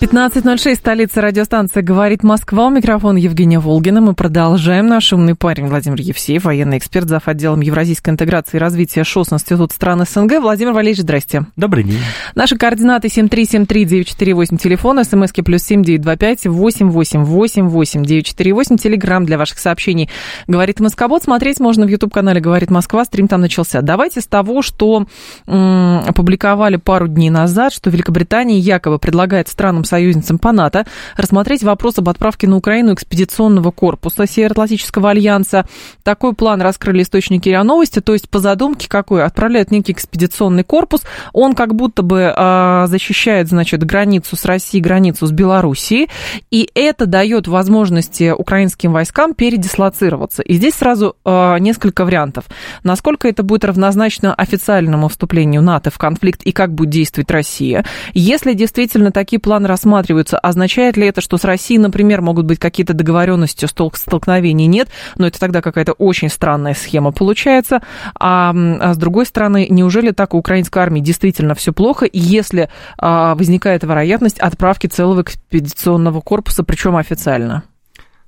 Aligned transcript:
15.06, 0.00 0.76
столица 0.76 1.20
радиостанции 1.20 1.82
«Говорит 1.82 2.22
Москва». 2.22 2.68
У 2.68 2.70
микрофона 2.70 3.18
Евгения 3.18 3.58
Волгина. 3.58 4.00
Мы 4.00 4.14
продолжаем. 4.14 4.86
Наш 4.86 5.12
умный 5.12 5.34
парень 5.34 5.66
Владимир 5.66 6.00
Евсеев, 6.00 6.44
военный 6.44 6.78
эксперт, 6.78 7.06
зав. 7.06 7.28
отделом 7.28 7.60
Евразийской 7.60 8.14
интеграции 8.14 8.56
и 8.56 8.60
развития 8.60 9.04
ШОС 9.04 9.34
Институт 9.34 9.72
стран 9.72 10.06
СНГ. 10.06 10.40
Владимир 10.40 10.72
Валерьевич, 10.72 11.02
здрасте. 11.02 11.44
Добрый 11.54 11.84
день. 11.84 11.98
Наши 12.34 12.56
координаты 12.56 13.08
7373948, 13.08 14.56
телефон, 14.56 15.04
смски 15.04 15.42
плюс 15.42 15.64
7925 15.64 16.46
888 16.46 18.02
948, 18.02 18.76
телеграмм 18.78 19.26
для 19.26 19.36
ваших 19.36 19.58
сообщений 19.58 20.08
«Говорит 20.46 20.80
Москобот». 20.80 21.24
Смотреть 21.24 21.60
можно 21.60 21.84
в 21.84 21.90
YouTube-канале 21.90 22.40
«Говорит 22.40 22.70
Москва», 22.70 23.04
стрим 23.04 23.28
там 23.28 23.42
начался. 23.42 23.82
Давайте 23.82 24.22
с 24.22 24.26
того, 24.26 24.62
что 24.62 25.04
м- 25.46 25.98
опубликовали 26.06 26.76
пару 26.76 27.06
дней 27.06 27.28
назад, 27.28 27.74
что 27.74 27.90
Великобритания 27.90 28.58
якобы 28.58 28.98
предлагает 28.98 29.48
странам 29.48 29.84
союзницам 29.90 30.38
по 30.38 30.52
НАТО 30.52 30.86
рассмотреть 31.16 31.62
вопрос 31.62 31.98
об 31.98 32.08
отправке 32.08 32.48
на 32.48 32.56
Украину 32.56 32.94
экспедиционного 32.94 33.70
корпуса 33.70 34.26
Североатлантического 34.26 35.10
альянса. 35.10 35.66
Такой 36.02 36.32
план 36.32 36.62
раскрыли 36.62 37.02
источники 37.02 37.48
РИА 37.48 37.62
Новости, 37.64 38.00
то 38.00 38.12
есть 38.14 38.30
по 38.30 38.38
задумке 38.38 38.88
какой? 38.88 39.24
Отправляют 39.24 39.70
некий 39.70 39.92
экспедиционный 39.92 40.64
корпус, 40.64 41.02
он 41.32 41.54
как 41.54 41.74
будто 41.74 42.02
бы 42.02 42.32
э, 42.34 42.84
защищает, 42.86 43.48
значит, 43.48 43.84
границу 43.84 44.36
с 44.36 44.44
Россией, 44.44 44.82
границу 44.82 45.26
с 45.26 45.32
Белоруссией, 45.32 46.08
и 46.50 46.70
это 46.74 47.06
дает 47.06 47.48
возможности 47.48 48.32
украинским 48.36 48.92
войскам 48.92 49.34
передислоцироваться. 49.34 50.42
И 50.42 50.54
здесь 50.54 50.74
сразу 50.74 51.16
э, 51.24 51.58
несколько 51.58 52.04
вариантов. 52.04 52.44
Насколько 52.84 53.28
это 53.28 53.42
будет 53.42 53.64
равнозначно 53.64 54.34
официальному 54.34 55.08
вступлению 55.08 55.62
НАТО 55.62 55.90
в 55.90 55.98
конфликт 55.98 56.42
и 56.42 56.52
как 56.52 56.72
будет 56.72 56.90
действовать 56.90 57.30
Россия? 57.30 57.84
Если 58.14 58.54
действительно 58.54 59.10
такие 59.10 59.40
планы 59.40 59.68
рассматриваются, 59.80 60.38
означает 60.38 60.96
ли 60.96 61.06
это, 61.06 61.20
что 61.20 61.38
с 61.38 61.44
Россией, 61.44 61.78
например, 61.78 62.20
могут 62.20 62.44
быть 62.44 62.58
какие-то 62.58 62.92
договоренности, 62.92 63.66
столкновений 63.66 64.66
нет, 64.66 64.88
но 65.16 65.26
это 65.26 65.40
тогда 65.40 65.62
какая-то 65.62 65.92
очень 65.92 66.28
странная 66.28 66.74
схема 66.74 67.12
получается. 67.12 67.80
А, 68.14 68.54
а 68.54 68.94
с 68.94 68.96
другой 68.98 69.24
стороны, 69.24 69.66
неужели 69.70 70.10
так 70.10 70.34
у 70.34 70.38
украинской 70.38 70.78
армии 70.80 71.00
действительно 71.00 71.54
все 71.54 71.72
плохо, 71.72 72.06
если 72.12 72.68
а, 72.98 73.34
возникает 73.34 73.82
вероятность 73.82 74.38
отправки 74.38 74.86
целого 74.86 75.22
экспедиционного 75.22 76.20
корпуса, 76.20 76.62
причем 76.62 76.96
официально? 76.96 77.62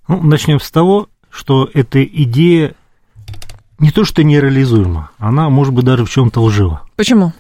Ну, 0.09 0.23
начнем 0.23 0.59
с 0.59 0.71
того, 0.71 1.09
что 1.31 1.69
эта 1.75 2.03
идея 2.03 2.75
не 3.79 3.91
то 3.91 4.05
что 4.05 4.23
нереализуема, 4.23 5.11
она 5.19 5.51
может 5.51 5.75
быть 5.75 5.85
даже 5.85 6.05
в 6.05 6.11
чем-то 6.11 6.41
лжива. 6.41 6.83
Почему? 6.97 7.33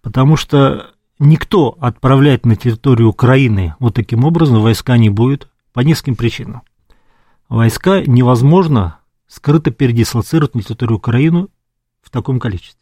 Потому 0.00 0.36
что 0.36 0.93
никто 1.18 1.76
отправлять 1.80 2.46
на 2.46 2.56
территорию 2.56 3.08
Украины 3.08 3.74
вот 3.78 3.94
таким 3.94 4.24
образом 4.24 4.60
войска 4.60 4.96
не 4.96 5.10
будет 5.10 5.48
по 5.72 5.80
нескольким 5.80 6.16
причинам. 6.16 6.62
Войска 7.48 8.02
невозможно 8.02 8.98
скрыто 9.26 9.70
передислоцировать 9.70 10.54
на 10.54 10.62
территорию 10.62 10.96
Украины 10.96 11.46
в 12.02 12.10
таком 12.10 12.40
количестве. 12.40 12.80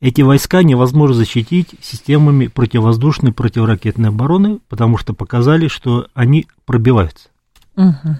Эти 0.00 0.20
войска 0.20 0.64
невозможно 0.64 1.14
защитить 1.14 1.76
системами 1.80 2.48
противовоздушной 2.48 3.32
противоракетной 3.32 4.08
обороны, 4.08 4.58
потому 4.68 4.96
что 4.96 5.14
показали, 5.14 5.68
что 5.68 6.08
они 6.12 6.48
пробиваются. 6.64 7.28
Угу. 7.76 8.16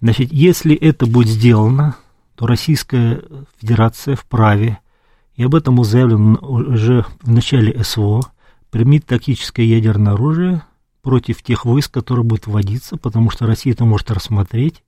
Значит, 0.00 0.32
если 0.32 0.76
это 0.76 1.06
будет 1.06 1.28
сделано, 1.28 1.96
то 2.36 2.46
Российская 2.46 3.22
Федерация 3.60 4.14
вправе, 4.16 4.78
и 5.34 5.42
об 5.42 5.54
этом 5.56 5.82
заявлено 5.82 6.38
уже 6.40 7.04
в 7.22 7.30
начале 7.30 7.82
СВО, 7.82 8.22
примет 8.74 9.06
тактическое 9.06 9.64
ядерное 9.64 10.14
оружие 10.14 10.62
против 11.00 11.44
тех 11.44 11.64
войск, 11.64 11.94
которые 11.94 12.24
будут 12.24 12.48
вводиться, 12.48 12.96
потому 12.96 13.30
что 13.30 13.46
Россия 13.46 13.72
это 13.72 13.84
может 13.84 14.10
рассмотреть 14.10 14.82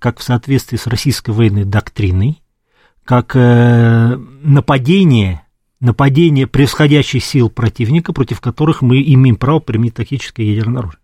как 0.00 0.18
в 0.18 0.24
соответствии 0.24 0.76
с 0.76 0.88
российской 0.88 1.30
военной 1.30 1.64
доктриной, 1.64 2.42
как 3.04 3.36
э, 3.36 4.16
нападение, 4.16 5.42
нападение 5.78 6.48
превосходящих 6.48 7.24
сил 7.24 7.48
противника, 7.48 8.12
против 8.12 8.40
которых 8.40 8.82
мы 8.82 9.00
имеем 9.00 9.36
право 9.36 9.60
применить 9.60 9.94
тактическое 9.94 10.44
ядерное 10.44 10.80
оружие. 10.80 10.98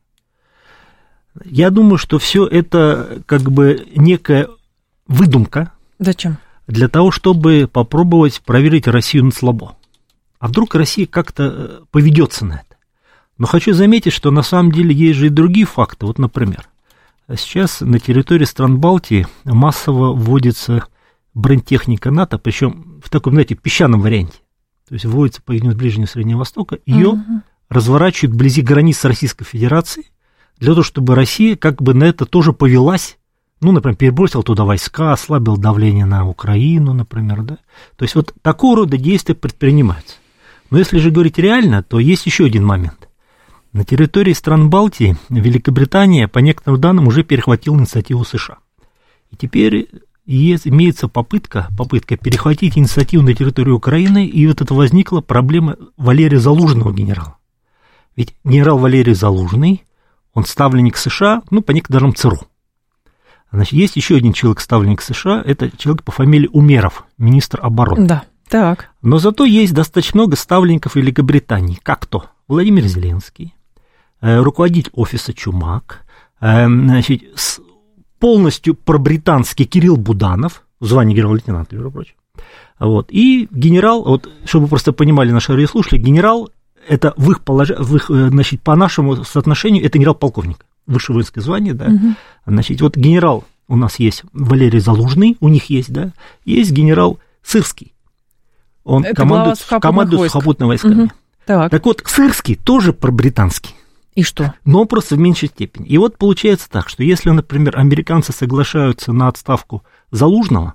Я 1.45 1.71
думаю, 1.71 1.99
что 1.99 2.19
все 2.19 2.49
это 2.49 3.23
как 3.27 3.43
бы 3.43 3.87
некая 3.95 4.49
выдумка. 5.07 5.71
Зачем? 6.01 6.39
Для 6.67 6.89
того, 6.89 7.13
чтобы 7.13 7.71
попробовать 7.73 8.43
проверить 8.45 8.89
Россию 8.89 9.27
на 9.27 9.31
слабо. 9.31 9.78
А 10.39 10.49
вдруг 10.49 10.75
Россия 10.75 11.07
как-то 11.07 11.43
э, 11.45 11.81
поведется 11.91 12.45
на 12.45 12.55
это? 12.55 12.77
Но 13.39 13.47
хочу 13.47 13.73
заметить, 13.73 14.13
что 14.13 14.31
на 14.31 14.43
самом 14.43 14.73
деле 14.73 14.95
есть 14.95 15.19
же 15.19 15.27
и 15.27 15.31
другие 15.31 15.67
факты. 15.67 16.07
Вот, 16.07 16.19
например, 16.19 16.69
сейчас 17.37 17.81
на 17.81 17.99
территории 17.99 18.45
стран 18.45 18.79
Балтии 18.79 19.27
массово 19.45 20.13
вводится 20.13 20.85
бронетехника 21.35 22.11
НАТО, 22.11 22.39
причем 22.39 23.01
в 23.05 23.11
таком, 23.11 23.35
знаете, 23.35 23.55
песчаном 23.55 24.01
варианте. 24.01 24.39
То 24.89 24.95
есть 24.95 25.05
вводится 25.05 25.43
по 25.43 25.53
линии 25.53 25.71
Ближнего 25.71 26.07
и 26.07 26.09
Среднего 26.09 26.39
Востока, 26.39 26.79
ее 26.87 27.09
угу. 27.11 27.43
разворачивают 27.69 28.35
вблизи 28.35 28.63
границ 28.63 29.05
Российской 29.05 29.45
Федерации, 29.45 30.07
для 30.59 30.73
того, 30.73 30.83
чтобы 30.83 31.15
Россия 31.15 31.57
как 31.57 31.81
бы 31.81 31.95
на 31.95 32.05
это 32.05 32.27
тоже 32.27 32.53
повелась, 32.53 33.19
ну, 33.61 33.73
например, 33.73 33.97
перебросил 33.97 34.43
туда 34.43 34.65
войска, 34.65 35.13
ослабил 35.13 35.57
давление 35.57 36.07
на 36.07 36.29
Украину, 36.29 36.93
например, 36.93 37.43
да. 37.43 37.59
То 37.97 38.05
есть 38.05 38.15
вот 38.15 38.35
такого 38.43 38.79
рода 38.79 38.97
действия 38.97 39.35
предпринимаются. 39.35 40.17
Но 40.71 40.79
если 40.79 40.99
же 40.99 41.11
говорить 41.11 41.39
реально, 41.39 41.83
то 41.83 41.99
есть 41.99 42.27
еще 42.27 42.45
один 42.45 42.65
момент. 42.65 43.09
На 43.73 43.85
территории 43.85 44.33
стран 44.33 44.71
Балтии 44.71 45.17
Великобритания, 45.29 46.29
по 46.29 46.39
некоторым 46.39 46.81
данным, 46.81 47.07
уже 47.07 47.23
перехватила 47.23 47.77
инициативу 47.77 48.25
США. 48.25 48.59
И 49.31 49.37
теперь 49.37 49.89
есть, 50.25 50.67
имеется 50.67 51.09
попытка, 51.09 51.69
попытка 51.77 52.17
перехватить 52.17 52.77
инициативу 52.77 53.23
на 53.23 53.35
территорию 53.35 53.77
Украины, 53.77 54.27
и 54.27 54.47
вот 54.47 54.61
это 54.61 54.75
возникла 54.75 55.21
проблема 55.21 55.77
Валерия 55.97 56.39
Залужного 56.39 56.93
генерала. 56.93 57.37
Ведь 58.17 58.35
генерал 58.45 58.79
Валерий 58.79 59.15
Залужный, 59.15 59.85
он 60.35 60.45
ставленник 60.45 60.97
США, 60.97 61.43
ну, 61.51 61.63
по 61.63 61.73
некоторым 61.73 62.15
ЦРУ. 62.15 62.41
Значит, 63.51 63.73
есть 63.73 63.97
еще 63.97 64.17
один 64.17 64.33
человек, 64.33 64.61
ставленник 64.61 65.01
США, 65.01 65.43
это 65.45 65.71
человек 65.77 66.05
по 66.05 66.13
фамилии 66.13 66.51
Умеров, 66.53 67.07
министр 67.17 67.61
обороны. 67.63 68.07
Да. 68.07 68.25
Так. 68.49 68.91
Но 69.03 69.19
зато 69.19 69.45
есть 69.45 69.75
достаточно 69.75 70.23
много 70.23 70.37
ставленников 70.37 70.97
Великобритании. 70.97 71.79
Как 71.83 72.07
то? 72.07 72.25
Владимир 72.49 72.85
Зеленский, 72.85 73.55
э, 74.21 74.41
руководитель 74.41 74.91
офиса 74.95 75.35
Чумак, 75.35 76.05
э, 76.41 76.67
значит, 76.67 77.23
полностью 78.19 78.75
пробританский 78.75 79.67
Кирилл 79.67 79.97
Буданов, 79.97 80.65
звание 80.81 81.15
генерал-лейтенанта, 81.15 81.75
между 81.75 81.91
прочим. 81.91 82.15
Вот. 82.79 83.09
И 83.11 83.49
генерал, 83.51 84.03
вот, 84.03 84.31
чтобы 84.45 84.65
вы 84.65 84.71
просто 84.71 84.93
понимали 84.93 85.31
наши 85.31 85.53
радиослушатели, 85.53 85.99
генерал 85.99 86.51
это 86.89 87.13
в 87.17 87.31
их, 87.31 87.43
полож... 87.43 87.71
в 87.71 87.97
их 87.97 88.11
э, 88.11 88.29
значит, 88.31 88.63
по 88.63 88.75
нашему 88.75 89.25
соотношению, 89.25 89.85
это 89.85 89.99
генерал-полковник, 89.99 90.65
высшее 90.87 91.15
воинское 91.15 91.43
звание, 91.45 91.75
да. 91.75 91.87
Угу. 91.87 92.15
Значит, 92.47 92.81
вот 92.81 92.97
генерал 92.97 93.45
у 93.69 93.77
нас 93.77 93.99
есть 93.99 94.23
Валерий 94.33 94.81
Залужный, 94.81 95.37
у 95.41 95.49
них 95.49 95.69
есть, 95.69 95.93
да, 95.93 96.13
есть 96.47 96.73
генерал 96.73 97.19
Сырский. 97.43 97.93
Он 98.89 99.05
Это 99.05 99.15
командует, 99.15 99.59
командует 99.83 100.33
сухопутными 100.33 100.69
войсками. 100.69 101.03
Угу. 101.03 101.11
Так. 101.45 101.71
так 101.71 101.85
вот, 101.85 102.03
Сырский 102.07 102.57
тоже 102.57 102.95
про 102.95 103.11
британский. 103.11 103.75
И 104.15 104.23
что? 104.23 104.55
Но 104.65 104.87
просто 104.87 105.15
в 105.15 105.19
меньшей 105.19 105.49
степени. 105.49 105.87
И 105.87 105.99
вот 105.99 106.17
получается 106.17 106.71
так, 106.71 106.89
что 106.89 107.03
если, 107.03 107.29
например, 107.31 107.79
американцы 107.79 108.33
соглашаются 108.33 109.13
на 109.13 109.29
отставку 109.29 109.85
Залужного, 110.11 110.75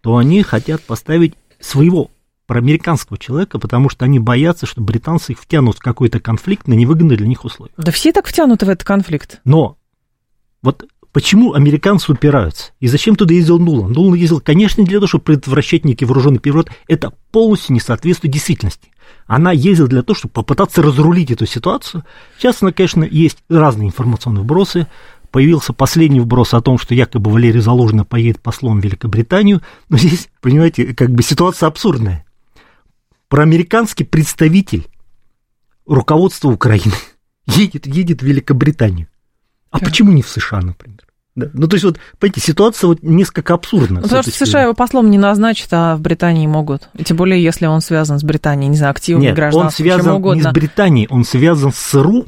то 0.00 0.16
они 0.16 0.42
хотят 0.42 0.82
поставить 0.82 1.34
своего 1.60 2.10
проамериканского 2.46 3.18
человека, 3.18 3.58
потому 3.58 3.90
что 3.90 4.06
они 4.06 4.18
боятся, 4.18 4.64
что 4.64 4.80
британцы 4.80 5.32
их 5.32 5.40
втянут 5.40 5.76
в 5.76 5.80
какой-то 5.80 6.20
конфликт 6.20 6.66
на 6.66 6.72
невыгодные 6.72 7.18
для 7.18 7.26
них 7.28 7.44
условия. 7.44 7.72
Да 7.76 7.92
все 7.92 8.10
так 8.12 8.26
втянуты 8.26 8.64
в 8.64 8.70
этот 8.70 8.84
конфликт. 8.84 9.42
Но 9.44 9.76
вот 10.62 10.86
Почему 11.14 11.52
американцы 11.54 12.10
упираются? 12.10 12.72
И 12.80 12.88
зачем 12.88 13.14
туда 13.14 13.32
ездил 13.32 13.60
Нулан? 13.60 13.92
Нулан 13.92 14.14
ездил, 14.14 14.40
конечно, 14.40 14.80
не 14.80 14.88
для 14.88 14.98
того, 14.98 15.06
чтобы 15.06 15.22
предотвращать 15.22 15.84
некий 15.84 16.06
вооруженный 16.06 16.40
переворот. 16.40 16.72
Это 16.88 17.12
полностью 17.30 17.72
не 17.72 17.78
соответствует 17.78 18.34
действительности. 18.34 18.90
Она 19.28 19.52
ездила 19.52 19.86
для 19.86 20.02
того, 20.02 20.16
чтобы 20.16 20.32
попытаться 20.32 20.82
разрулить 20.82 21.30
эту 21.30 21.46
ситуацию. 21.46 22.02
Сейчас, 22.36 22.62
она, 22.62 22.72
конечно, 22.72 23.04
есть 23.04 23.38
разные 23.48 23.86
информационные 23.86 24.42
вбросы. 24.42 24.88
Появился 25.30 25.72
последний 25.72 26.18
вброс 26.18 26.52
о 26.52 26.60
том, 26.60 26.78
что 26.78 26.96
якобы 26.96 27.30
Валерий 27.30 27.60
Заложина 27.60 28.04
поедет 28.04 28.40
послом 28.40 28.80
в 28.80 28.84
Великобританию. 28.84 29.62
Но 29.88 29.98
здесь, 29.98 30.28
понимаете, 30.40 30.94
как 30.94 31.10
бы 31.12 31.22
ситуация 31.22 31.68
абсурдная. 31.68 32.26
Проамериканский 33.28 34.04
представитель 34.04 34.88
руководства 35.86 36.48
Украины 36.48 36.94
едет, 37.46 37.86
едет 37.86 38.20
в 38.20 38.26
Великобританию. 38.26 39.06
А 39.70 39.78
да. 39.78 39.86
почему 39.86 40.10
не 40.10 40.22
в 40.22 40.28
США, 40.28 40.60
например? 40.60 41.03
Да. 41.36 41.48
Ну, 41.52 41.66
то 41.66 41.74
есть, 41.74 41.84
вот, 41.84 41.98
понимаете, 42.20 42.40
ситуация 42.40 42.88
вот 42.88 43.02
несколько 43.02 43.54
абсурдна. 43.54 43.96
Ну, 43.96 44.02
потому 44.02 44.22
что 44.22 44.30
США 44.30 44.62
его 44.62 44.74
послом 44.74 45.10
не 45.10 45.18
назначат, 45.18 45.68
а 45.72 45.96
в 45.96 46.00
Британии 46.00 46.46
могут. 46.46 46.88
И 46.94 47.02
тем 47.02 47.16
более, 47.16 47.42
если 47.42 47.66
он 47.66 47.80
связан 47.80 48.20
с 48.20 48.22
Британией, 48.22 48.68
не 48.68 48.76
знаю, 48.76 48.92
активный 48.92 49.26
Нет, 49.26 49.34
граждан, 49.34 49.64
он 49.64 49.70
связан 49.70 50.22
не 50.22 50.42
с 50.42 50.52
Британией, 50.52 51.08
он 51.10 51.24
связан 51.24 51.72
с 51.72 51.76
СРУ, 51.76 52.26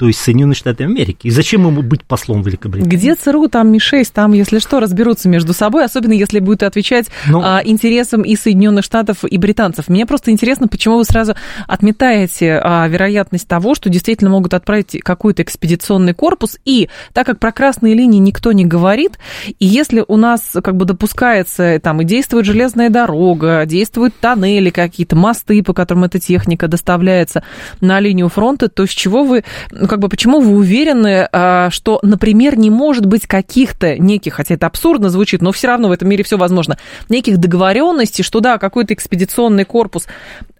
то 0.00 0.06
есть 0.06 0.18
Соединенные 0.18 0.54
Штаты 0.54 0.84
Америки. 0.84 1.26
И 1.26 1.30
зачем 1.30 1.66
ему 1.66 1.82
быть 1.82 2.04
послом 2.04 2.40
Великобритании? 2.40 2.90
Где 2.90 3.14
ЦРУ, 3.14 3.48
там 3.48 3.70
Ми-6, 3.70 4.08
там, 4.14 4.32
если 4.32 4.58
что, 4.58 4.80
разберутся 4.80 5.28
между 5.28 5.52
собой, 5.52 5.84
особенно 5.84 6.14
если 6.14 6.38
будет 6.38 6.62
отвечать 6.62 7.10
Но... 7.26 7.40
Ну. 7.40 7.44
а, 7.46 7.60
интересам 7.62 8.22
и 8.22 8.34
Соединенных 8.34 8.82
Штатов, 8.82 9.24
и 9.24 9.36
британцев. 9.36 9.88
Мне 9.88 10.06
просто 10.06 10.30
интересно, 10.30 10.68
почему 10.68 10.96
вы 10.96 11.04
сразу 11.04 11.34
отметаете 11.66 12.62
а, 12.64 12.88
вероятность 12.88 13.46
того, 13.46 13.74
что 13.74 13.90
действительно 13.90 14.30
могут 14.30 14.54
отправить 14.54 14.98
какой-то 15.02 15.42
экспедиционный 15.42 16.14
корпус, 16.14 16.56
и 16.64 16.88
так 17.12 17.26
как 17.26 17.38
про 17.38 17.52
красные 17.52 17.92
линии 17.92 18.20
никто 18.20 18.52
не 18.52 18.64
говорит, 18.64 19.18
и 19.58 19.66
если 19.66 20.02
у 20.08 20.16
нас 20.16 20.52
как 20.64 20.76
бы 20.76 20.86
допускается, 20.86 21.78
там, 21.78 22.00
и 22.00 22.06
действует 22.06 22.46
железная 22.46 22.88
дорога, 22.88 23.66
действуют 23.66 24.14
тоннели 24.18 24.70
какие-то, 24.70 25.14
мосты, 25.14 25.62
по 25.62 25.74
которым 25.74 26.04
эта 26.04 26.18
техника 26.18 26.68
доставляется 26.68 27.44
на 27.82 28.00
линию 28.00 28.30
фронта, 28.30 28.70
то 28.70 28.86
с 28.86 28.90
чего 28.90 29.24
вы 29.24 29.44
как 29.90 29.98
бы 29.98 30.08
почему 30.08 30.38
вы 30.38 30.54
уверены, 30.54 31.28
а, 31.32 31.68
что, 31.70 31.98
например, 32.04 32.56
не 32.56 32.70
может 32.70 33.06
быть 33.06 33.26
каких-то 33.26 33.98
неких, 33.98 34.34
хотя 34.34 34.54
это 34.54 34.68
абсурдно 34.68 35.10
звучит, 35.10 35.42
но 35.42 35.50
все 35.50 35.66
равно 35.66 35.88
в 35.88 35.90
этом 35.90 36.08
мире 36.08 36.22
все 36.22 36.38
возможно, 36.38 36.78
неких 37.08 37.38
договоренностей, 37.38 38.22
что 38.22 38.38
да, 38.38 38.58
какой-то 38.58 38.94
экспедиционный 38.94 39.64
корпус 39.64 40.06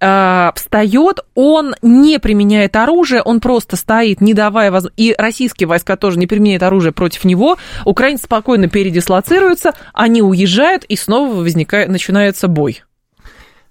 э, 0.01 0.51
встает, 0.57 1.21
он 1.37 1.77
не 1.81 2.19
применяет 2.19 2.75
оружие, 2.75 3.23
он 3.23 3.39
просто 3.39 3.77
стоит, 3.77 4.21
не 4.21 4.35
давая 4.35 4.73
возможности, 4.73 5.01
и 5.01 5.15
российские 5.17 5.69
войска 5.69 5.97
тоже 5.97 6.19
не 6.19 6.27
применяют 6.27 6.65
оружие 6.65 6.91
против 6.91 7.23
него, 7.23 7.57
украинцы 7.85 8.25
спокойно 8.25 8.69
передислоцируются, 8.69 9.75
они 9.95 10.23
уезжают, 10.23 10.83
и 10.87 10.97
снова 10.97 11.33
возникает, 11.37 11.89
начинается 11.89 12.49
бой. 12.49 12.83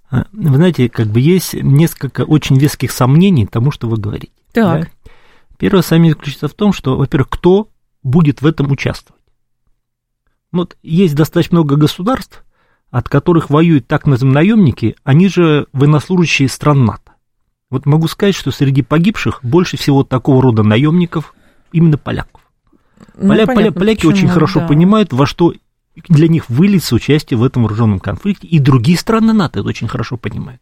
А, 0.09 0.23
вы 0.31 0.55
знаете, 0.55 0.87
как 0.87 1.07
бы 1.07 1.19
есть 1.19 1.53
несколько 1.53 2.21
очень 2.21 2.57
веских 2.57 2.93
сомнений 2.93 3.45
тому, 3.45 3.71
что 3.71 3.89
вы 3.89 3.97
говорите. 3.97 4.31
Так. 4.53 4.83
Да? 4.83 4.87
Первое 5.59 5.81
сомнение 5.81 6.13
заключается 6.13 6.47
в 6.47 6.53
том, 6.53 6.71
что, 6.71 6.97
во-первых, 6.97 7.29
кто 7.29 7.69
будет 8.01 8.41
в 8.41 8.47
этом 8.47 8.71
участвовать. 8.71 9.21
Вот 10.53 10.77
есть 10.81 11.15
достаточно 11.15 11.57
много 11.57 11.75
государств, 11.75 12.45
от 12.89 13.09
которых 13.09 13.49
воюют 13.49 13.85
так 13.85 14.07
называемые 14.07 14.35
наемники, 14.35 14.95
они 15.03 15.27
же 15.27 15.67
военнослужащие 15.73 16.47
стран 16.47 16.85
НАТО. 16.85 17.11
Вот 17.69 17.85
могу 17.85 18.07
сказать, 18.07 18.35
что 18.35 18.51
среди 18.51 18.81
погибших 18.81 19.41
больше 19.43 19.75
всего 19.75 20.03
такого 20.05 20.41
рода 20.41 20.63
наемников 20.63 21.35
именно 21.73 21.97
поляков. 21.97 22.41
Ну, 23.17 23.27
Поля, 23.27 23.45
понятно, 23.45 23.79
поляки 23.79 23.97
почему, 23.97 24.13
очень 24.13 24.29
хорошо 24.29 24.61
да. 24.61 24.67
понимают, 24.67 25.11
во 25.11 25.25
что 25.25 25.53
для 26.07 26.29
них 26.29 26.49
выльется 26.49 26.95
участие 26.95 27.37
в 27.37 27.43
этом 27.43 27.63
вооруженном 27.63 27.99
конфликте, 27.99 28.47
и 28.47 28.59
другие 28.59 28.97
страны 28.97 29.33
НАТО 29.33 29.59
это 29.59 29.67
очень 29.67 29.89
хорошо 29.89 30.15
понимают. 30.15 30.61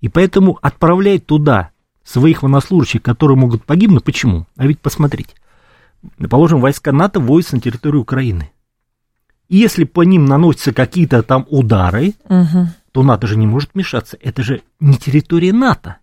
И 0.00 0.08
поэтому 0.08 0.60
отправлять 0.62 1.26
туда 1.26 1.71
своих 2.04 2.42
военнослужащих, 2.42 3.02
которые 3.02 3.36
могут 3.36 3.64
погибнуть. 3.64 4.04
Почему? 4.04 4.46
А 4.56 4.66
ведь 4.66 4.80
посмотрите. 4.80 5.34
Положим, 6.28 6.60
войска 6.60 6.92
НАТО 6.92 7.20
вводятся 7.20 7.56
на 7.56 7.62
территорию 7.62 8.02
Украины. 8.02 8.50
И 9.48 9.56
если 9.56 9.84
по 9.84 10.02
ним 10.02 10.24
наносятся 10.24 10.72
какие-то 10.72 11.22
там 11.22 11.46
удары, 11.48 12.14
угу. 12.28 12.68
то 12.92 13.02
НАТО 13.02 13.26
же 13.26 13.36
не 13.36 13.46
может 13.46 13.70
вмешаться. 13.74 14.16
Это 14.20 14.42
же 14.42 14.62
не 14.80 14.94
территория 14.94 15.52
НАТО. 15.52 15.98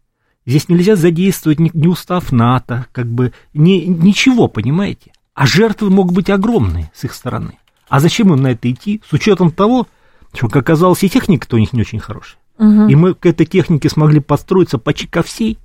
Здесь 0.45 0.69
нельзя 0.69 0.95
задействовать 0.95 1.59
ни, 1.59 1.69
ни 1.73 1.87
устав 1.87 2.31
НАТО, 2.31 2.87
как 2.91 3.07
бы 3.07 3.33
ни, 3.53 3.85
ничего, 3.85 4.47
понимаете? 4.47 5.11
А 5.33 5.45
жертвы 5.45 5.89
могут 5.89 6.15
быть 6.15 6.29
огромные 6.29 6.91
с 6.93 7.03
их 7.03 7.13
стороны. 7.13 7.59
А 7.87 7.99
зачем 7.99 8.33
им 8.33 8.41
на 8.41 8.51
это 8.51 8.71
идти, 8.71 9.01
с 9.07 9.13
учетом 9.13 9.51
того, 9.51 9.87
что, 10.33 10.47
как 10.47 10.57
оказалось, 10.57 11.03
и 11.03 11.09
техника-то 11.09 11.55
у 11.55 11.59
них 11.59 11.73
не 11.73 11.81
очень 11.81 11.99
хорошая. 11.99 12.39
Угу. 12.57 12.87
И 12.87 12.95
мы 12.95 13.13
к 13.15 13.25
этой 13.25 13.45
технике 13.45 13.89
смогли 13.89 14.19
подстроиться 14.19 14.77
почти 14.77 15.07
ко 15.07 15.23
всей 15.23 15.57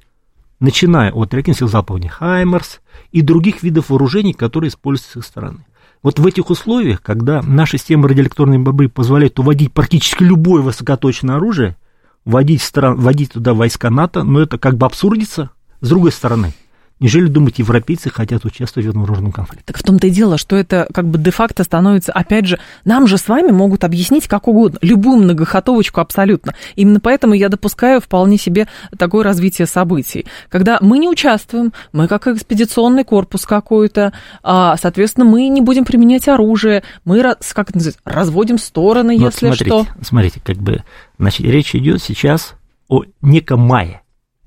начиная 0.65 1.13
от 1.13 1.33
реактивных 1.33 1.71
залпования 1.71 2.09
«Хаймерс» 2.09 2.81
и 3.13 3.21
других 3.21 3.63
видов 3.63 3.91
вооружений, 3.91 4.33
которые 4.33 4.69
используются 4.69 5.13
с 5.13 5.17
их 5.17 5.25
стороны. 5.25 5.65
Вот 6.03 6.19
в 6.19 6.27
этих 6.27 6.51
условиях, 6.51 7.01
когда 7.01 7.41
наша 7.43 7.79
система 7.79 8.09
радиоэлектронной 8.09 8.59
борьбы 8.59 8.89
позволяет 8.89 9.39
уводить 9.39 9.73
практически 9.73 10.23
любое 10.23 10.63
высокоточное 10.63 11.37
оружие, 11.37 11.77
вводить, 12.25 12.63
стран, 12.63 12.97
вводить 12.97 13.33
туда 13.33 13.55
войска 13.55 13.91
НАТО, 13.91 14.23
но 14.23 14.41
это 14.41 14.59
как 14.59 14.77
бы 14.77 14.87
абсурдится. 14.87 15.51
С 15.81 15.89
другой 15.89 16.13
стороны– 16.13 16.53
Неужели, 17.05 17.27
думаете, 17.27 17.57
европейцы 17.59 18.09
хотят 18.09 18.47
участвовать 18.47 18.87
в 18.87 18.89
этом 18.89 19.03
вооруженном 19.03 19.31
конфликте? 19.31 19.65
Так 19.67 19.77
в 19.77 19.83
том-то 19.83 20.07
и 20.07 20.11
дело, 20.11 20.39
что 20.39 20.57
это 20.57 20.89
как 20.91 21.07
бы 21.07 21.19
де-факто 21.19 21.63
становится, 21.63 22.13
опять 22.13 22.47
же, 22.47 22.59
нам 22.87 23.07
же 23.07 23.19
с 23.19 23.29
вами 23.29 23.51
могут 23.51 23.85
объяснить 23.85 24.27
как 24.27 24.49
угодно, 24.49 24.79
любую 24.81 25.19
многохотовочку 25.19 26.01
абсолютно. 26.01 26.55
Именно 26.77 27.01
поэтому 27.01 27.35
я 27.35 27.51
допускаю 27.51 28.01
вполне 28.01 28.39
себе 28.39 28.69
такое 28.97 29.23
развитие 29.23 29.67
событий. 29.67 30.25
Когда 30.49 30.79
мы 30.81 30.97
не 30.97 31.07
участвуем, 31.07 31.75
мы 31.93 32.09
как 32.09 32.27
экспедиционный 32.27 33.05
корпус 33.05 33.45
какой-то, 33.45 34.15
а, 34.43 34.79
соответственно, 34.79 35.27
мы 35.27 35.49
не 35.49 35.61
будем 35.61 35.85
применять 35.85 36.27
оружие, 36.27 36.85
мы, 37.05 37.21
как 37.21 37.69
это 37.69 37.77
называется, 37.77 38.01
разводим 38.07 38.57
стороны, 38.57 39.19
ну, 39.19 39.27
если 39.27 39.49
смотрите, 39.49 39.67
что. 39.67 39.87
Смотрите, 40.01 40.41
как 40.43 40.57
бы, 40.57 40.83
значит, 41.19 41.45
речь 41.45 41.75
идет 41.75 42.03
сейчас 42.03 42.55
о 42.89 43.03
неком 43.21 43.61
мае 43.61 44.01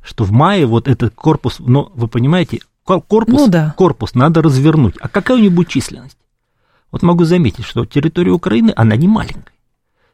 что 0.07 0.23
в 0.23 0.31
мае 0.31 0.65
вот 0.65 0.87
этот 0.87 1.13
корпус, 1.13 1.57
но 1.59 1.91
вы 1.93 2.07
понимаете, 2.07 2.61
корпус, 2.83 3.27
ну, 3.27 3.47
да. 3.49 3.73
корпус 3.77 4.15
надо 4.15 4.41
развернуть. 4.41 4.95
А 5.01 5.09
какая 5.09 5.37
у 5.37 5.41
него 5.41 5.55
будет 5.55 5.67
численность? 5.67 6.17
Вот 6.91 7.03
могу 7.03 7.25
заметить, 7.25 7.65
что 7.65 7.85
территория 7.85 8.31
Украины, 8.31 8.71
она 8.75 8.95
не 8.95 9.07
маленькая. 9.07 9.53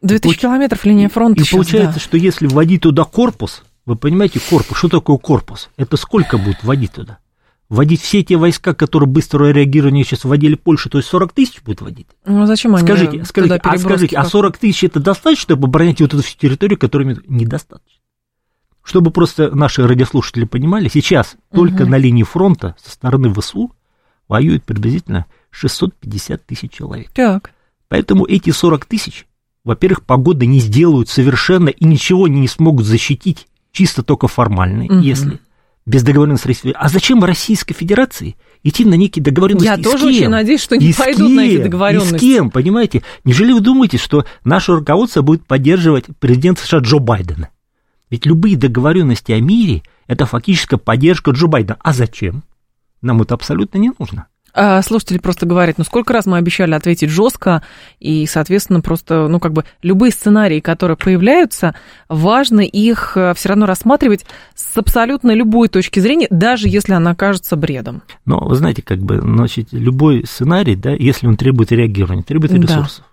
2000 0.01 0.35
и, 0.35 0.41
километров 0.41 0.83
линия 0.85 1.09
фронта. 1.09 1.41
И 1.41 1.43
сейчас, 1.43 1.51
получается, 1.51 1.99
да. 1.99 2.03
что 2.03 2.17
если 2.17 2.47
вводить 2.47 2.81
туда 2.81 3.03
корпус, 3.03 3.63
вы 3.85 3.95
понимаете, 3.95 4.39
корпус, 4.39 4.77
что 4.77 4.89
такое 4.89 5.17
корпус? 5.17 5.69
Это 5.77 5.95
сколько 5.95 6.37
будет 6.37 6.63
вводить 6.63 6.93
туда? 6.93 7.19
Вводить 7.69 8.01
все 8.01 8.23
те 8.23 8.35
войска, 8.35 8.73
которые 8.73 9.07
быстрое 9.07 9.53
реагирование 9.53 10.03
сейчас 10.03 10.25
вводили 10.25 10.55
Польшу, 10.55 10.89
то 10.89 10.97
есть 10.97 11.09
40 11.09 11.31
тысяч 11.31 11.61
будет 11.61 11.81
вводить? 11.81 12.07
Ну, 12.25 12.45
зачем 12.45 12.75
они 12.75 12.85
скажите, 12.85 13.23
скажите, 13.23 13.55
а, 13.63 13.77
скажите, 13.77 14.17
а 14.17 14.25
40 14.25 14.57
тысяч 14.57 14.83
это 14.83 14.99
достаточно, 14.99 15.43
чтобы 15.43 15.67
оборонять 15.67 16.01
вот 16.01 16.13
эту 16.13 16.23
всю 16.23 16.37
территорию, 16.37 16.77
которая 16.77 17.17
недостаточно? 17.27 18.02
Чтобы 18.83 19.11
просто 19.11 19.55
наши 19.55 19.87
радиослушатели 19.87 20.45
понимали, 20.45 20.89
сейчас 20.89 21.35
угу. 21.49 21.61
только 21.61 21.85
на 21.85 21.97
линии 21.97 22.23
фронта 22.23 22.75
со 22.83 22.91
стороны 22.91 23.33
ВСУ 23.33 23.71
воюет 24.27 24.63
приблизительно 24.63 25.25
650 25.51 26.45
тысяч 26.45 26.71
человек. 26.71 27.09
Так. 27.13 27.51
Поэтому 27.87 28.25
эти 28.25 28.49
40 28.49 28.85
тысяч, 28.85 29.25
во-первых, 29.63 30.03
погоды 30.03 30.45
не 30.45 30.59
сделают 30.59 31.09
совершенно 31.09 31.69
и 31.69 31.85
ничего 31.85 32.27
не 32.27 32.47
смогут 32.47 32.85
защитить, 32.85 33.47
чисто 33.71 34.03
только 34.03 34.27
формально, 34.27 34.85
угу. 34.85 34.99
если 34.99 35.39
без 35.85 36.03
договоренности 36.03 36.47
России. 36.47 36.75
А 36.75 36.89
зачем 36.89 37.23
Российской 37.23 37.73
Федерации 37.73 38.35
идти 38.63 38.85
на 38.85 38.95
некие 38.95 39.23
договоренности? 39.23 39.65
Я 39.65 39.77
тоже 39.77 40.07
очень 40.07 40.29
надеюсь, 40.29 40.61
что 40.61 40.77
не 40.77 40.89
и 40.89 40.93
пойдут 40.93 41.27
кем? 41.27 41.35
на 41.35 41.41
эти 41.41 41.63
договоренности. 41.63 42.15
И 42.15 42.17
с 42.17 42.21
кем, 42.21 42.51
понимаете? 42.51 43.03
Неужели 43.25 43.51
вы 43.51 43.61
думаете, 43.61 43.97
что 43.97 44.25
наше 44.43 44.73
руководство 44.73 45.21
будет 45.21 45.45
поддерживать 45.45 46.05
президента 46.19 46.63
США 46.63 46.79
Джо 46.79 46.99
Байдена? 46.99 47.49
Ведь 48.13 48.27
любые 48.27 48.55
договоренности 48.55 49.31
о 49.31 49.39
мире– 49.39 49.81
это 50.07 50.27
фактически 50.27 50.75
поддержка 50.75 51.31
Джо 51.31 51.47
Байдена. 51.47 51.77
А 51.79 51.93
зачем? 51.93 52.43
Нам 53.01 53.23
это 53.23 53.33
абсолютно 53.33 53.79
не 53.79 53.91
нужно. 53.97 54.27
А 54.53 54.83
слушатели 54.83 55.17
просто 55.17 55.47
говорят, 55.47 55.79
ну 55.79 55.83
сколько 55.83 56.13
раз 56.13 56.27
мы 56.27 56.37
обещали 56.37 56.75
ответить 56.75 57.09
жестко, 57.09 57.63
и, 57.99 58.27
соответственно, 58.27 58.81
просто, 58.81 59.27
ну 59.27 59.39
как 59.39 59.53
бы 59.53 59.65
любые 59.81 60.11
сценарии, 60.11 60.59
которые 60.59 60.95
появляются, 60.95 61.73
важно 62.07 62.59
их 62.59 63.13
э, 63.15 63.33
все 63.33 63.49
равно 63.49 63.65
рассматривать 63.65 64.27
с 64.53 64.77
абсолютно 64.77 65.31
любой 65.31 65.67
точки 65.67 65.99
зрения, 65.99 66.27
даже 66.29 66.67
если 66.69 66.93
она 66.93 67.15
кажется 67.15 67.55
бредом. 67.55 68.03
Но 68.25 68.37
вы 68.41 68.53
знаете, 68.53 68.83
как 68.83 68.99
бы, 68.99 69.21
значит, 69.21 69.69
любой 69.71 70.23
сценарий, 70.27 70.75
да, 70.75 70.91
если 70.91 71.25
он 71.25 71.35
требует 71.35 71.71
реагирования, 71.71 72.21
требует 72.21 72.53
ресурсов. 72.53 73.05
Да. 73.07 73.12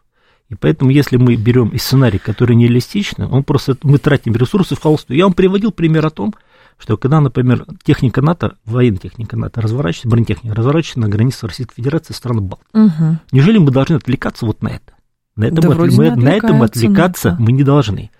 И 0.50 0.56
поэтому, 0.56 0.90
если 0.90 1.16
мы 1.16 1.36
берем 1.36 1.72
сценарий, 1.78 2.18
который 2.18 2.56
нереалистичный, 2.56 3.26
он 3.26 3.44
просто 3.44 3.76
мы 3.82 3.98
тратим 3.98 4.34
ресурсы 4.34 4.74
в 4.74 4.80
холостую. 4.82 5.16
Я 5.16 5.24
вам 5.24 5.32
приводил 5.32 5.70
пример 5.70 6.04
о 6.04 6.10
том, 6.10 6.34
что 6.76 6.96
когда, 6.96 7.20
например, 7.20 7.66
техника 7.84 8.20
НАТО, 8.20 8.56
военная 8.64 8.98
техника 8.98 9.36
НАТО 9.36 9.60
разворачивается, 9.60 10.08
бронетехника 10.08 10.54
разворачивается 10.54 11.00
на 11.00 11.08
границе 11.08 11.46
Российской 11.46 11.74
Федерации 11.76 12.14
стран 12.14 12.42
Балтии. 12.42 12.66
Угу. 12.72 13.18
Неужели 13.32 13.58
мы 13.58 13.70
должны 13.70 13.94
отвлекаться 13.94 14.44
вот 14.44 14.62
на 14.62 14.68
это? 14.68 14.92
На 15.36 15.44
этом, 15.44 15.60
Да 15.60 15.68
вроде 15.70 15.96
мы- 15.96 16.16
на 16.16 16.30
этом 16.30 16.62
отвлекаться 16.62 17.36
мы 17.38 17.52
не 17.52 17.62
должны. 17.62 18.10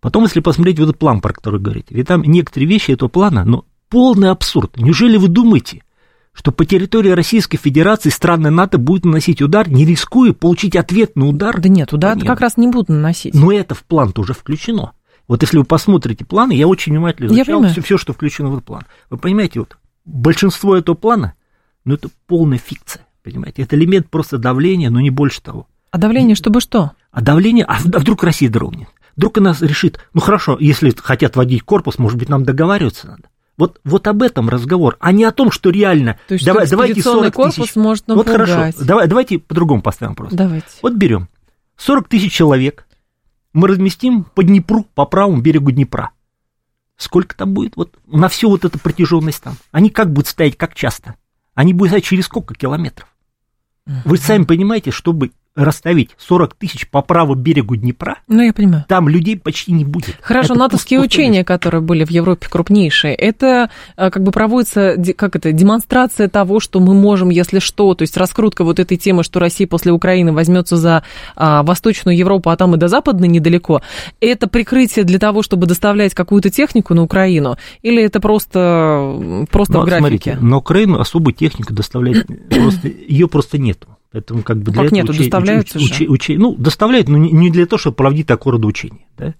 Потом, 0.00 0.24
если 0.24 0.40
посмотреть 0.40 0.78
вот 0.78 0.90
этот 0.90 0.98
план, 0.98 1.20
про 1.20 1.32
который 1.32 1.60
говорите, 1.60 1.94
ведь 1.94 2.08
там 2.08 2.22
некоторые 2.22 2.68
вещи 2.68 2.90
этого 2.90 3.08
плана, 3.08 3.44
ну, 3.44 3.64
полный 3.88 4.30
абсурд. 4.30 4.76
Неужели 4.76 5.16
вы 5.16 5.28
думаете, 5.28 5.82
что 6.40 6.52
по 6.52 6.64
территории 6.64 7.10
Российской 7.10 7.58
Федерации 7.58 8.08
страны 8.08 8.48
НАТО 8.48 8.78
будут 8.78 9.04
наносить 9.04 9.42
удар, 9.42 9.68
не 9.68 9.84
рискуя 9.84 10.32
получить 10.32 10.74
ответный 10.74 11.28
удар? 11.28 11.60
Да 11.60 11.68
нет, 11.68 11.92
удар 11.92 12.16
Нет. 12.16 12.26
как 12.26 12.40
раз 12.40 12.56
не 12.56 12.66
будут 12.66 12.88
наносить. 12.88 13.34
Но 13.34 13.52
это 13.52 13.74
в 13.74 13.82
план 13.84 14.10
тоже 14.14 14.32
включено. 14.32 14.92
Вот 15.28 15.42
если 15.42 15.58
вы 15.58 15.64
посмотрите 15.64 16.24
планы, 16.24 16.52
я 16.52 16.66
очень 16.66 16.92
внимательно 16.92 17.26
изучал 17.26 17.62
все, 17.64 17.82
все, 17.82 17.98
что 17.98 18.14
включено 18.14 18.48
в 18.48 18.54
этот 18.54 18.64
план. 18.64 18.84
Вы 19.10 19.18
понимаете, 19.18 19.60
вот 19.60 19.76
большинство 20.06 20.74
этого 20.74 20.96
плана, 20.96 21.34
ну, 21.84 21.92
это 21.92 22.08
полная 22.26 22.56
фикция, 22.56 23.06
понимаете? 23.22 23.60
Это 23.60 23.76
элемент 23.76 24.08
просто 24.08 24.38
давления, 24.38 24.88
но 24.88 24.98
не 24.98 25.10
больше 25.10 25.42
того. 25.42 25.66
А 25.90 25.98
давление, 25.98 26.36
чтобы 26.36 26.62
что? 26.62 26.92
А 27.12 27.20
давление, 27.20 27.66
а 27.66 27.74
а 27.74 27.98
вдруг 27.98 28.24
Россия 28.24 28.48
дрогнет? 28.48 28.88
Вдруг 29.14 29.36
она 29.36 29.54
решит, 29.60 30.00
ну 30.14 30.22
хорошо, 30.22 30.56
если 30.58 30.90
хотят 30.96 31.36
водить 31.36 31.64
корпус, 31.64 31.98
может 31.98 32.18
быть, 32.18 32.30
нам 32.30 32.44
договариваться 32.44 33.08
надо. 33.08 33.24
Вот, 33.60 33.80
вот 33.84 34.06
об 34.06 34.22
этом 34.22 34.48
разговор, 34.48 34.96
а 35.00 35.12
не 35.12 35.24
о 35.24 35.32
том, 35.32 35.50
что 35.50 35.70
реально... 35.70 36.18
То 36.26 36.34
есть 36.34 36.46
давай, 36.46 36.68
давайте 36.68 36.92
экспедиционный 36.94 37.32
40 37.32 37.34
корпус 37.34 37.54
тысяч. 37.54 37.76
может 37.76 38.04
Вот 38.08 38.26
хорошо, 38.26 38.52
напугать. 38.52 38.86
давай, 38.86 39.06
давайте 39.06 39.38
по-другому 39.38 39.82
поставим 39.82 40.12
вопрос. 40.12 40.32
Давайте. 40.32 40.66
Вот 40.82 40.94
берем 40.94 41.28
40 41.76 42.08
тысяч 42.08 42.32
человек, 42.32 42.86
мы 43.52 43.68
разместим 43.68 44.24
по 44.24 44.42
Днепру, 44.42 44.86
по 44.94 45.04
правому 45.04 45.40
берегу 45.40 45.70
Днепра. 45.70 46.10
Сколько 46.96 47.36
там 47.36 47.54
будет? 47.54 47.76
Вот 47.76 47.94
на 48.06 48.28
всю 48.28 48.50
вот 48.50 48.64
эту 48.64 48.78
протяженность 48.78 49.42
там. 49.42 49.56
Они 49.72 49.90
как 49.90 50.12
будут 50.12 50.28
стоять, 50.28 50.56
как 50.56 50.74
часто? 50.74 51.16
Они 51.54 51.72
будут 51.72 51.90
стоять 51.90 52.04
через 52.04 52.26
сколько 52.26 52.54
километров? 52.54 53.08
Вы 54.04 54.18
сами 54.18 54.44
понимаете, 54.44 54.90
чтобы 54.90 55.32
расставить 55.56 56.10
40 56.16 56.54
тысяч 56.54 56.88
по 56.88 57.02
правому 57.02 57.34
берегу 57.34 57.76
Днепра, 57.76 58.18
Ну, 58.28 58.40
я 58.42 58.52
понимаю. 58.52 58.84
там 58.88 59.08
людей 59.08 59.36
почти 59.36 59.72
не 59.72 59.84
будет. 59.84 60.16
Хорошо, 60.22 60.54
Это 60.54 60.58
натовские 60.60 60.98
пуст- 61.00 61.02
пустое 61.04 61.24
учения, 61.26 61.44
которые 61.44 61.80
были 61.80 62.04
в 62.04 62.10
Европе 62.10 62.46
крупнейшие, 62.48 63.14
это 63.14 63.68
э, 63.96 64.10
как 64.10 64.22
бы 64.22 64.30
проводится, 64.32 64.96
как 65.16 65.34
это, 65.36 65.52
демонстрация 65.52 66.28
того, 66.28 66.60
что 66.60 66.78
мы 66.80 66.94
можем, 66.94 67.30
если 67.30 67.58
что, 67.58 67.94
то 67.94 68.02
есть 68.02 68.16
раскрутка 68.16 68.62
вот 68.64 68.78
этой 68.78 68.96
темы, 68.96 69.24
что 69.24 69.40
Россия 69.40 69.66
после 69.66 69.92
Украины 69.92 70.32
возьмется 70.32 70.76
за 70.76 71.02
а, 71.36 71.62
Восточную 71.64 72.16
Европу, 72.16 72.50
а 72.50 72.56
там 72.56 72.74
и 72.74 72.78
до 72.78 72.88
Западной 72.88 73.28
недалеко, 73.28 73.82
это 74.20 74.46
прикрытие 74.46 75.04
для 75.04 75.18
того, 75.18 75.42
чтобы 75.42 75.66
доставлять 75.66 76.14
какую-то 76.14 76.50
технику 76.50 76.94
на 76.94 77.02
Украину, 77.02 77.56
или 77.82 78.02
это 78.02 78.20
просто, 78.20 79.46
просто 79.50 79.74
Но, 79.74 79.82
в 79.82 79.84
графике? 79.86 80.00
смотрите, 80.32 80.36
на 80.40 80.56
Украину 80.58 81.00
особую 81.00 81.34
технику 81.34 81.72
доставлять 81.74 82.24
просто, 82.50 82.88
ее 82.88 83.26
просто 83.28 83.58
нету. 83.58 83.88
Поэтому 84.12 84.42
как 84.42 84.58
бы 84.58 84.72
для 84.72 84.82
Как 84.82 84.92
этого 84.92 84.96
нету, 84.96 85.12
уче- 85.12 85.18
доставляются 85.18 85.78
уч- 85.78 85.82
же. 85.94 86.04
уче- 86.04 86.06
уче- 86.06 86.38
ну, 86.38 86.54
доставляют, 86.56 87.08
но 87.08 87.16
не, 87.16 87.30
не 87.30 87.50
для 87.50 87.66
того, 87.66 87.78
чтобы 87.78 87.96
проводить 87.96 88.26
такого 88.26 88.54
рода 88.54 88.66
учения. 88.66 89.06
Да? 89.16 89.34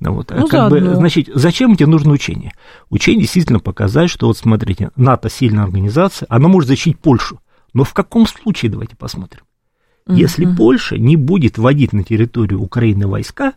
Ну, 0.00 0.14
вот, 0.14 0.30
а 0.32 0.36
Ну, 0.36 0.48
как 0.48 0.70
бы, 0.70 0.80
значит, 0.94 1.28
зачем 1.34 1.76
тебе 1.76 1.88
нужно 1.88 2.12
учение? 2.12 2.52
Учение 2.88 3.22
действительно 3.22 3.58
показать, 3.60 4.10
что 4.10 4.26
вот 4.28 4.36
смотрите, 4.38 4.90
НАТО 4.96 5.28
сильная 5.28 5.64
организация, 5.64 6.26
она 6.28 6.48
может 6.48 6.68
защитить 6.68 6.98
Польшу. 6.98 7.40
Но 7.74 7.84
в 7.84 7.92
каком 7.94 8.26
случае, 8.26 8.70
давайте 8.70 8.96
посмотрим. 8.96 9.42
Если 10.08 10.44
Польша 10.56 10.98
не 10.98 11.16
будет 11.16 11.58
вводить 11.58 11.92
на 11.92 12.02
территорию 12.02 12.60
Украины 12.60 13.06
войска, 13.06 13.52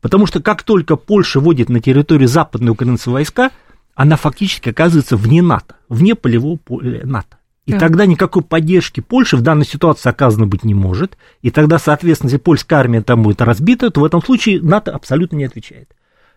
потому 0.00 0.26
что 0.26 0.40
как 0.40 0.62
только 0.62 0.94
Польша 0.96 1.40
вводит 1.40 1.68
на 1.68 1.80
территорию 1.80 2.28
Западной 2.28 2.70
Украины 2.70 2.98
войска, 3.06 3.50
она 3.94 4.16
фактически 4.16 4.68
оказывается 4.68 5.16
вне 5.16 5.42
НАТО, 5.42 5.74
вне 5.88 6.14
полевого 6.14 6.56
поля 6.56 7.04
НАТО. 7.04 7.37
И 7.68 7.72
Так. 7.72 7.80
тогда 7.80 8.06
никакой 8.06 8.42
поддержки 8.42 9.00
Польши 9.00 9.36
в 9.36 9.42
данной 9.42 9.66
ситуации 9.66 10.08
оказано 10.08 10.46
быть 10.46 10.64
не 10.64 10.72
может. 10.72 11.18
И 11.42 11.50
тогда, 11.50 11.78
соответственно, 11.78 12.28
если 12.30 12.38
польская 12.38 12.76
армия 12.76 13.02
там 13.02 13.22
будет 13.22 13.42
разбита, 13.42 13.90
то 13.90 14.00
в 14.00 14.04
этом 14.06 14.22
случае 14.22 14.62
НАТО 14.62 14.90
абсолютно 14.90 15.36
не 15.36 15.44
отвечает. 15.44 15.90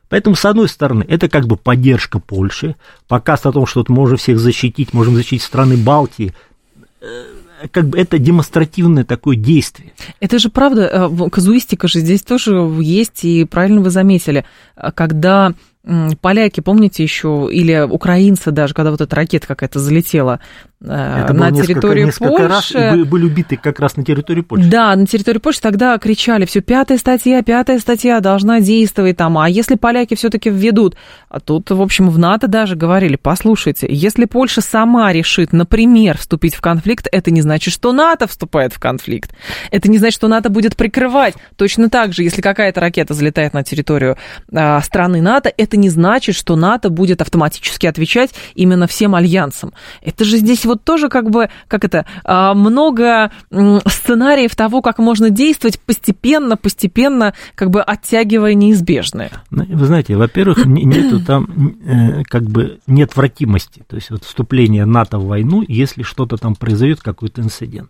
Поэтому, 0.09 0.35
с 0.35 0.43
одной 0.43 0.67
стороны, 0.67 1.05
это 1.07 1.29
как 1.29 1.47
бы 1.47 1.55
поддержка 1.55 2.19
Польши, 2.19 2.75
показ 3.07 3.45
о 3.45 3.53
том, 3.53 3.65
что 3.65 3.79
вот 3.79 3.87
мы 3.87 3.95
можем 3.95 4.17
всех 4.17 4.39
защитить, 4.39 4.93
можем 4.93 5.15
защитить 5.15 5.41
страны 5.41 5.77
Балтии. 5.77 6.33
Э, 6.99 7.05
Как 7.71 7.85
бы 7.87 7.97
это 7.97 8.17
демонстративное 8.17 9.05
такое 9.05 9.37
действие. 9.37 9.93
Это 10.19 10.37
же 10.37 10.49
правда, 10.49 10.81
э, 10.91 11.29
казуистика 11.29 11.87
же 11.87 11.99
здесь 12.01 12.23
тоже 12.23 12.55
есть, 12.81 13.23
и 13.23 13.45
правильно 13.45 13.79
вы 13.79 13.89
заметили, 13.89 14.43
э, 14.75 14.91
когда 14.93 15.53
поляки, 16.21 16.59
помните 16.61 17.01
еще, 17.01 17.49
или 17.51 17.81
украинцы 17.89 18.51
даже, 18.51 18.75
когда 18.75 18.91
вот 18.91 19.01
эта 19.01 19.15
ракета 19.15 19.47
какая-то 19.47 19.79
залетела 19.79 20.39
Это 20.83 21.33
на 21.33 21.49
было 21.49 21.57
несколько, 21.57 21.67
территорию 21.67 22.05
несколько 22.07 22.47
раз, 22.47 22.71
и 22.71 22.73
Польши. 22.73 23.05
были, 23.05 23.25
убиты 23.25 23.55
как 23.55 23.79
раз 23.79 23.97
на 23.97 24.03
территории 24.03 24.41
Польши. 24.41 24.67
Да, 24.67 24.95
на 24.95 25.05
территории 25.05 25.37
Польши 25.37 25.61
тогда 25.61 25.95
кричали, 25.99 26.45
все, 26.45 26.61
пятая 26.61 26.97
статья, 26.97 27.43
пятая 27.43 27.77
статья 27.77 28.19
должна 28.19 28.61
действовать 28.61 29.17
там, 29.17 29.37
а 29.37 29.47
если 29.47 29.75
поляки 29.75 30.15
все-таки 30.15 30.49
введут, 30.49 30.95
а 31.29 31.39
тут, 31.39 31.69
в 31.69 31.79
общем, 31.79 32.09
в 32.09 32.17
НАТО 32.17 32.47
даже 32.47 32.75
говорили, 32.75 33.15
послушайте, 33.15 33.85
если 33.89 34.25
Польша 34.25 34.61
сама 34.61 35.13
решит, 35.13 35.53
например, 35.53 36.17
вступить 36.17 36.55
в 36.55 36.61
конфликт, 36.61 37.07
это 37.11 37.29
не 37.29 37.41
значит, 37.41 37.73
что 37.73 37.93
НАТО 37.93 38.25
вступает 38.25 38.73
в 38.73 38.79
конфликт, 38.79 39.35
это 39.69 39.87
не 39.87 39.99
значит, 39.99 40.15
что 40.15 40.27
НАТО 40.27 40.49
будет 40.49 40.75
прикрывать. 40.75 41.35
Точно 41.57 41.91
так 41.91 42.13
же, 42.13 42.23
если 42.23 42.41
какая-то 42.41 42.81
ракета 42.81 43.13
залетает 43.13 43.53
на 43.53 43.63
территорию 43.63 44.17
а, 44.51 44.81
страны 44.81 45.21
НАТО, 45.21 45.53
это 45.55 45.77
не 45.77 45.89
значит, 45.89 46.33
что 46.33 46.55
НАТО 46.55 46.89
будет 46.89 47.21
автоматически 47.21 47.85
отвечать 47.85 48.31
именно 48.55 48.87
всем 48.87 49.13
альянсам. 49.13 49.73
Это 50.01 50.25
же 50.25 50.37
здесь 50.37 50.65
вот 50.71 50.83
тоже 50.83 51.09
как 51.09 51.29
бы, 51.29 51.49
как 51.67 51.83
это, 51.85 52.05
а, 52.23 52.53
много 52.53 53.31
сценариев 53.87 54.55
того, 54.55 54.81
как 54.81 54.97
можно 54.99 55.29
действовать 55.29 55.79
постепенно, 55.81 56.57
постепенно, 56.57 57.33
как 57.55 57.69
бы 57.69 57.81
оттягивая 57.81 58.53
неизбежное. 58.53 59.31
Ну, 59.49 59.65
Вы 59.67 59.85
знаете, 59.85 60.15
во-первых, 60.15 60.65
не- 60.65 60.83
нету 60.83 61.19
там 61.23 61.75
э, 61.85 62.23
как 62.23 62.43
бы 62.43 62.79
неотвратимости, 62.87 63.83
то 63.87 63.95
есть 63.95 64.09
вот 64.09 64.23
вступление 64.23 64.85
НАТО 64.85 65.19
в 65.19 65.27
войну, 65.27 65.63
если 65.67 66.03
что-то 66.03 66.37
там 66.37 66.55
произойдет, 66.55 67.01
какой-то 67.01 67.41
инцидент. 67.41 67.89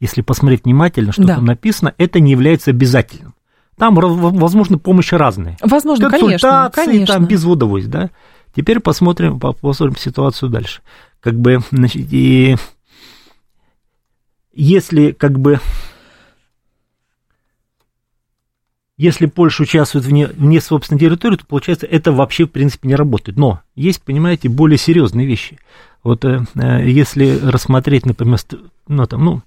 Если 0.00 0.22
посмотреть 0.22 0.64
внимательно, 0.64 1.12
что 1.12 1.24
Да. 1.24 1.34
там 1.36 1.44
написано, 1.44 1.92
это 1.98 2.20
не 2.20 2.30
является 2.30 2.70
обязательным. 2.70 3.34
Там, 3.76 3.94
возможно, 3.94 4.78
помощь 4.78 5.12
разная. 5.12 5.56
Возможно, 5.62 6.10
конечно, 6.10 6.70
конечно. 6.74 7.14
там, 7.14 7.24
без 7.26 7.44
водовость, 7.44 7.88
да. 7.90 8.10
Теперь 8.54 8.80
посмотрим, 8.80 9.38
по- 9.40 9.52
посмотрим 9.52 9.96
ситуацию 9.96 10.48
дальше. 10.50 10.82
Как 11.20 11.38
бы, 11.38 11.60
значит, 11.70 12.08
и 12.12 12.56
если, 14.52 15.12
как 15.12 15.38
бы, 15.38 15.60
если 18.96 19.26
Польша 19.26 19.62
участвует 19.62 20.04
вне, 20.04 20.26
вне 20.26 20.60
собственной 20.60 20.98
территории, 20.98 21.36
то, 21.36 21.46
получается, 21.46 21.86
это 21.86 22.12
вообще, 22.12 22.46
в 22.46 22.50
принципе, 22.50 22.88
не 22.88 22.94
работает. 22.94 23.38
Но 23.38 23.60
есть, 23.74 24.02
понимаете, 24.02 24.48
более 24.48 24.78
серьезные 24.78 25.26
вещи. 25.26 25.58
Вот 26.02 26.24
э, 26.24 26.44
э, 26.54 26.88
если 26.88 27.38
рассмотреть, 27.38 28.06
например, 28.06 28.38
ну, 28.88 29.06
там, 29.06 29.24
ну, 29.24 29.42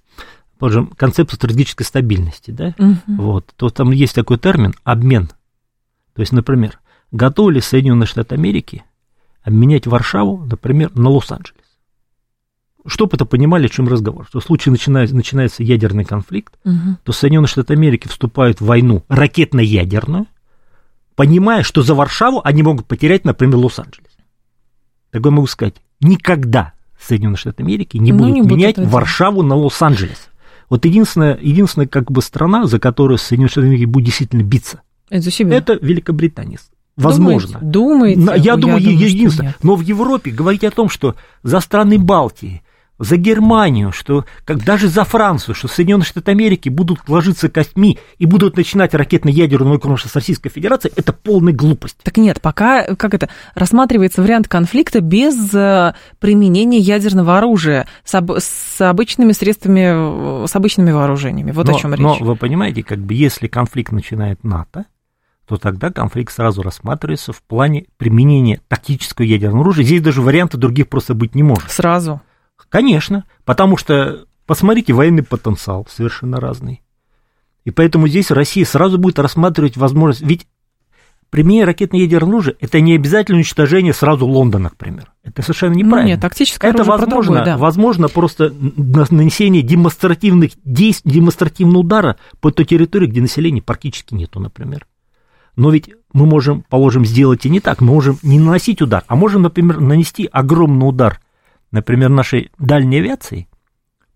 положим, 0.60 0.88
концепцию 0.88 1.38
стратегической 1.38 1.86
стабильности, 1.86 2.52
да, 2.52 2.76
Мгм. 2.78 3.02
вот, 3.18 3.52
то 3.56 3.70
там 3.70 3.92
есть 3.92 4.16
такой 4.16 4.38
термин 4.38 4.74
обмен. 4.84 5.28
То 6.14 6.22
есть, 6.22 6.32
например, 6.32 6.80
готовы 7.12 7.54
ли 7.54 7.62
Соединенные 7.62 8.08
Штаты 8.08 8.36
Америки 8.36 8.84
обменять 9.42 9.88
Варшаву, 9.88 10.46
например, 10.46 10.92
на 10.96 11.10
Лос-Анджелес? 11.10 11.63
Чтобы 12.86 13.12
это 13.16 13.26
понимали, 13.26 13.68
о 13.68 13.70
чем 13.70 13.88
разговор. 13.88 14.26
Что 14.28 14.40
в 14.40 14.44
случае 14.44 14.72
начинается, 14.74 15.16
начинается 15.16 15.64
ядерный 15.64 16.04
конфликт, 16.04 16.54
Мгм. 16.66 16.98
то 17.04 17.12
Соединенные 17.14 17.48
Штаты 17.48 17.74
Америки 17.74 18.08
вступают 18.08 18.60
в 18.60 18.66
войну 18.66 19.04
ракетно-ядерную, 19.08 20.26
понимая, 21.16 21.64
что 21.64 21.82
за 21.82 21.96
Варшаву 21.96 22.42
они 22.44 22.64
могут 22.64 22.86
потерять, 22.86 23.24
например, 23.26 23.58
Лос-Анджелес. 23.58 24.10
Так 25.12 25.24
я 25.24 25.32
могу 25.32 25.48
сказать, 25.48 25.76
никогда 26.02 26.74
Соединенные 27.00 27.38
Штаты 27.38 27.64
Америки 27.64 27.98
не 27.98 28.12
Ну, 28.12 28.18
будут 28.20 28.34
не 28.34 28.42
менять 28.42 28.76
делать. 28.76 28.92
Варшаву 28.92 29.44
на 29.44 29.56
Лос-Анджелес. 29.56 30.30
Вот 30.70 30.86
единственная, 30.86 31.38
единственная 31.42 31.88
как 31.88 32.12
бы 32.12 32.22
страна, 32.22 32.66
за 32.66 32.80
которую 32.80 33.18
Соединенные 33.18 33.50
Штаты 33.52 33.68
Америки 33.68 33.86
будут 33.86 34.08
действительно 34.08 34.42
биться, 34.44 34.82
Это 35.10 35.22
за 35.22 35.32
себя. 35.32 35.56
это 35.58 35.74
Великобритания. 35.74 36.60
Возможно. 36.96 37.60
Думаете? 37.62 38.20
На- 38.20 38.34
Я 38.36 38.56
Ой, 38.56 38.62
думаю, 38.62 38.80
е- 38.80 38.96
что 38.98 39.06
единственное. 39.06 39.56
Но 39.64 39.76
в 39.76 39.82
Европе 39.82 40.32
говорить 40.32 40.64
о 40.64 40.72
том, 40.72 40.90
что 40.90 41.16
за 41.44 41.60
страны 41.60 41.98
Балтии, 42.00 42.62
за 43.00 43.18
Германию, 43.18 43.92
что 43.92 44.26
как 44.46 44.64
даже 44.64 44.88
за 44.88 45.04
Францию, 45.04 45.56
что 45.56 45.68
Соединенные 45.68 46.06
Штаты 46.06 46.32
Америки 46.32 46.70
будут 46.70 47.08
ложиться 47.10 47.50
костьми 47.50 48.00
и 48.18 48.26
будут 48.26 48.56
начинать 48.56 48.94
ракетно-ядерную 48.94 49.80
войну 49.80 49.98
с 49.98 50.14
Российской 50.16 50.50
Федерацией, 50.50 50.94
это 50.96 51.12
полная 51.12 51.54
глупость. 51.54 51.98
Так 52.04 52.18
нет, 52.18 52.42
пока, 52.42 52.96
как 52.96 53.14
это, 53.14 53.30
рассматривается 53.56 54.22
вариант 54.22 54.48
конфликта 54.48 55.02
без 55.02 55.54
э, 55.54 55.94
применения 56.20 56.80
ядерного 56.80 57.38
оружия, 57.38 57.88
с, 58.04 58.16
об- 58.16 58.38
с 58.38 58.80
обычными 58.80 59.32
средствами, 59.32 60.44
э, 60.44 60.48
с 60.48 60.56
обычными 60.56 60.92
вооружениями. 60.92 61.52
Вот 61.52 61.68
но, 61.68 61.76
о 61.76 61.80
чем 61.80 61.94
речь. 61.94 62.02
но 62.02 62.18
вы 62.20 62.36
понимаете, 62.36 62.84
как 62.84 63.00
бы 63.00 63.14
если 63.14 63.48
конфликт 63.48 63.92
начинает 63.92 64.44
НАТО, 64.44 64.86
то 65.48 65.58
тогда 65.58 65.92
конфликт 65.92 66.32
сразу 66.32 66.62
рассматривается 66.62 67.34
в 67.34 67.42
плане 67.42 67.86
применения 67.98 68.62
тактического 68.68 69.26
ядерного 69.26 69.62
оружия. 69.62 69.84
Здесь 69.84 70.02
даже 70.02 70.22
вариантов 70.22 70.60
других 70.60 70.88
просто 70.88 71.14
быть 71.16 71.36
не 71.36 71.44
может. 71.44 71.70
Сразу. 71.70 72.22
Конечно, 72.74 73.26
потому 73.46 73.78
что 73.78 74.26
посмотрите, 74.48 74.94
военный 74.94 75.22
потенциал 75.22 75.86
совершенно 75.88 76.40
разный. 76.40 76.82
И 77.66 77.70
поэтому 77.70 78.08
здесь 78.08 78.32
Россия 78.32 78.66
сразу 78.66 78.98
будет 78.98 79.20
рассматривать 79.20 79.78
возможность, 79.78 80.24
ведь 80.28 80.48
применение 81.30 81.66
ракетно-ядерного 81.66 82.34
оружия– 82.34 82.56
это 82.60 82.82
не 82.82 82.96
обязательно 82.96 83.38
уничтожение 83.38 83.94
сразу 83.94 84.26
Лондона, 84.26 84.72
к 84.72 84.76
примеру. 84.76 85.10
Это 85.24 85.44
совершенно 85.44 85.74
неправильно. 85.74 86.02
Ну, 86.02 86.08
нет, 86.16 86.22
тактическое 86.22 86.72
это 86.72 86.84
возможно, 86.84 87.36
другое, 87.36 87.46
да. 87.46 87.58
возможно 87.58 88.08
просто 88.10 88.52
нанесение 88.52 89.62
демонстративных 89.62 90.54
действий, 90.66 91.12
демонстративного 91.12 91.78
удара 91.78 92.18
по 92.42 92.50
той 92.50 92.66
территории, 92.66 93.06
где 93.06 93.22
населения 93.22 93.62
практически 93.62 94.16
нету, 94.16 94.40
например. 94.40 94.88
Но 95.56 95.70
ведь 95.70 95.92
мы 96.12 96.26
можем, 96.26 96.64
положим, 96.68 97.06
сделать 97.06 97.46
и 97.46 97.52
не 97.52 97.60
так. 97.60 97.82
Мы 97.82 97.94
можем 97.94 98.18
не 98.24 98.40
наносить 98.40 98.82
удар, 98.82 99.04
а 99.06 99.16
можем, 99.16 99.44
например, 99.44 99.80
нанести 99.80 100.26
огромный 100.26 100.90
удар, 100.90 101.20
например, 101.74 102.10
нашей 102.10 102.52
дальней 102.58 103.00
авиации 103.00 103.50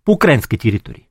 по 0.04 0.12
украинской 0.12 0.56
территории, 0.56 1.08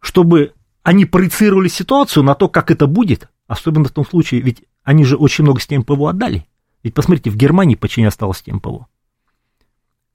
чтобы 0.00 0.52
они 0.82 1.06
проецировали 1.06 1.68
ситуацию 1.68 2.24
на 2.24 2.34
то, 2.34 2.48
как 2.48 2.70
это 2.70 2.86
будет, 2.86 3.28
особенно 3.46 3.86
в 3.86 3.92
том 3.92 4.04
случае, 4.04 4.42
ведь 4.42 4.64
они 4.82 5.04
же 5.04 5.16
очень 5.16 5.44
много 5.44 5.60
с 5.60 5.66
ПВО 5.66 6.10
отдали. 6.10 6.44
Ведь 6.82 6.94
посмотрите, 6.94 7.30
в 7.30 7.36
Германии 7.36 7.76
почти 7.76 8.00
не 8.00 8.08
осталось 8.08 8.42
ПВО. 8.42 8.88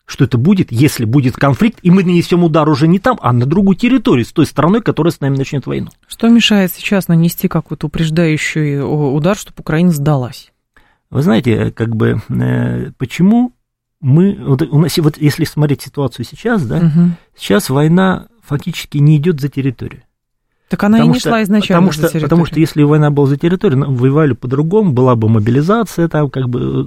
Что 0.06 0.26
это 0.26 0.38
будет, 0.38 0.72
если 0.72 1.06
будет 1.06 1.36
конфликт, 1.36 1.80
и 1.82 1.90
мы 1.90 2.04
нанесем 2.04 2.44
удар 2.44 2.68
уже 2.70 2.88
не 2.88 3.00
там, 3.00 3.18
а 3.22 3.32
на 3.32 3.46
другую 3.46 3.78
территорию, 3.78 4.26
с 4.26 4.34
той 4.34 4.46
стороной, 4.46 4.82
которая 4.82 5.12
с 5.12 5.22
нами 5.22 5.38
начнет 5.38 5.66
войну. 5.66 5.90
Что 6.08 6.28
мешает 6.28 6.74
сейчас 6.74 7.08
нанести 7.08 7.48
какой-то 7.48 7.88
упреждающий 7.88 8.82
удар, 8.82 9.38
чтобы 9.38 9.56
Украина 9.60 9.92
сдалась? 9.92 10.52
Вы 11.10 11.22
знаете, 11.22 11.72
как 11.72 11.96
бы, 11.96 12.22
э, 12.30 12.92
почему 12.98 13.54
мы, 14.08 14.38
вот 14.40 14.62
у 14.62 14.80
нас, 14.80 14.98
вот 15.00 15.18
если 15.18 15.44
смотреть 15.44 15.82
ситуацию 15.82 16.26
сейчас, 16.26 16.66
да, 16.66 16.78
угу. 16.78 17.12
сейчас 17.36 17.70
война 17.70 18.28
фактически 18.42 19.00
не 19.00 19.18
идет 19.18 19.42
за 19.42 19.50
территорию. 19.50 20.04
Так 20.70 20.82
она 20.84 20.98
потому 20.98 21.12
и 21.12 21.14
не 21.14 21.20
что, 21.20 21.30
шла 21.30 21.44
изначально 21.44 21.88
потому 21.88 21.92
что, 21.92 22.08
за 22.08 22.20
Потому 22.22 22.46
что 22.46 22.60
если 22.60 22.84
война 22.84 23.10
была 23.10 23.28
за 23.28 23.38
территорию, 23.38 23.80
ну, 23.80 23.94
воевали 23.94 24.32
по-другому, 24.32 24.94
была 24.94 25.18
бы 25.18 25.28
мобилизация 25.28 26.08
там 26.08 26.30
как 26.30 26.48
бы 26.48 26.86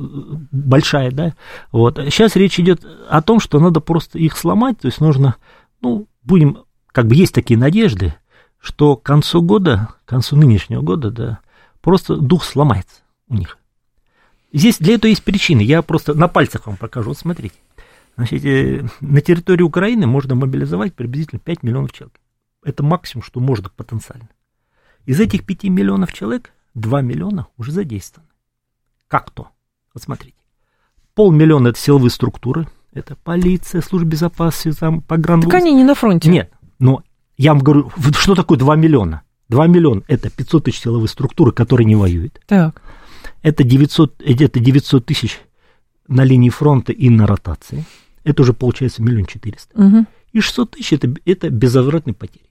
большая, 0.51 1.11
да. 1.11 1.35
Вот. 1.73 1.99
Сейчас 1.99 2.37
речь 2.37 2.59
идет 2.59 2.87
о 3.11 3.21
том, 3.21 3.39
что 3.39 3.61
надо 3.61 3.81
просто 3.81 4.19
их 4.19 4.37
сломать, 4.37 4.79
то 4.79 4.87
есть 4.87 5.01
нужно, 5.01 5.37
ну, 5.83 6.09
будем, 6.25 6.59
как 6.91 7.07
бы 7.07 7.15
есть 7.15 7.35
такие 7.35 7.59
надежды, 7.59 8.15
что 8.59 8.97
к 8.97 9.03
концу 9.03 9.43
года, 9.43 9.89
к 10.07 10.09
концу 10.09 10.37
нынешнего 10.37 10.81
года, 10.81 11.11
да, 11.11 11.41
просто 11.83 12.17
дух 12.17 12.45
сломается 12.45 12.97
у 13.29 13.35
них. 13.35 13.59
Здесь 14.53 14.79
для 14.79 14.95
этого 14.95 15.09
есть 15.09 15.23
причины, 15.23 15.61
я 15.61 15.83
просто 15.83 16.15
на 16.15 16.29
пальцах 16.29 16.67
вам 16.67 16.77
покажу, 16.77 17.11
вот 17.11 17.19
смотрите. 17.19 17.57
Значит, 18.17 18.45
э, 18.45 18.85
на 19.01 19.21
территории 19.21 19.63
Украины 19.63 20.07
можно 20.07 20.35
мобилизовать 20.35 20.95
приблизительно 20.95 21.39
5 21.39 21.63
миллионов 21.63 21.93
человек. 21.93 22.21
Это 22.65 22.83
максимум, 22.83 23.23
что 23.23 23.41
можно 23.41 23.71
потенциально. 23.71 24.29
Из 25.07 25.21
этих 25.21 25.47
5 25.47 25.65
миллионов 25.65 26.13
человек 26.13 26.53
2 26.75 27.01
миллиона 27.01 27.47
уже 27.57 27.73
задействованы. 27.73 28.29
Как 29.09 29.31
то? 29.31 29.49
Вот 29.95 30.03
смотрите. 30.03 30.37
Полмиллиона 31.15 31.69
это 31.69 31.79
силовые 31.79 32.11
структуры, 32.11 32.69
это 32.93 33.17
полиция, 33.17 33.83
служба 33.83 34.09
безопасности, 34.09 34.79
там, 34.79 35.01
погран... 35.01 35.43
Так 35.43 35.55
они 35.55 35.73
не 35.73 35.85
на 35.85 35.95
фронте. 35.95 36.31
Нет, 36.31 36.53
но 36.79 37.03
я 37.37 37.53
вам 37.53 37.63
говорю, 37.63 37.91
что 38.13 38.35
такое 38.35 38.59
2 38.59 38.77
миллиона? 38.77 39.23
2 39.49 39.67
миллиона– 39.67 40.03
это 40.09 40.31
500 40.31 40.65
тысяч 40.65 40.81
силовые 40.81 41.09
структуры, 41.09 41.53
которые 41.53 41.85
не 41.85 41.97
воюют. 41.97 42.41
Так. 42.47 42.81
Это 43.43 43.65
900, 43.65 44.23
это 44.23 44.61
900 44.61 45.07
тысяч 45.07 45.41
на 46.09 46.25
линии 46.25 46.51
фронта 46.51 46.93
и 46.93 47.09
на 47.09 47.27
ротации. 47.27 47.85
Это 48.25 48.43
уже 48.43 48.53
получается 48.53 49.03
миллион 49.03 49.27
четыреста. 49.27 49.81
Угу. 49.81 50.07
И 50.33 50.41
600 50.41 50.71
тысяч 50.73 50.93
это, 50.93 51.15
это 51.25 51.51
безвозвратные 51.51 52.15
потери. 52.15 52.47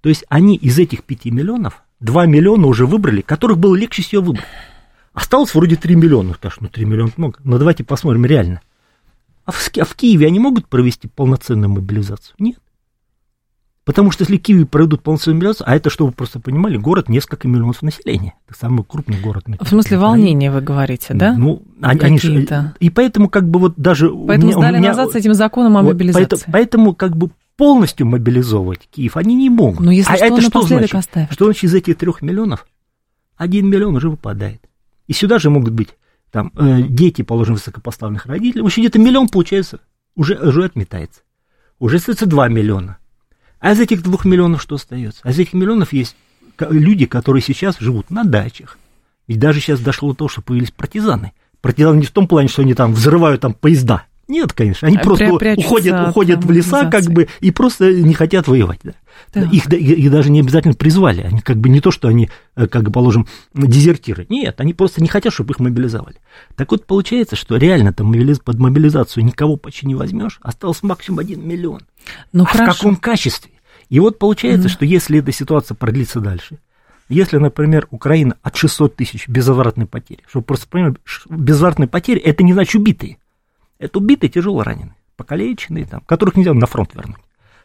То 0.00 0.08
есть 0.08 0.24
они 0.28 0.56
из 0.56 0.78
этих 0.78 1.04
5 1.04 1.26
миллионов 1.26 1.82
2 2.00 2.26
миллиона 2.26 2.66
уже 2.66 2.86
выбрали, 2.86 3.22
которых 3.22 3.58
было 3.58 3.74
легче 3.74 4.02
всего 4.02 4.22
выбрать. 4.22 4.46
Осталось 5.12 5.54
вроде 5.54 5.76
3 5.76 5.96
миллиона. 5.96 6.34
Скажешь, 6.34 6.60
ну 6.60 6.68
3 6.68 6.84
миллиона 6.84 7.10
много. 7.16 7.38
Но 7.42 7.58
давайте 7.58 7.84
посмотрим 7.84 8.26
реально. 8.26 8.60
А 9.46 9.52
в, 9.52 9.70
а 9.78 9.84
в 9.84 9.94
Киеве 9.94 10.26
они 10.26 10.38
могут 10.38 10.68
провести 10.68 11.08
полноценную 11.08 11.70
мобилизацию? 11.70 12.34
Нет. 12.38 12.58
Потому 13.86 14.10
что 14.10 14.24
если 14.24 14.36
Киеве 14.36 14.66
проведут 14.66 15.04
полноценную 15.04 15.36
мобилизацию, 15.36 15.70
а 15.70 15.76
это, 15.76 15.90
чтобы 15.90 16.10
вы 16.10 16.16
просто 16.16 16.40
понимали, 16.40 16.76
город 16.76 17.08
несколько 17.08 17.46
миллионов 17.46 17.82
населения. 17.82 18.34
Это 18.48 18.58
самый 18.58 18.84
крупный 18.84 19.20
город. 19.20 19.44
В 19.60 19.68
смысле 19.68 19.98
волнения 19.98 20.50
вы 20.50 20.60
говорите, 20.60 21.14
да? 21.14 21.34
Ну, 21.38 21.62
они, 21.80 22.00
они 22.00 22.48
и 22.80 22.90
поэтому 22.90 23.28
как 23.28 23.48
бы 23.48 23.60
вот 23.60 23.74
даже... 23.76 24.10
Поэтому 24.10 24.50
меня, 24.50 24.58
сдали 24.58 24.78
меня, 24.78 24.88
назад 24.88 25.12
с 25.12 25.14
этим 25.14 25.34
законом 25.34 25.76
о 25.76 25.82
вот, 25.82 25.92
мобилизации. 25.92 26.26
Поэтому, 26.26 26.52
поэтому 26.52 26.94
как 26.96 27.16
бы 27.16 27.30
полностью 27.56 28.08
мобилизовывать 28.08 28.88
Киев 28.90 29.16
они 29.16 29.36
не 29.36 29.50
могут. 29.50 29.78
Но 29.78 29.92
если 29.92 30.14
а 30.14 30.16
что, 30.16 30.26
это 30.26 30.40
что 30.40 30.62
значит? 30.62 30.94
оставят. 30.96 31.32
Что 31.32 31.44
значит 31.44 31.62
из 31.62 31.74
этих 31.74 31.96
трех 31.96 32.22
миллионов 32.22 32.66
один 33.36 33.68
миллион 33.70 33.94
уже 33.94 34.10
выпадает. 34.10 34.62
И 35.06 35.12
сюда 35.12 35.38
же 35.38 35.48
могут 35.48 35.72
быть 35.72 35.90
там 36.32 36.50
э, 36.56 36.82
дети, 36.82 37.22
положим, 37.22 37.54
высокопоставленных 37.54 38.26
родителей. 38.26 38.62
В 38.62 38.66
общем, 38.66 38.82
где-то 38.82 38.98
миллион, 38.98 39.28
получается, 39.28 39.78
уже, 40.16 40.34
уже 40.34 40.64
отметается. 40.64 41.20
Уже 41.78 41.98
остается 41.98 42.26
два 42.26 42.48
миллиона. 42.48 42.98
А 43.66 43.72
из 43.72 43.80
этих 43.80 44.02
двух 44.02 44.24
миллионов 44.24 44.62
что 44.62 44.76
остается? 44.76 45.20
А 45.24 45.30
из 45.30 45.38
этих 45.40 45.52
миллионов 45.52 45.92
есть 45.92 46.14
люди, 46.70 47.06
которые 47.06 47.42
сейчас 47.42 47.76
живут 47.80 48.10
на 48.10 48.22
дачах. 48.22 48.78
Ведь 49.26 49.40
даже 49.40 49.60
сейчас 49.60 49.80
дошло 49.80 50.12
до 50.12 50.18
того, 50.18 50.28
что 50.28 50.40
появились 50.40 50.70
партизаны. 50.70 51.32
Партизаны 51.60 51.98
не 51.98 52.06
в 52.06 52.12
том 52.12 52.28
плане, 52.28 52.48
что 52.48 52.62
они 52.62 52.74
там 52.74 52.92
взрывают 52.94 53.40
там 53.40 53.54
поезда, 53.54 54.04
нет, 54.28 54.52
конечно, 54.52 54.88
они 54.88 54.98
просто 54.98 55.32
уходят, 55.32 56.08
уходят 56.08 56.44
в 56.44 56.50
леса, 56.50 56.90
как 56.90 57.04
бы, 57.04 57.28
и 57.40 57.52
просто 57.52 57.92
не 57.92 58.12
хотят 58.12 58.48
воевать. 58.48 58.80
Да. 59.32 59.42
Их, 59.42 59.66
их 59.72 60.10
даже 60.10 60.30
не 60.30 60.40
обязательно 60.40 60.74
призвали. 60.74 61.22
Они 61.22 61.40
как 61.40 61.58
бы 61.58 61.68
не 61.68 61.80
то, 61.80 61.92
что 61.92 62.08
они, 62.08 62.28
э, 62.56 62.66
как 62.66 62.82
бы, 62.82 62.90
положим, 62.90 63.28
дезертиры. 63.54 64.26
Нет, 64.28 64.60
они 64.60 64.74
просто 64.74 65.00
не 65.00 65.08
хотят, 65.08 65.32
чтобы 65.32 65.52
их 65.52 65.60
мобилизовали. 65.60 66.16
Так 66.56 66.72
вот, 66.72 66.86
получается, 66.86 67.36
что 67.36 67.56
реально 67.56 67.92
там 67.92 68.12
под 68.44 68.58
мобилизацию 68.58 69.24
никого 69.24 69.56
почти 69.56 69.86
не 69.86 69.94
возьмешь, 69.94 70.38
осталось 70.42 70.82
максимум 70.82 71.20
один 71.20 71.46
миллион. 71.46 71.82
Ну, 72.32 72.42
а 72.42 72.46
хорошо. 72.46 72.72
в 72.72 72.76
каком 72.76 72.96
качестве? 72.96 73.52
И 73.88 74.00
вот 74.00 74.18
получается, 74.18 74.68
mm. 74.68 74.70
что 74.70 74.84
если 74.84 75.18
эта 75.20 75.32
ситуация 75.32 75.74
продлится 75.74 76.20
дальше, 76.20 76.58
если, 77.08 77.38
например, 77.38 77.86
Украина 77.90 78.36
от 78.42 78.56
600 78.56 78.96
тысяч 78.96 79.28
безвозвратной 79.28 79.86
потери, 79.86 80.22
чтобы 80.28 80.44
просто 80.44 80.66
понимать, 80.68 80.96
безвозвратные 81.28 81.88
потери, 81.88 82.20
это 82.20 82.42
не 82.42 82.52
значит 82.52 82.74
убитые. 82.74 83.18
Это 83.78 83.98
убитые, 83.98 84.28
тяжело 84.30 84.62
раненые, 84.62 84.96
покалеченные, 85.16 85.86
там, 85.86 86.00
которых 86.00 86.36
нельзя 86.36 86.52
на 86.52 86.66
фронт 86.66 86.94
вернуть. 86.94 87.20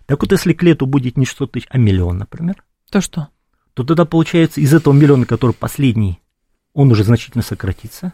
Так 0.06 0.22
вот, 0.22 0.32
если 0.32 0.54
к 0.54 0.62
лету 0.62 0.86
будет 0.86 1.18
не 1.18 1.26
600 1.26 1.52
тысяч, 1.54 1.68
а 1.70 1.78
миллион, 1.78 2.18
например, 2.18 2.64
то 2.92 3.02
что? 3.02 3.30
То 3.74 3.84
тогда 3.84 4.06
получается 4.06 4.62
из 4.62 4.74
этого 4.74 4.94
миллиона, 4.94 5.26
который 5.26 5.54
последний, 5.54 6.20
он 6.74 6.92
уже 6.92 7.04
значительно 7.04 7.44
сократится. 7.44 8.14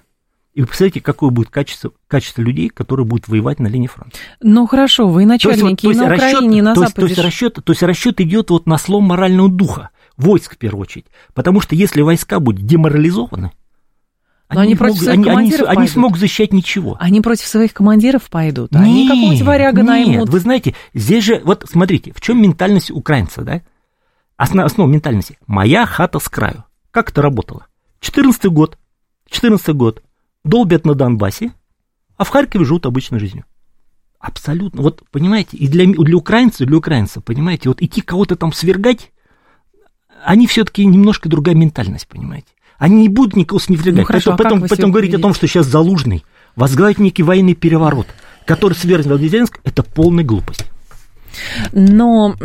И 0.57 0.61
вы 0.61 0.65
представляете, 0.65 1.01
какое 1.01 1.29
будет 1.29 1.49
качество, 1.51 1.91
качество 2.07 2.41
людей, 2.41 2.69
которые 2.69 3.05
будут 3.05 3.27
воевать 3.27 3.59
на 3.59 3.67
линии 3.67 3.85
фронта. 3.85 4.17
Ну 4.41 4.65
хорошо, 4.65 5.07
вы 5.07 5.27
начальники 5.27 5.83
то 5.83 5.89
есть, 5.89 5.99
и 5.99 6.03
на 6.03 6.09
расчет, 6.09 6.33
Украине, 6.33 6.57
и 6.57 6.61
на 6.63 6.73
то 6.73 6.79
Западе. 6.79 7.03
Есть, 7.03 7.15
то, 7.15 7.21
есть 7.21 7.25
расчет, 7.27 7.59
то 7.63 7.71
есть 7.73 7.83
расчет 7.83 8.21
идет 8.21 8.49
вот 8.49 8.65
на 8.65 8.79
слом 8.79 9.03
морального 9.03 9.51
духа, 9.51 9.91
войск 10.17 10.55
в 10.55 10.57
первую 10.57 10.81
очередь. 10.81 11.05
Потому 11.35 11.61
что 11.61 11.75
если 11.75 12.01
войска 12.01 12.39
будут 12.39 12.65
деморализованы, 12.65 13.51
но 14.49 14.61
они, 14.61 14.69
они 14.69 14.75
против 14.75 14.97
своих 14.97 15.13
они, 15.13 15.23
командиров 15.25 15.67
они, 15.67 15.77
они 15.77 15.87
смогут 15.89 16.19
защищать 16.19 16.53
ничего. 16.53 16.97
Они 16.99 17.21
против 17.21 17.45
своих 17.45 17.71
командиров 17.71 18.27
пойдут. 18.27 18.71
Нет, 18.71 18.81
они 18.81 19.07
какого-нибудь 19.09 19.41
варяга 19.43 19.81
нет, 19.81 19.87
наймут. 19.87 20.29
Вы 20.29 20.39
знаете, 20.39 20.73
здесь 20.95 21.23
же, 21.23 21.39
вот 21.45 21.67
смотрите, 21.69 22.13
в 22.15 22.19
чем 22.19 22.41
ментальность 22.41 22.89
украинца, 22.89 23.43
да? 23.43 23.61
Основа, 24.37 24.65
основа 24.65 24.89
ментальности. 24.89 25.37
Моя 25.45 25.85
хата 25.85 26.17
с 26.17 26.27
краю. 26.27 26.63
Как 26.89 27.11
это 27.11 27.21
работало? 27.21 27.67
14 27.99 28.45
год. 28.45 28.79
14 29.29 29.75
год. 29.75 30.01
Долбят 30.47 30.85
на 30.85 30.95
Донбассе, 30.95 31.51
а 32.15 32.23
в 32.23 32.29
Харькове 32.29 32.65
живут 32.65 32.85
обычной 32.85 33.19
жизнью. 33.19 33.45
Абсолютно. 34.19 34.81
Вот, 34.81 35.03
понимаете, 35.11 35.57
и 35.57 35.67
для, 35.67 35.85
для 35.85 36.17
украинцев, 36.17 36.67
для 36.67 36.77
украинцев, 36.77 37.23
понимаете, 37.23 37.69
вот 37.69 37.81
идти 37.81 38.01
кого-то 38.01 38.35
там 38.35 38.51
свергать, 38.51 39.11
они 40.25 40.47
все-таки 40.47 40.85
немножко 40.85 41.29
другая 41.29 41.55
ментальность, 41.55 42.07
понимаете. 42.07 42.47
Они 42.77 43.03
не 43.03 43.09
будут 43.09 43.35
никого 43.35 43.59
сневлегать. 43.59 44.01
Ну, 44.01 44.05
хорошо, 44.05 44.35
потом, 44.35 44.59
а 44.59 44.61
потом, 44.61 44.69
потом 44.69 44.91
говорить 44.91 45.13
о 45.13 45.19
том, 45.19 45.33
что 45.33 45.47
сейчас 45.47 45.67
Залужный 45.67 46.23
возглавит 46.55 46.97
некий 46.99 47.23
военный 47.23 47.55
переворот, 47.55 48.07
который 48.45 48.73
свергнет 48.73 49.19
Зеленск, 49.19 49.59
это 49.63 49.83
полная 49.83 50.23
глупость. 50.23 50.65
Но 51.71 52.35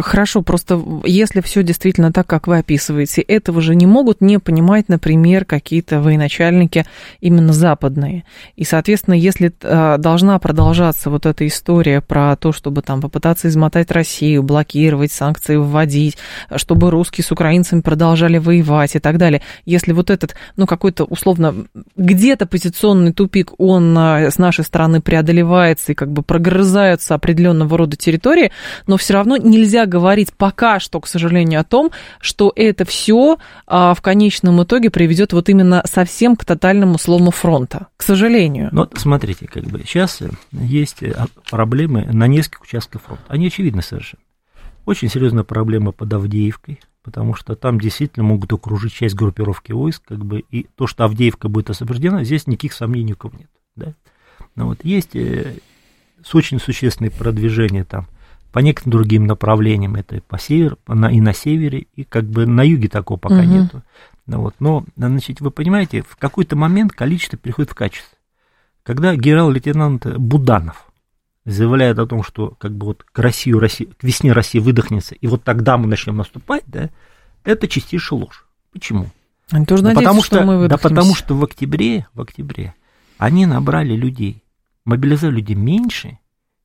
хорошо, 0.00 0.42
просто 0.42 0.80
если 1.04 1.40
все 1.40 1.62
действительно 1.62 2.12
так, 2.12 2.26
как 2.26 2.46
вы 2.46 2.58
описываете, 2.58 3.22
этого 3.22 3.60
же 3.60 3.74
не 3.74 3.86
могут 3.86 4.20
не 4.20 4.38
понимать, 4.38 4.88
например, 4.88 5.44
какие-то 5.44 6.00
военачальники 6.00 6.84
именно 7.20 7.52
западные. 7.52 8.24
И, 8.56 8.64
соответственно, 8.64 9.14
если 9.14 9.52
а, 9.62 9.98
должна 9.98 10.38
продолжаться 10.38 11.10
вот 11.10 11.26
эта 11.26 11.46
история 11.46 12.00
про 12.00 12.36
то, 12.36 12.52
чтобы 12.52 12.82
там 12.82 13.00
попытаться 13.00 13.48
измотать 13.48 13.90
Россию, 13.90 14.42
блокировать, 14.42 15.12
санкции 15.12 15.56
вводить, 15.56 16.16
чтобы 16.56 16.90
русские 16.90 17.24
с 17.24 17.32
украинцами 17.32 17.80
продолжали 17.80 18.38
воевать 18.38 18.96
и 18.96 18.98
так 18.98 19.18
далее, 19.18 19.42
если 19.64 19.92
вот 19.92 20.10
этот, 20.10 20.34
ну, 20.56 20.66
какой-то 20.66 21.04
условно 21.04 21.66
где-то 21.96 22.46
позиционный 22.46 23.12
тупик, 23.12 23.52
он 23.58 23.96
а, 23.98 24.30
с 24.30 24.38
нашей 24.38 24.64
стороны 24.64 25.00
преодолевается 25.00 25.92
и 25.92 25.94
как 25.94 26.10
бы 26.12 26.22
прогрызаются 26.22 27.14
определенного 27.14 27.76
рода 27.76 27.95
территории, 27.98 28.52
но 28.86 28.96
все 28.96 29.14
равно 29.14 29.36
нельзя 29.36 29.86
говорить 29.86 30.32
пока 30.32 30.80
что, 30.80 31.00
к 31.00 31.06
сожалению, 31.06 31.60
о 31.60 31.64
том, 31.64 31.90
что 32.20 32.52
это 32.54 32.84
все 32.84 33.38
а, 33.66 33.94
в 33.94 34.02
конечном 34.02 34.62
итоге 34.62 34.90
приведет 34.90 35.32
вот 35.32 35.48
именно 35.48 35.82
совсем 35.86 36.36
к 36.36 36.44
тотальному 36.44 36.98
слому 36.98 37.30
фронта, 37.30 37.88
к 37.96 38.02
сожалению. 38.02 38.68
Ну, 38.72 38.88
смотрите, 38.94 39.46
как 39.46 39.64
бы 39.64 39.80
сейчас 39.84 40.20
есть 40.52 41.02
э, 41.02 41.14
проблемы 41.50 42.04
на 42.04 42.26
нескольких 42.26 42.62
участках 42.62 43.02
фронта. 43.02 43.24
Они 43.28 43.46
очевидны 43.46 43.82
совершенно. 43.82 44.22
Очень 44.84 45.08
серьезная 45.08 45.42
проблема 45.42 45.90
под 45.92 46.12
Авдеевкой, 46.12 46.80
потому 47.02 47.34
что 47.34 47.56
там 47.56 47.80
действительно 47.80 48.24
могут 48.24 48.52
окружить 48.52 48.92
часть 48.92 49.14
группировки 49.14 49.72
войск, 49.72 50.02
как 50.06 50.24
бы, 50.24 50.44
и 50.50 50.66
то, 50.76 50.86
что 50.86 51.04
Авдеевка 51.04 51.48
будет 51.48 51.70
освобождена, 51.70 52.24
здесь 52.24 52.46
никаких 52.46 52.72
сомнений 52.72 53.14
у 53.14 53.16
кого 53.16 53.36
нет. 53.36 53.50
Да? 53.74 53.94
Но 54.54 54.66
вот 54.66 54.84
есть 54.84 55.14
э, 56.34 56.38
очень 56.38 56.60
существенные 56.60 57.10
продвижения 57.10 57.84
там 57.84 58.06
по 58.52 58.60
некоторым 58.60 58.92
другим 58.92 59.26
направлениям, 59.26 59.96
это 59.96 60.20
по 60.26 60.38
северу, 60.38 60.78
и 60.88 61.20
на 61.20 61.34
севере, 61.34 61.86
и 61.94 62.04
как 62.04 62.24
бы 62.24 62.46
на 62.46 62.62
юге 62.62 62.88
такого 62.88 63.18
пока 63.18 63.40
угу. 63.40 63.44
нету. 63.44 63.82
Ну, 64.26 64.40
вот. 64.40 64.54
Но, 64.60 64.84
значит, 64.96 65.40
вы 65.40 65.50
понимаете, 65.50 66.02
в 66.02 66.16
какой-то 66.16 66.56
момент 66.56 66.92
количество 66.92 67.38
переходит 67.38 67.70
в 67.70 67.74
качество. 67.74 68.16
Когда 68.82 69.14
генерал-лейтенант 69.14 70.06
Буданов 70.16 70.86
заявляет 71.44 71.98
о 71.98 72.06
том, 72.06 72.22
что 72.22 72.54
как 72.58 72.72
бы 72.72 72.86
вот 72.86 73.04
к, 73.04 73.18
Россию, 73.18 73.60
России, 73.60 73.84
к 73.84 74.02
весне 74.02 74.32
Россия 74.32 74.60
выдохнется, 74.60 75.14
и 75.14 75.26
вот 75.26 75.44
тогда 75.44 75.76
мы 75.76 75.86
начнем 75.86 76.16
наступать, 76.16 76.64
да, 76.66 76.90
это 77.44 77.68
чистейшая 77.68 78.20
ложь. 78.20 78.46
Почему? 78.72 79.08
Они 79.50 79.64
тоже 79.64 79.82
да 79.82 79.90
надеются, 79.90 80.08
потому 80.08 80.22
что, 80.22 80.36
что 80.36 80.44
мы 80.46 80.68
Да 80.68 80.76
потому 80.76 81.14
что 81.14 81.34
в 81.34 81.44
октябре, 81.44 82.06
в 82.14 82.20
октябре 82.20 82.74
они 83.18 83.46
набрали 83.46 83.94
людей, 83.94 84.42
мобилизовали 84.86 85.36
людей 85.36 85.54
меньше, 85.54 86.18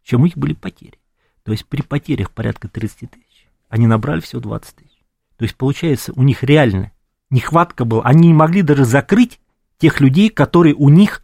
чем 0.03 0.21
у 0.21 0.25
них 0.25 0.37
были 0.37 0.53
потери. 0.53 0.97
То 1.43 1.51
есть 1.51 1.65
при 1.65 1.81
потерях 1.81 2.31
порядка 2.31 2.69
30 2.69 3.11
тысяч 3.11 3.47
они 3.71 3.87
набрали 3.87 4.19
всего 4.19 4.41
20 4.41 4.75
тысяч. 4.75 4.97
То 5.37 5.43
есть 5.43 5.55
получается 5.55 6.13
у 6.15 6.23
них 6.23 6.43
реально 6.43 6.91
нехватка 7.29 7.85
была. 7.85 8.03
Они 8.03 8.27
не 8.27 8.33
могли 8.33 8.61
даже 8.61 8.85
закрыть 8.85 9.39
тех 9.79 9.99
людей, 10.01 10.29
которые 10.29 10.75
у 10.75 10.89
них 10.89 11.23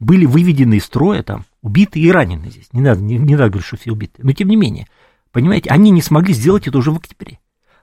были 0.00 0.26
выведены 0.26 0.74
из 0.74 0.84
строя, 0.84 1.22
там, 1.22 1.46
убиты 1.62 2.00
и 2.00 2.10
ранены 2.10 2.50
здесь. 2.50 2.68
Не 2.72 2.80
надо, 2.80 3.00
не, 3.00 3.16
не 3.16 3.36
надо 3.36 3.50
говорить, 3.50 3.66
что 3.66 3.76
все 3.76 3.92
убиты. 3.92 4.22
Но 4.22 4.32
тем 4.32 4.48
не 4.48 4.56
менее, 4.56 4.86
понимаете, 5.32 5.70
они 5.70 5.90
не 5.90 6.02
смогли 6.02 6.34
сделать 6.34 6.66
это 6.66 6.76
уже 6.78 6.90
в 6.90 6.96
октябре. 6.96 7.38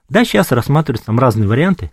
Да, 0.08 0.24
сейчас 0.24 0.52
рассматриваются 0.52 1.06
там 1.06 1.18
разные 1.18 1.48
варианты. 1.48 1.90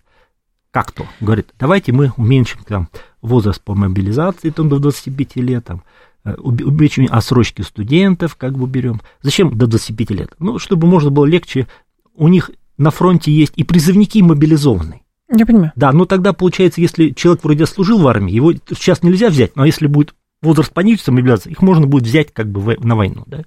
Как 0.71 0.91
то? 0.91 1.07
Говорит, 1.19 1.53
давайте 1.57 1.93
мы 1.93 2.11
уменьшим 2.17 2.63
там 2.63 2.89
возраст 3.21 3.61
по 3.61 3.75
мобилизации 3.75 4.49
там, 4.49 4.69
до 4.69 4.79
25 4.79 5.35
лет, 5.37 5.65
там, 5.65 5.83
увеличивание 6.25 7.12
отсрочки 7.12 7.62
студентов, 7.62 8.36
как 8.36 8.57
бы 8.57 8.67
берем. 8.67 9.01
Зачем 9.21 9.57
до 9.57 9.67
25 9.67 10.09
лет? 10.12 10.29
Ну, 10.39 10.59
чтобы 10.59 10.88
можно 10.88 11.09
было 11.09 11.25
легче, 11.25 11.67
у 12.15 12.27
них 12.27 12.51
на 12.77 12.91
фронте 12.91 13.31
есть 13.31 13.53
и 13.55 13.63
призывники 13.63 14.19
мобилизованные. 14.19 15.01
Я 15.36 15.45
понимаю. 15.45 15.71
Да, 15.75 15.91
но 15.91 16.05
тогда 16.05 16.33
получается, 16.33 16.81
если 16.81 17.09
человек 17.09 17.43
вроде 17.43 17.65
служил 17.65 17.99
в 17.99 18.07
армии, 18.07 18.33
его 18.33 18.53
сейчас 18.53 19.03
нельзя 19.03 19.29
взять, 19.29 19.55
но 19.55 19.65
если 19.65 19.88
будет 19.88 20.13
возраст 20.41 20.71
понизится, 20.71 21.12
мобилизация, 21.12 21.51
их 21.51 21.62
можно 21.62 21.88
будет 21.88 22.03
взять 22.03 22.33
как 22.33 22.51
бы 22.51 22.77
на 22.79 22.95
войну. 22.95 23.23
Да? 23.25 23.43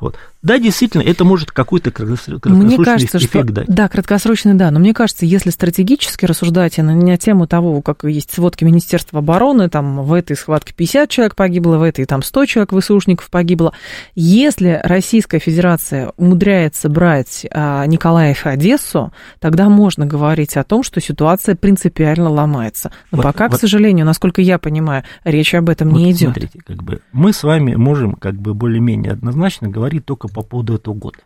Вот. 0.00 0.16
Да, 0.40 0.58
действительно, 0.58 1.02
это 1.02 1.24
может 1.24 1.50
какой-то 1.50 1.90
краткосрочный 1.90 2.38
мне 2.52 2.76
кажется, 2.78 3.18
эффект 3.18 3.46
что, 3.46 3.52
дать. 3.52 3.66
Да, 3.66 3.88
краткосрочный, 3.88 4.54
да. 4.54 4.70
Но 4.70 4.78
мне 4.78 4.94
кажется, 4.94 5.26
если 5.26 5.50
стратегически 5.50 6.26
рассуждать 6.26 6.78
на, 6.78 6.94
на 6.94 7.16
тему 7.16 7.48
того, 7.48 7.82
как 7.82 8.04
есть 8.04 8.32
сводки 8.32 8.62
Министерства 8.62 9.18
обороны, 9.18 9.68
там 9.68 10.04
в 10.04 10.12
этой 10.12 10.36
схватке 10.36 10.72
50 10.74 11.10
человек 11.10 11.34
погибло, 11.34 11.78
в 11.78 11.82
этой 11.82 12.04
там 12.04 12.22
100 12.22 12.46
человек 12.46 12.72
ВСУшников 12.72 13.30
погибло. 13.30 13.72
Если 14.14 14.80
Российская 14.84 15.40
Федерация 15.40 16.12
умудряется 16.16 16.88
брать 16.88 17.44
а, 17.50 17.84
Николаев 17.86 18.46
и 18.46 18.48
Одессу, 18.48 19.12
тогда 19.40 19.68
можно 19.68 20.06
говорить 20.06 20.56
о 20.56 20.62
том, 20.62 20.84
что 20.84 21.00
ситуация 21.00 21.56
принципиально 21.56 22.30
ломается. 22.30 22.92
Но 23.10 23.16
вот, 23.16 23.22
пока, 23.24 23.48
вот, 23.48 23.56
к 23.56 23.60
сожалению, 23.60 24.06
насколько 24.06 24.40
я 24.40 24.58
понимаю, 24.58 25.02
речь 25.24 25.52
об 25.54 25.68
этом 25.68 25.88
вот 25.88 25.98
не 25.98 26.12
идет. 26.12 26.34
Смотрите, 26.34 26.60
как 26.64 26.82
бы 26.84 27.00
мы 27.10 27.32
с 27.32 27.42
вами 27.42 27.74
можем 27.74 28.14
как 28.14 28.34
бы 28.36 28.54
более-менее 28.54 29.12
однозначно 29.12 29.66
говорить 29.68 29.87
говорит 29.88 30.04
только 30.04 30.28
по 30.28 30.42
поводу 30.42 30.74
этого 30.74 30.94
года. 30.94 31.18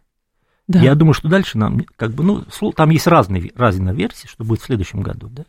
Да. 0.68 0.80
Я 0.80 0.94
думаю, 0.94 1.14
что 1.14 1.28
дальше 1.28 1.58
нам, 1.58 1.84
как 1.96 2.12
бы, 2.12 2.22
ну, 2.22 2.44
там 2.72 2.90
есть 2.90 3.06
разные, 3.06 3.50
разные 3.56 3.94
версии, 3.94 4.28
что 4.28 4.44
будет 4.44 4.60
в 4.60 4.64
следующем 4.64 5.00
году, 5.02 5.28
да. 5.28 5.44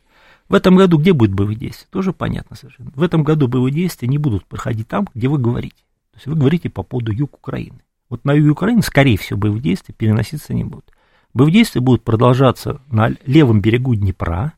В 0.50 0.56
этом 0.56 0.76
году 0.76 0.98
где 0.98 1.14
будет 1.14 1.34
боевые 1.34 1.58
действия? 1.58 1.88
Тоже 1.90 2.12
понятно 2.12 2.56
совершенно. 2.56 2.92
В 2.96 3.04
этом 3.04 3.24
году 3.24 3.48
боевые 3.48 3.74
действия 3.74 4.08
не 4.08 4.18
будут 4.18 4.46
проходить 4.46 4.88
там, 4.88 5.08
где 5.14 5.28
вы 5.28 5.38
говорите. 5.38 5.78
То 6.12 6.18
есть 6.18 6.28
вы 6.28 6.36
говорите 6.36 6.70
по 6.70 6.84
поводу 6.84 7.12
юг 7.12 7.36
Украины. 7.36 7.80
Вот 8.10 8.26
на 8.26 8.34
юге 8.34 8.50
Украины, 8.50 8.82
скорее 8.82 9.18
всего, 9.18 9.40
боевые 9.40 9.62
действия 9.62 9.96
переноситься 9.96 10.54
не 10.54 10.64
будут. 10.64 10.92
Боевые 11.34 11.54
действия 11.54 11.82
будут 11.82 12.04
продолжаться 12.04 12.82
на 12.88 13.12
левом 13.26 13.62
берегу 13.62 13.96
Днепра, 13.96 14.54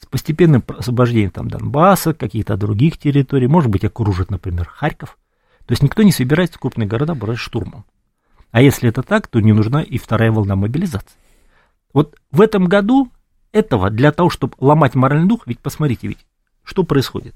с 0.00 0.06
постепенным 0.06 0.64
освобождением 0.66 1.30
там 1.30 1.48
Донбасса, 1.48 2.14
каких-то 2.14 2.56
других 2.56 2.98
территорий, 2.98 3.46
может 3.46 3.70
быть, 3.70 3.84
окружит, 3.84 4.30
например, 4.30 4.68
Харьков. 4.68 5.18
То 5.66 5.72
есть 5.72 5.82
никто 5.82 6.02
не 6.02 6.12
собирается 6.12 6.58
крупные 6.58 6.88
города 6.88 7.14
брать 7.14 7.38
штурмом. 7.38 7.84
А 8.50 8.60
если 8.60 8.88
это 8.88 9.02
так, 9.02 9.28
то 9.28 9.40
не 9.40 9.52
нужна 9.52 9.82
и 9.82 9.98
вторая 9.98 10.30
волна 10.30 10.56
мобилизации. 10.56 11.16
Вот 11.92 12.16
в 12.30 12.40
этом 12.40 12.66
году 12.66 13.10
этого 13.52 13.90
для 13.90 14.12
того, 14.12 14.30
чтобы 14.30 14.54
ломать 14.58 14.94
моральный 14.94 15.28
дух, 15.28 15.42
ведь 15.46 15.58
посмотрите, 15.58 16.08
ведь 16.08 16.26
что 16.64 16.84
происходит. 16.84 17.34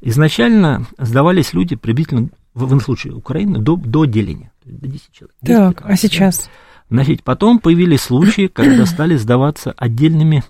Изначально 0.00 0.86
сдавались 0.98 1.52
люди 1.52 1.76
приблизительно, 1.76 2.30
в, 2.54 2.64
в 2.64 2.80
случае 2.80 3.14
Украины, 3.14 3.58
до, 3.58 3.76
до 3.76 4.06
деления. 4.06 4.52
До 4.64 4.88
10 4.88 5.12
человек. 5.12 5.36
10 5.42 5.76
так, 5.76 5.82
а 5.84 5.96
сейчас? 5.96 6.50
Значит, 6.88 7.22
потом 7.22 7.58
появились 7.58 8.00
случаи, 8.00 8.46
когда 8.48 8.86
стали 8.86 9.16
сдаваться 9.16 9.72
отдельными 9.72 10.42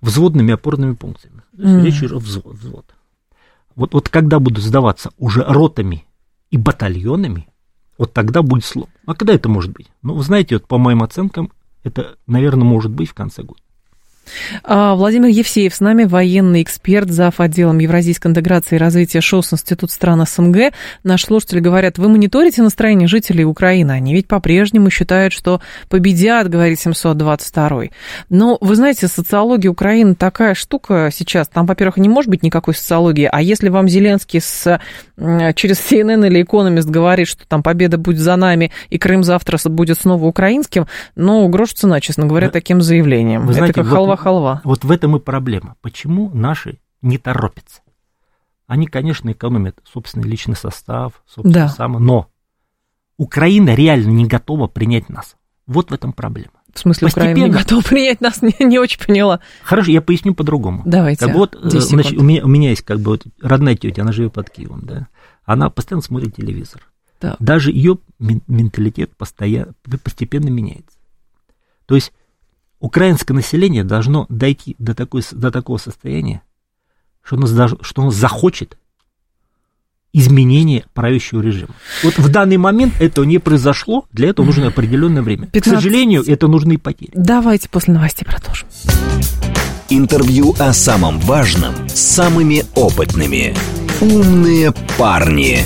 взводными 0.00 0.54
опорными 0.54 0.94
пунктами. 0.94 1.42
Mm. 1.56 1.82
Речь 1.84 1.98
идет 1.98 2.12
взвод, 2.12 2.56
взвод. 2.56 2.94
Вот, 3.76 3.94
вот 3.94 4.08
когда 4.08 4.38
будут 4.38 4.62
сдаваться 4.62 5.10
уже 5.18 5.44
ротами 5.46 6.04
и 6.54 6.56
батальонами, 6.56 7.48
вот 7.98 8.12
тогда 8.12 8.42
будет 8.42 8.64
слом. 8.64 8.88
А 9.06 9.14
когда 9.14 9.34
это 9.34 9.48
может 9.48 9.72
быть? 9.72 9.88
Ну, 10.02 10.14
вы 10.14 10.22
знаете, 10.22 10.54
вот 10.54 10.68
по 10.68 10.78
моим 10.78 11.02
оценкам, 11.02 11.50
это, 11.82 12.16
наверное, 12.28 12.62
может 12.62 12.92
быть 12.92 13.10
в 13.10 13.14
конце 13.14 13.42
года. 13.42 13.60
А, 14.62 14.94
Владимир 14.94 15.28
Евсеев 15.28 15.74
с 15.74 15.80
нами, 15.80 16.04
военный 16.04 16.62
эксперт, 16.62 17.10
зав. 17.10 17.40
отделом 17.40 17.78
Евразийской 17.78 18.30
интеграции 18.30 18.76
и 18.76 18.78
развития 18.78 19.20
ШОС 19.20 19.52
Институт 19.52 19.90
стран 19.90 20.24
СНГ. 20.26 20.72
Наши 21.02 21.26
слушатели 21.26 21.60
говорят, 21.60 21.98
вы 21.98 22.08
мониторите 22.08 22.62
настроение 22.62 23.08
жителей 23.08 23.44
Украины? 23.44 23.92
Они 23.92 24.14
ведь 24.14 24.26
по-прежнему 24.28 24.90
считают, 24.90 25.32
что 25.32 25.60
победят, 25.88 26.48
говорит 26.48 26.80
722 26.80 27.84
Но, 28.28 28.58
вы 28.60 28.76
знаете, 28.76 29.08
социология 29.08 29.70
Украины 29.70 30.14
такая 30.14 30.54
штука 30.54 31.10
сейчас. 31.12 31.48
Там, 31.48 31.66
во-первых, 31.66 31.96
не 31.96 32.08
может 32.08 32.30
быть 32.30 32.42
никакой 32.42 32.74
социологии. 32.74 33.28
А 33.30 33.42
если 33.42 33.68
вам 33.68 33.88
Зеленский 33.88 34.40
с, 34.40 34.80
через 35.16 35.78
CNN 35.78 36.26
или 36.26 36.42
Economist 36.42 36.90
говорит, 36.90 37.28
что 37.28 37.46
там 37.46 37.62
победа 37.62 37.98
будет 37.98 38.18
за 38.18 38.36
нами, 38.36 38.70
и 38.90 38.98
Крым 38.98 39.24
завтра 39.24 39.58
будет 39.68 39.98
снова 39.98 40.24
украинским, 40.26 40.86
ну, 41.16 41.46
грош 41.48 41.72
цена, 41.74 42.00
честно 42.00 42.26
говоря, 42.26 42.50
таким 42.50 42.80
заявлением. 42.80 43.46
Вы 43.46 43.54
знаете, 43.54 43.72
Это 43.72 43.82
как 43.82 43.92
халва 43.92 44.13
халва. 44.16 44.60
Вот 44.64 44.84
в 44.84 44.90
этом 44.90 45.16
и 45.16 45.20
проблема. 45.20 45.76
Почему 45.80 46.30
наши 46.30 46.78
не 47.02 47.18
торопятся? 47.18 47.82
Они, 48.66 48.86
конечно, 48.86 49.30
экономят 49.30 49.78
собственный 49.84 50.28
личный 50.28 50.56
состав, 50.56 51.22
собственно, 51.26 51.66
да. 51.66 51.68
само, 51.68 51.98
но 51.98 52.28
Украина 53.18 53.74
реально 53.74 54.10
не 54.10 54.26
готова 54.26 54.66
принять 54.66 55.08
нас. 55.08 55.36
Вот 55.66 55.90
в 55.90 55.94
этом 55.94 56.12
проблема. 56.12 56.52
В 56.72 56.78
смысле, 56.78 57.06
Постепенно... 57.06 57.30
Украина 57.32 57.52
не 57.52 57.58
готова 57.62 57.82
принять 57.82 58.20
нас, 58.20 58.42
не, 58.42 58.54
не 58.60 58.78
очень 58.78 58.98
поняла. 58.98 59.40
Хорошо, 59.62 59.90
я 59.90 60.02
поясню 60.02 60.34
по-другому. 60.34 60.82
Давайте. 60.84 61.24
Как 61.24 61.34
вот, 61.34 61.56
значит, 61.62 62.18
у, 62.18 62.22
меня, 62.22 62.44
у 62.44 62.48
меня 62.48 62.70
есть 62.70 62.82
как 62.82 63.00
бы 63.00 63.12
вот 63.12 63.24
родная 63.40 63.76
тетя, 63.76 64.02
она 64.02 64.12
живет 64.12 64.32
под 64.32 64.50
Киевом, 64.50 64.80
да. 64.84 65.08
Она 65.44 65.70
постоянно 65.70 66.02
смотрит 66.02 66.36
телевизор. 66.36 66.82
Так. 67.20 67.36
Даже 67.38 67.70
ее 67.70 67.98
менталитет 68.18 69.16
постоянно, 69.16 69.74
постепенно 70.02 70.48
меняется. 70.48 70.98
То 71.86 71.94
есть 71.94 72.12
украинское 72.84 73.34
население 73.34 73.82
должно 73.82 74.26
дойти 74.28 74.76
до, 74.78 74.94
такой, 74.94 75.22
до 75.32 75.50
такого 75.50 75.78
состояния, 75.78 76.42
что 77.22 77.36
оно, 77.36 77.46
что 77.80 78.02
оно 78.02 78.10
захочет 78.10 78.76
изменения 80.12 80.84
правящего 80.92 81.40
режима. 81.40 81.74
Вот 82.02 82.18
в 82.18 82.28
данный 82.28 82.58
момент 82.58 83.00
этого 83.00 83.24
не 83.24 83.38
произошло, 83.38 84.04
для 84.12 84.28
этого 84.28 84.44
нужно 84.44 84.66
определенное 84.66 85.22
время. 85.22 85.46
15... 85.46 85.62
К 85.62 85.76
сожалению, 85.76 86.24
это 86.26 86.46
нужны 86.46 86.76
потери. 86.76 87.10
Давайте 87.14 87.70
после 87.70 87.94
новостей 87.94 88.26
продолжим. 88.26 88.68
Интервью 89.88 90.54
о 90.58 90.74
самом 90.74 91.18
важном 91.20 91.88
с 91.88 91.98
самыми 91.98 92.64
опытными. 92.74 93.56
Умные 94.02 94.72
парни. 94.98 95.64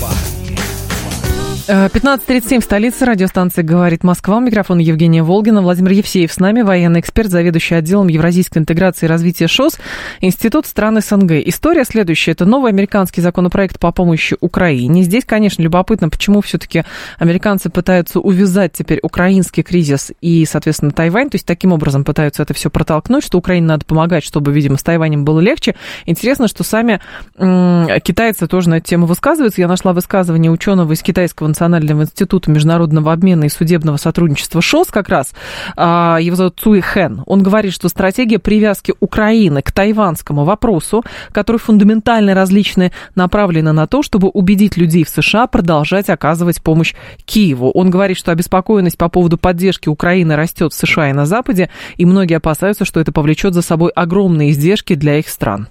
15.37 1.69 2.61
в 2.61 2.63
столице. 2.63 3.05
Радиостанция 3.05 3.63
«Говорит 3.63 4.03
Москва». 4.03 4.39
Микрофон 4.39 4.79
Евгения 4.79 5.21
Волгина. 5.21 5.61
Владимир 5.61 5.91
Евсеев 5.91 6.33
с 6.33 6.39
нами, 6.39 6.63
военный 6.63 6.99
эксперт, 6.99 7.29
заведующий 7.29 7.75
отделом 7.75 8.07
Евразийской 8.07 8.59
интеграции 8.59 9.05
и 9.05 9.09
развития 9.09 9.45
ШОС, 9.45 9.77
Институт 10.19 10.65
стран 10.65 10.99
СНГ. 10.99 11.33
История 11.45 11.83
следующая. 11.83 12.31
Это 12.31 12.45
новый 12.45 12.71
американский 12.71 13.21
законопроект 13.21 13.77
по 13.77 13.91
помощи 13.91 14.35
Украине. 14.39 15.03
Здесь, 15.03 15.25
конечно, 15.25 15.61
любопытно, 15.61 16.09
почему 16.09 16.41
все-таки 16.41 16.85
американцы 17.19 17.69
пытаются 17.69 18.19
увязать 18.19 18.73
теперь 18.73 18.99
украинский 19.03 19.61
кризис 19.61 20.11
и, 20.21 20.45
соответственно, 20.45 20.89
Тайвань. 20.89 21.29
То 21.29 21.35
есть 21.35 21.45
таким 21.45 21.71
образом 21.71 22.03
пытаются 22.03 22.41
это 22.41 22.55
все 22.55 22.71
протолкнуть, 22.71 23.23
что 23.23 23.37
Украине 23.37 23.67
надо 23.67 23.85
помогать, 23.85 24.23
чтобы, 24.23 24.51
видимо, 24.51 24.77
с 24.77 24.81
Тайванем 24.81 25.23
было 25.23 25.39
легче. 25.39 25.75
Интересно, 26.07 26.47
что 26.47 26.63
сами 26.63 26.99
китайцы 27.37 28.47
тоже 28.47 28.69
на 28.69 28.77
эту 28.77 28.87
тему 28.87 29.05
высказываются. 29.05 29.61
Я 29.61 29.67
нашла 29.67 29.93
высказывание 29.93 30.49
ученого 30.49 30.93
из 30.93 31.03
китайского 31.03 31.45
Национального 31.59 32.03
института 32.03 32.49
международного 32.51 33.11
обмена 33.11 33.43
и 33.43 33.49
судебного 33.49 33.97
сотрудничества 33.97 34.61
ШОС 34.61 34.87
как 34.87 35.09
раз, 35.09 35.33
а, 35.75 36.17
его 36.21 36.37
зовут 36.37 36.57
Цуи 36.57 36.79
Хэн, 36.79 37.23
он 37.25 37.43
говорит, 37.43 37.73
что 37.73 37.89
стратегия 37.89 38.39
привязки 38.39 38.93
Украины 39.01 39.61
к 39.61 39.73
тайванскому 39.73 40.45
вопросу, 40.45 41.03
который 41.33 41.57
фундаментально 41.57 42.33
различны, 42.33 42.93
направлена 43.15 43.73
на 43.73 43.87
то, 43.87 44.01
чтобы 44.01 44.29
убедить 44.29 44.77
людей 44.77 45.03
в 45.03 45.09
США 45.09 45.47
продолжать 45.47 46.09
оказывать 46.09 46.63
помощь 46.63 46.95
Киеву. 47.25 47.71
Он 47.71 47.89
говорит, 47.89 48.17
что 48.17 48.31
обеспокоенность 48.31 48.97
по 48.97 49.09
поводу 49.09 49.37
поддержки 49.37 49.89
Украины 49.89 50.37
растет 50.37 50.71
в 50.71 50.77
США 50.77 51.09
и 51.09 51.13
на 51.13 51.25
Западе, 51.25 51.69
и 51.97 52.05
многие 52.05 52.37
опасаются, 52.37 52.85
что 52.85 53.01
это 53.01 53.11
повлечет 53.11 53.53
за 53.53 53.61
собой 53.61 53.91
огромные 53.93 54.51
издержки 54.51 54.95
для 54.95 55.17
их 55.17 55.27
стран. 55.27 55.67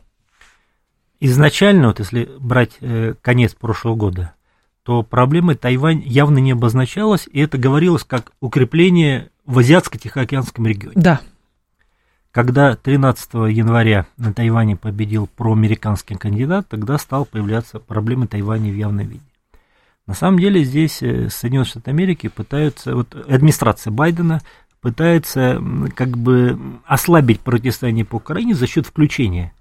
Изначально, 1.20 1.88
вот 1.88 1.98
если 1.98 2.28
брать 2.38 2.72
э, 2.80 3.14
конец 3.22 3.54
прошлого 3.54 3.96
года, 3.96 4.34
то 4.88 5.02
проблемой 5.02 5.54
Тайвань 5.54 6.02
явно 6.02 6.38
не 6.38 6.52
обозначалась, 6.52 7.28
и 7.30 7.40
это 7.40 7.58
говорилось 7.58 8.04
как 8.04 8.32
укрепление 8.40 9.28
в 9.44 9.58
Азиатско-Тихоокеанском 9.58 10.66
регионе. 10.66 10.94
Да. 10.96 11.20
Когда 12.30 12.74
13 12.74 13.34
января 13.50 14.06
на 14.16 14.32
Тайване 14.32 14.76
победил 14.76 15.26
проамериканский 15.26 16.16
кандидат, 16.16 16.68
тогда 16.68 16.96
стал 16.96 17.26
появляться 17.26 17.80
проблемы 17.80 18.28
Тайваня 18.28 18.72
в 18.72 18.76
явном 18.76 19.06
виде. 19.08 19.22
На 20.06 20.14
самом 20.14 20.38
деле 20.38 20.64
здесь 20.64 21.02
э, 21.02 21.28
Соединенные 21.28 21.66
Штаты 21.66 21.90
Америки 21.90 22.28
пытаются, 22.28 22.94
вот 22.94 23.14
администрация 23.14 23.90
Байдена 23.90 24.40
пытается 24.80 25.62
как 25.96 26.16
бы 26.16 26.58
ослабить 26.86 27.40
противостояние 27.40 28.06
по 28.06 28.16
Украине 28.16 28.54
за 28.54 28.66
счет 28.66 28.86
включения 28.86 29.52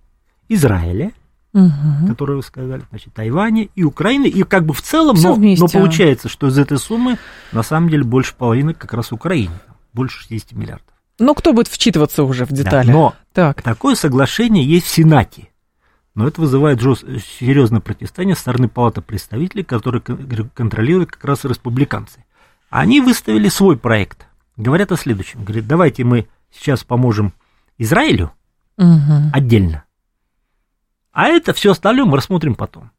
Израиля, 0.48 1.12
угу. 1.58 2.08
которые 2.08 2.38
вы 2.38 2.44
сказали, 2.44 2.84
значит, 2.90 3.14
Тайваня 3.14 3.68
и 3.76 3.84
Украины, 3.84 4.28
и 4.28 4.44
как 4.44 4.66
бы 4.66 4.74
в 4.74 4.82
целом, 4.82 5.18
но, 5.20 5.36
но 5.36 5.68
получается, 5.68 6.30
что 6.30 6.48
из 6.48 6.58
этой 6.58 6.78
суммы 6.78 7.18
на 7.52 7.64
самом 7.64 7.90
деле 7.90 8.04
больше 8.04 8.36
половины 8.36 8.74
как 8.74 8.94
раз 8.94 9.12
Украине, 9.12 9.54
больше 9.94 10.20
60 10.20 10.52
миллиардов. 10.54 10.88
Ну, 11.20 11.34
кто 11.34 11.54
будет 11.54 11.68
вчитываться 11.68 12.24
уже 12.24 12.46
в 12.46 12.52
детали? 12.52 12.88
Да, 12.88 12.94
но 12.94 13.16
так. 13.34 13.62
такое 13.64 13.96
соглашение 13.96 14.64
есть 14.64 14.86
в 14.86 14.90
Сенате. 14.90 15.50
Но 16.14 16.28
это 16.28 16.42
вызывает 16.42 16.80
жест... 16.80 17.04
серьезное 17.40 17.80
протестание 17.80 18.36
со 18.36 18.42
стороны 18.42 18.68
Палаты 18.68 19.02
представителей, 19.02 19.64
которые 19.64 20.02
контролируют 20.54 21.12
как 21.12 21.24
раз 21.26 21.44
республиканцы. 21.46 22.24
Они 22.70 23.02
выставили 23.02 23.50
свой 23.50 23.78
проект. 23.78 24.28
Говорят 24.58 24.92
о 24.92 24.98
следующем. 24.98 25.44
Говорят, 25.44 25.68
давайте 25.68 26.04
мы 26.04 26.28
сейчас 26.52 26.84
поможем 26.84 27.34
Израилю 27.78 28.32
угу. 28.78 29.32
отдельно, 29.34 29.84
а 31.18 31.30
это 31.30 31.52
все 31.52 31.72
остальное 31.72 32.06
мы 32.06 32.16
рассмотрим 32.16 32.54
потом. 32.54 32.92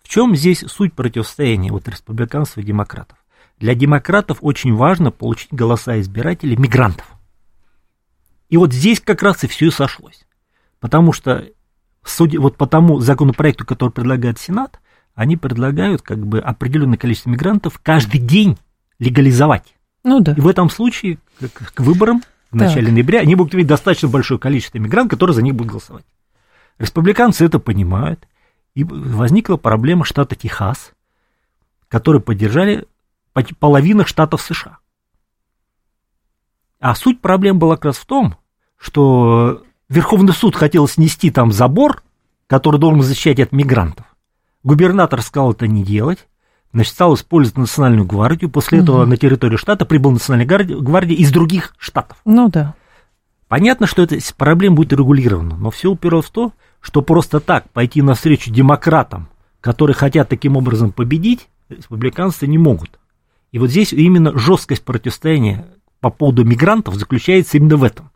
В 0.00 0.08
чем 0.08 0.36
здесь 0.36 0.60
суть 0.68 0.94
противостояния 0.94 1.72
вот 1.72 1.88
республиканцев 1.88 2.58
и 2.58 2.62
демократов? 2.62 3.18
Для 3.58 3.74
демократов 3.74 4.38
очень 4.42 4.76
важно 4.76 5.10
получить 5.10 5.52
голоса 5.52 5.98
избирателей 5.98 6.56
мигрантов. 6.56 7.04
И 8.48 8.56
вот 8.56 8.72
здесь 8.72 9.00
как 9.00 9.24
раз 9.24 9.42
и 9.42 9.48
все 9.48 9.66
и 9.66 9.70
сошлось. 9.72 10.24
Потому 10.78 11.12
что, 11.12 11.48
судя 12.04 12.38
вот 12.38 12.56
по 12.56 12.68
тому 12.68 13.00
законопроекту, 13.00 13.66
который 13.66 13.90
предлагает 13.90 14.38
Сенат, 14.38 14.78
они 15.16 15.36
предлагают 15.36 16.02
как 16.02 16.24
бы 16.24 16.38
определенное 16.38 16.96
количество 16.96 17.30
мигрантов 17.30 17.80
каждый 17.82 18.20
день 18.20 18.56
легализовать. 19.00 19.74
Ну 20.04 20.20
да. 20.20 20.34
И 20.34 20.40
в 20.40 20.46
этом 20.46 20.70
случае 20.70 21.18
к, 21.40 21.74
к 21.74 21.80
выборам 21.80 22.22
в 22.52 22.54
начале 22.54 22.86
так. 22.86 22.94
ноября 22.94 23.18
они 23.18 23.34
будут 23.34 23.56
иметь 23.56 23.66
достаточно 23.66 24.06
большое 24.06 24.38
количество 24.38 24.78
мигрантов, 24.78 25.18
которые 25.18 25.34
за 25.34 25.42
них 25.42 25.56
будут 25.56 25.72
голосовать. 25.72 26.04
Республиканцы 26.78 27.44
это 27.44 27.58
понимают, 27.58 28.26
и 28.74 28.84
возникла 28.84 29.56
проблема 29.56 30.04
штата 30.04 30.36
Техас, 30.36 30.92
который 31.88 32.20
поддержали 32.20 32.86
половина 33.58 34.06
штатов 34.06 34.42
США. 34.42 34.78
А 36.80 36.94
суть 36.94 37.20
проблем 37.20 37.58
была 37.58 37.76
как 37.76 37.86
раз 37.86 37.96
в 37.96 38.06
том, 38.06 38.36
что 38.76 39.62
Верховный 39.88 40.32
суд 40.32 40.54
хотел 40.54 40.86
снести 40.86 41.30
там 41.30 41.50
забор, 41.50 42.02
который 42.46 42.78
должен 42.78 43.02
защищать 43.02 43.40
от 43.40 43.52
мигрантов. 43.52 44.06
Губернатор 44.62 45.22
сказал 45.22 45.52
это 45.52 45.66
не 45.66 45.82
делать, 45.82 46.26
значит, 46.72 46.92
стал 46.92 47.14
использовать 47.14 47.58
национальную 47.58 48.06
гвардию. 48.06 48.50
После 48.50 48.78
угу. 48.78 48.84
этого 48.84 49.06
на 49.06 49.16
территорию 49.16 49.58
штата 49.58 49.84
прибыл 49.84 50.12
национальная 50.12 50.46
гвардия 50.46 51.16
из 51.16 51.32
других 51.32 51.74
штатов. 51.78 52.18
Ну 52.24 52.48
да. 52.48 52.74
Понятно, 53.48 53.86
что 53.86 54.02
эта 54.02 54.18
проблема 54.36 54.76
будет 54.76 54.92
регулирована, 54.92 55.56
но 55.56 55.70
все 55.70 55.90
уперлось 55.90 56.26
в 56.26 56.30
то, 56.30 56.52
что 56.80 57.02
просто 57.02 57.40
так 57.40 57.70
пойти 57.70 58.02
навстречу 58.02 58.50
демократам, 58.50 59.28
которые 59.60 59.94
хотят 59.94 60.28
таким 60.28 60.56
образом 60.56 60.92
победить, 60.92 61.48
республиканцы 61.68 62.46
не 62.46 62.58
могут. 62.58 62.98
И 63.52 63.58
вот 63.58 63.70
здесь 63.70 63.92
именно 63.92 64.36
жесткость 64.38 64.84
противостояния 64.84 65.66
по 66.00 66.10
поводу 66.10 66.44
мигрантов 66.44 66.94
заключается 66.94 67.56
именно 67.56 67.76
в 67.76 67.84
этом. 67.84 68.10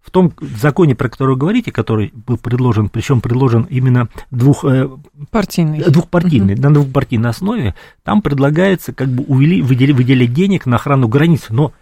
В 0.00 0.12
том 0.12 0.32
законе, 0.40 0.94
про 0.94 1.08
который 1.08 1.30
вы 1.30 1.36
говорите, 1.36 1.72
который 1.72 2.12
был 2.14 2.38
предложен, 2.38 2.88
причем 2.88 3.20
предложен 3.20 3.66
именно 3.68 4.08
двух, 4.30 4.64
э, 4.64 4.88
партийный. 5.32 5.80
двухпартийный, 5.90 6.54
угу. 6.54 6.62
на 6.62 6.74
двухпартийной 6.74 7.30
основе, 7.30 7.74
там 8.04 8.22
предлагается 8.22 8.92
как 8.92 9.08
бы 9.08 9.24
увели, 9.24 9.62
выделить, 9.62 10.32
денег 10.32 10.64
на 10.64 10.76
охрану 10.76 11.08
границ, 11.08 11.46
но 11.48 11.72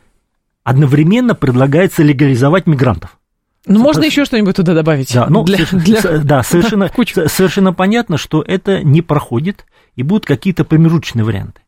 одновременно 0.63 1.35
предлагается 1.35 2.03
легализовать 2.03 2.67
мигрантов. 2.67 3.19
Ну, 3.67 3.81
можно 3.81 4.05
еще 4.05 4.25
что-нибудь 4.25 4.57
туда 4.57 4.75
добавить. 4.75 5.13
Да, 5.15 5.27
ну, 5.29 5.43
для, 5.45 5.65
для... 5.65 6.19
да 6.19 6.43
совершенно, 6.43 6.91
совершенно 7.29 7.73
понятно, 7.73 8.19
что 8.19 8.43
это 8.43 8.83
не 8.83 9.01
проходит, 9.01 9.65
и 9.97 10.03
будут 10.03 10.27
какие-то 10.27 10.65
промежуточные 10.65 11.25
варианты. 11.25 11.63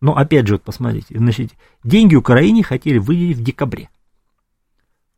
Но 0.00 0.16
опять 0.16 0.46
же, 0.46 0.54
вот 0.54 0.62
посмотрите, 0.62 1.16
значит, 1.16 1.52
деньги 1.84 2.14
Украине 2.14 2.62
хотели 2.62 2.98
выделить 2.98 3.38
в 3.38 3.42
декабре. 3.42 3.90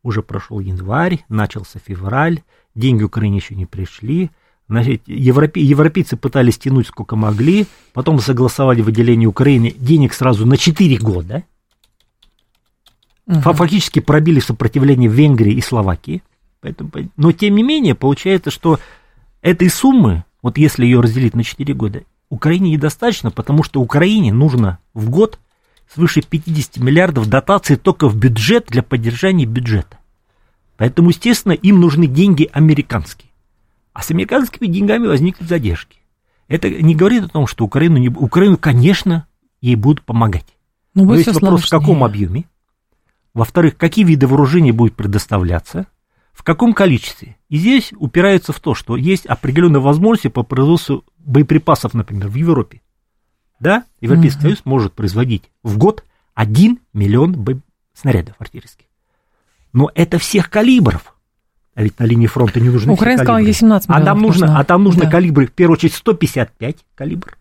Уже 0.02 0.22
прошел 0.22 0.58
январь, 0.58 1.24
начался 1.28 1.78
февраль, 1.78 2.42
деньги 2.74 3.04
Украине 3.04 3.36
еще 3.36 3.54
не 3.54 3.66
пришли. 3.66 4.30
Значит, 4.68 5.02
европе, 5.06 5.60
европейцы 5.60 6.16
пытались 6.16 6.58
тянуть 6.58 6.88
сколько 6.88 7.14
могли, 7.14 7.66
потом 7.92 8.18
согласовали 8.20 8.80
выделение 8.80 9.28
Украине 9.28 9.72
денег 9.76 10.14
сразу 10.14 10.46
на 10.46 10.56
4 10.56 10.96
года. 10.96 11.44
Угу. 13.26 13.40
Фактически 13.40 14.00
пробили 14.00 14.40
сопротивление 14.40 15.08
в 15.08 15.12
Венгрии 15.12 15.54
и 15.54 15.60
Словакии. 15.60 16.22
Поэтому, 16.60 16.90
но 17.16 17.32
тем 17.32 17.56
не 17.56 17.62
менее, 17.62 17.94
получается, 17.94 18.50
что 18.50 18.78
этой 19.40 19.68
суммы, 19.68 20.24
вот 20.42 20.58
если 20.58 20.84
ее 20.84 21.00
разделить 21.00 21.34
на 21.34 21.42
4 21.44 21.74
года, 21.74 22.02
Украине 22.30 22.70
недостаточно, 22.70 23.30
потому 23.30 23.62
что 23.62 23.80
Украине 23.80 24.32
нужно 24.32 24.78
в 24.94 25.10
год 25.10 25.38
свыше 25.92 26.22
50 26.22 26.78
миллиардов 26.78 27.28
дотаций 27.28 27.76
только 27.76 28.08
в 28.08 28.16
бюджет 28.16 28.66
для 28.68 28.82
поддержания 28.82 29.44
бюджета. 29.44 29.98
Поэтому, 30.76 31.10
естественно, 31.10 31.52
им 31.52 31.80
нужны 31.80 32.06
деньги 32.06 32.48
американские. 32.52 33.30
А 33.92 34.02
с 34.02 34.10
американскими 34.10 34.66
деньгами 34.66 35.06
возникнут 35.06 35.48
задержки. 35.48 35.98
Это 36.48 36.70
не 36.70 36.94
говорит 36.94 37.24
о 37.24 37.28
том, 37.28 37.46
что 37.46 37.64
Украину, 37.64 37.98
не, 37.98 38.08
Украину 38.08 38.56
конечно, 38.56 39.26
ей 39.60 39.74
будут 39.76 40.02
помогать. 40.04 40.46
Но, 40.94 41.04
Но 41.04 41.14
есть 41.14 41.32
вопрос, 41.32 41.64
в 41.64 41.70
каком 41.70 42.04
объеме, 42.04 42.44
во-вторых, 43.34 43.76
какие 43.76 44.04
виды 44.04 44.26
вооружений 44.26 44.72
будут 44.72 44.94
предоставляться, 44.94 45.86
в 46.32 46.42
каком 46.42 46.72
количестве. 46.72 47.36
И 47.48 47.56
здесь 47.56 47.92
упирается 47.96 48.52
в 48.52 48.60
то, 48.60 48.74
что 48.74 48.96
есть 48.96 49.26
определенные 49.26 49.80
возможности 49.80 50.28
по 50.28 50.42
производству 50.42 51.04
боеприпасов, 51.18 51.94
например, 51.94 52.28
в 52.28 52.34
Европе. 52.34 52.80
Да, 53.60 53.84
Европейский 54.00 54.38
угу. 54.38 54.46
Союз 54.46 54.62
может 54.64 54.92
производить 54.92 55.50
в 55.62 55.78
год 55.78 56.04
1 56.34 56.78
миллион 56.94 57.32
бо... 57.32 57.60
снарядов 57.94 58.34
артиллерийских. 58.38 58.86
Но 59.72 59.90
это 59.94 60.18
всех 60.18 60.50
калибров. 60.50 61.14
А 61.74 61.82
ведь 61.82 61.98
на 61.98 62.04
линии 62.04 62.26
фронта 62.26 62.60
не 62.60 62.68
нужны 62.68 62.92
Украина 62.92 63.22
сказала, 63.22 63.38
есть 63.38 63.60
17 63.60 63.88
миллионов. 63.88 64.02
А 64.02 64.06
там 64.06 64.20
нужно, 64.20 64.58
а 64.58 64.64
там 64.64 64.84
нужно 64.84 65.04
да. 65.04 65.10
калибры, 65.10 65.46
в 65.46 65.52
первую 65.52 65.76
очередь, 65.76 65.94
155 65.94 66.76
калибр. 66.94 67.38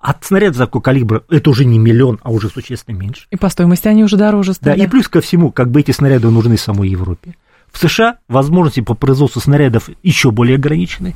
От 0.00 0.24
снарядов 0.24 0.56
такого 0.56 0.80
калибра 0.82 1.22
это 1.28 1.50
уже 1.50 1.64
не 1.66 1.78
миллион, 1.78 2.18
а 2.22 2.30
уже 2.30 2.48
существенно 2.48 2.96
меньше. 2.96 3.26
И 3.30 3.36
по 3.36 3.48
стоимости 3.50 3.86
они 3.86 4.02
уже 4.02 4.16
дороже 4.16 4.54
стали. 4.54 4.78
Да, 4.78 4.84
и 4.84 4.88
плюс 4.88 5.08
ко 5.08 5.20
всему, 5.20 5.52
как 5.52 5.70
бы 5.70 5.80
эти 5.80 5.90
снаряды 5.90 6.30
нужны 6.30 6.56
самой 6.56 6.88
Европе. 6.88 7.34
В 7.70 7.78
США 7.78 8.16
возможности 8.26 8.80
по 8.80 8.94
производству 8.94 9.40
снарядов 9.40 9.90
еще 10.02 10.30
более 10.30 10.56
ограничены. 10.56 11.14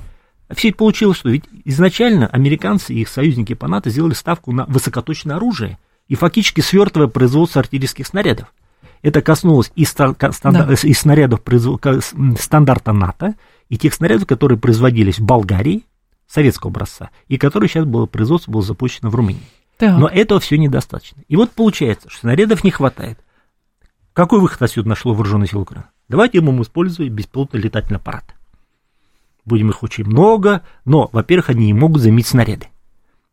Все 0.55 0.69
это 0.69 0.77
получилось, 0.77 1.17
что 1.17 1.31
ведь 1.31 1.45
изначально 1.65 2.27
американцы 2.27 2.93
и 2.93 3.01
их 3.01 3.09
союзники 3.09 3.55
по 3.55 3.67
НАТО 3.67 3.89
сделали 3.89 4.13
ставку 4.13 4.53
на 4.53 4.67
высокоточное 4.67 5.37
оружие 5.37 5.79
и 6.09 6.15
фактически 6.15 6.61
свертывая 6.61 7.09
производство 7.09 7.61
артиллерийских 7.63 8.07
снарядов. 8.07 8.53
Это 9.01 9.23
коснулось 9.23 9.73
и, 9.75 9.87
ста- 9.87 10.13
стандар- 10.13 10.67
Да. 10.67 10.75
и 10.89 10.93
снарядов 10.93 11.41
произво- 11.43 11.79
ка- 11.79 12.01
с- 12.03 12.13
м, 12.13 12.37
стандарта 12.39 12.93
НАТО, 12.93 13.35
и 13.71 13.79
тех 13.79 13.95
снарядов, 13.95 14.27
которые 14.29 14.59
производились 14.59 15.19
в 15.19 15.25
Болгарии, 15.25 15.85
советского 16.27 16.71
образца, 16.71 17.11
и 17.29 17.37
которые 17.39 17.69
сейчас 17.69 17.85
было 17.85 18.07
производство 18.07 18.51
было 18.51 18.63
запущено 18.63 19.11
в 19.11 19.15
Румынии. 19.15 19.43
Так. 19.79 19.99
Но 19.99 20.09
этого 20.09 20.41
все 20.41 20.57
недостаточно. 20.57 21.23
И 21.29 21.37
вот 21.37 21.51
получается, 21.51 22.09
что 22.09 22.21
снарядов 22.21 22.65
не 22.65 22.71
хватает. 22.71 23.19
Какой 24.13 24.41
выход 24.41 24.63
отсюда 24.63 24.89
нашло 24.89 25.13
вооруженные 25.13 25.49
силы 25.49 25.63
Украины? 25.63 25.89
Давайте 26.09 26.41
мы 26.41 26.61
использовать 26.63 27.11
беспилотные 27.11 27.63
летательные 27.63 27.97
аппараты. 27.97 28.35
Будем 29.45 29.71
их 29.71 29.83
очень 29.83 30.05
много, 30.05 30.63
но, 30.85 31.09
во-первых, 31.13 31.51
они 31.51 31.67
не 31.67 31.73
могут 31.75 32.01
заменить 32.01 32.27
снаряды. 32.27 32.69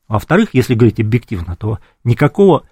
А 0.08 0.14
Во-вторых, 0.14 0.50
если 0.54 0.74
говорить 0.74 1.00
объективно, 1.00 1.56
то 1.56 1.80
никакого 2.04 2.64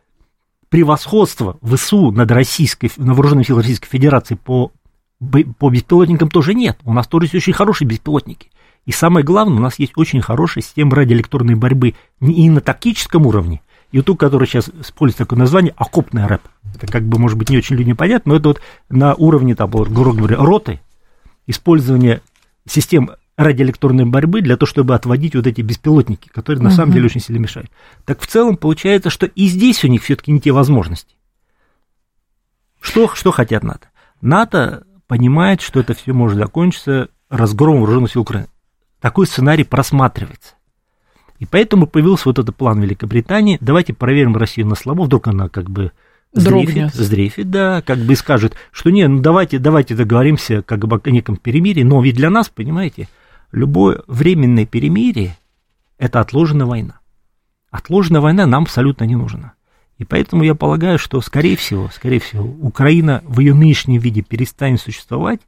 превосходства 0.70 1.58
ВСУ 1.62 2.12
над 2.12 2.30
российской, 2.32 2.92
над 2.98 3.16
вооруженными 3.16 3.44
силами 3.44 3.62
Российской 3.62 3.88
Федерации 3.88 4.36
по, 4.36 4.72
по 5.20 5.70
беспилотникам 5.70 6.30
тоже 6.30 6.54
нет. 6.54 6.78
У 6.84 6.94
нас 6.94 7.08
тоже 7.08 7.26
есть 7.26 7.36
очень 7.36 7.54
хорошие 7.54 7.88
беспилотники. 7.88 8.50
И 8.86 8.92
самое 8.92 9.26
главное, 9.26 9.58
у 9.58 9.62
нас 9.62 9.78
есть 9.80 9.94
очень 9.96 10.22
хорошая 10.22 10.64
система 10.64 10.96
радиоэлектронной 10.96 11.56
борьбы 11.56 11.96
не 12.20 12.46
и 12.46 12.50
на 12.50 12.62
тактическом 12.62 13.26
уровне, 13.26 13.62
ту, 14.06 14.16
которая 14.16 14.48
сейчас 14.48 14.70
использует 14.70 15.18
такое 15.18 15.40
название, 15.40 15.74
окопная 15.78 16.28
рэп. 16.28 16.42
Это 16.76 16.88
как 16.88 17.04
бы, 17.04 17.20
может 17.20 17.38
быть, 17.38 17.50
не 17.50 17.58
очень 17.58 17.76
людям 17.76 17.98
понятно, 17.98 18.34
но 18.34 18.40
это 18.40 18.50
вот 18.50 18.62
на 18.90 19.14
уровне, 19.16 19.56
там, 19.56 19.70
грубо 19.70 20.14
говоря, 20.14 20.38
роты, 20.38 20.80
использование 21.48 22.22
систем 22.68 23.12
радиоэлектронной 23.38 24.06
борьбы 24.06 24.42
для 24.42 24.58
того, 24.58 24.68
чтобы 24.68 24.96
отводить 24.96 25.34
вот 25.34 25.48
эти 25.48 25.62
беспилотники, 25.62 26.28
которые 26.30 26.62
на 26.62 26.72
самом 26.72 26.92
деле 26.92 27.06
очень 27.06 27.22
сильно 27.22 27.40
мешают. 27.40 27.72
Так 28.06 28.20
в 28.20 28.28
целом 28.28 28.58
получается, 28.58 29.10
что 29.10 29.26
и 29.26 29.48
здесь 29.48 29.84
у 29.86 29.88
них 29.88 30.04
все-таки 30.04 30.32
не 30.32 30.42
те 30.42 30.52
возможности. 30.52 31.16
Что, 32.82 33.14
что 33.16 33.32
хотят 33.32 33.64
НАТО? 33.64 33.88
НАТО 34.22 34.84
понимает, 35.08 35.62
что 35.62 35.80
это 35.80 35.94
все 35.94 36.14
может 36.14 36.38
закончиться 36.38 37.10
разгромом 37.30 37.82
вооруженных 37.82 38.12
сил 38.12 38.22
Украины. 38.22 38.50
Такой 39.00 39.28
сценарий 39.28 39.64
просматривается. 39.64 40.56
И 41.40 41.46
поэтому 41.46 41.88
появился 41.88 42.28
вот 42.30 42.38
этот 42.38 42.56
план 42.56 42.82
Великобритании. 42.82 43.58
Давайте 43.62 43.94
проверим 43.94 44.36
Россию 44.36 44.68
на 44.68 44.76
слабо, 44.76 45.04
вдруг 45.04 45.28
она 45.28 45.48
как 45.48 45.70
бы 45.70 45.92
сдрейфит, 46.34 46.94
сдрейфит, 46.94 47.50
да, 47.50 47.82
как 47.82 47.98
бы 48.00 48.14
и 48.14 48.16
скажет, 48.16 48.56
что 48.72 48.90
не, 48.90 49.08
ну 49.08 49.22
давайте, 49.22 49.58
давайте 49.58 49.96
договоримся 49.96 50.62
как 50.62 50.86
бы 50.86 51.02
о 51.02 51.10
неком 51.10 51.38
перемирии, 51.38 51.84
но 51.84 52.02
ведь 52.02 52.16
для 52.16 52.30
нас, 52.30 52.50
понимаете, 52.50 53.08
любое 53.52 54.04
временное 54.08 54.66
перемирие– 54.66 55.38
это 55.98 56.20
отложенная 56.20 56.66
война. 56.66 57.00
Отложенная 57.72 58.22
война 58.22 58.46
нам 58.46 58.64
абсолютно 58.64 59.06
не 59.06 59.16
нужна. 59.16 59.54
И 59.98 60.06
поэтому 60.06 60.44
я 60.44 60.56
полагаю, 60.56 60.98
что, 60.98 61.20
скорее 61.22 61.58
всего, 61.58 61.90
скорее 61.94 62.20
всего, 62.20 62.46
Украина 62.46 63.22
в 63.26 63.40
ее 63.40 63.54
нынешнем 63.54 64.00
виде 64.00 64.22
перестанет 64.22 64.82
существовать, 64.82 65.42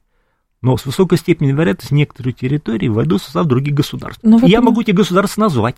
но 0.62 0.76
с 0.76 0.86
высокой 0.86 1.18
степенью 1.18 1.54
вероятности 1.56 1.92
некоторые 1.92 2.32
территории 2.32 2.88
войдут 2.88 3.20
в 3.20 3.24
состав 3.24 3.46
других 3.46 3.74
государств. 3.74 4.20
Но 4.22 4.38
в 4.38 4.44
И 4.44 4.50
Я 4.50 4.58
этом- 4.58 4.66
могу 4.66 4.80
эти 4.80 4.92
государства 4.92 5.42
назвать. 5.42 5.76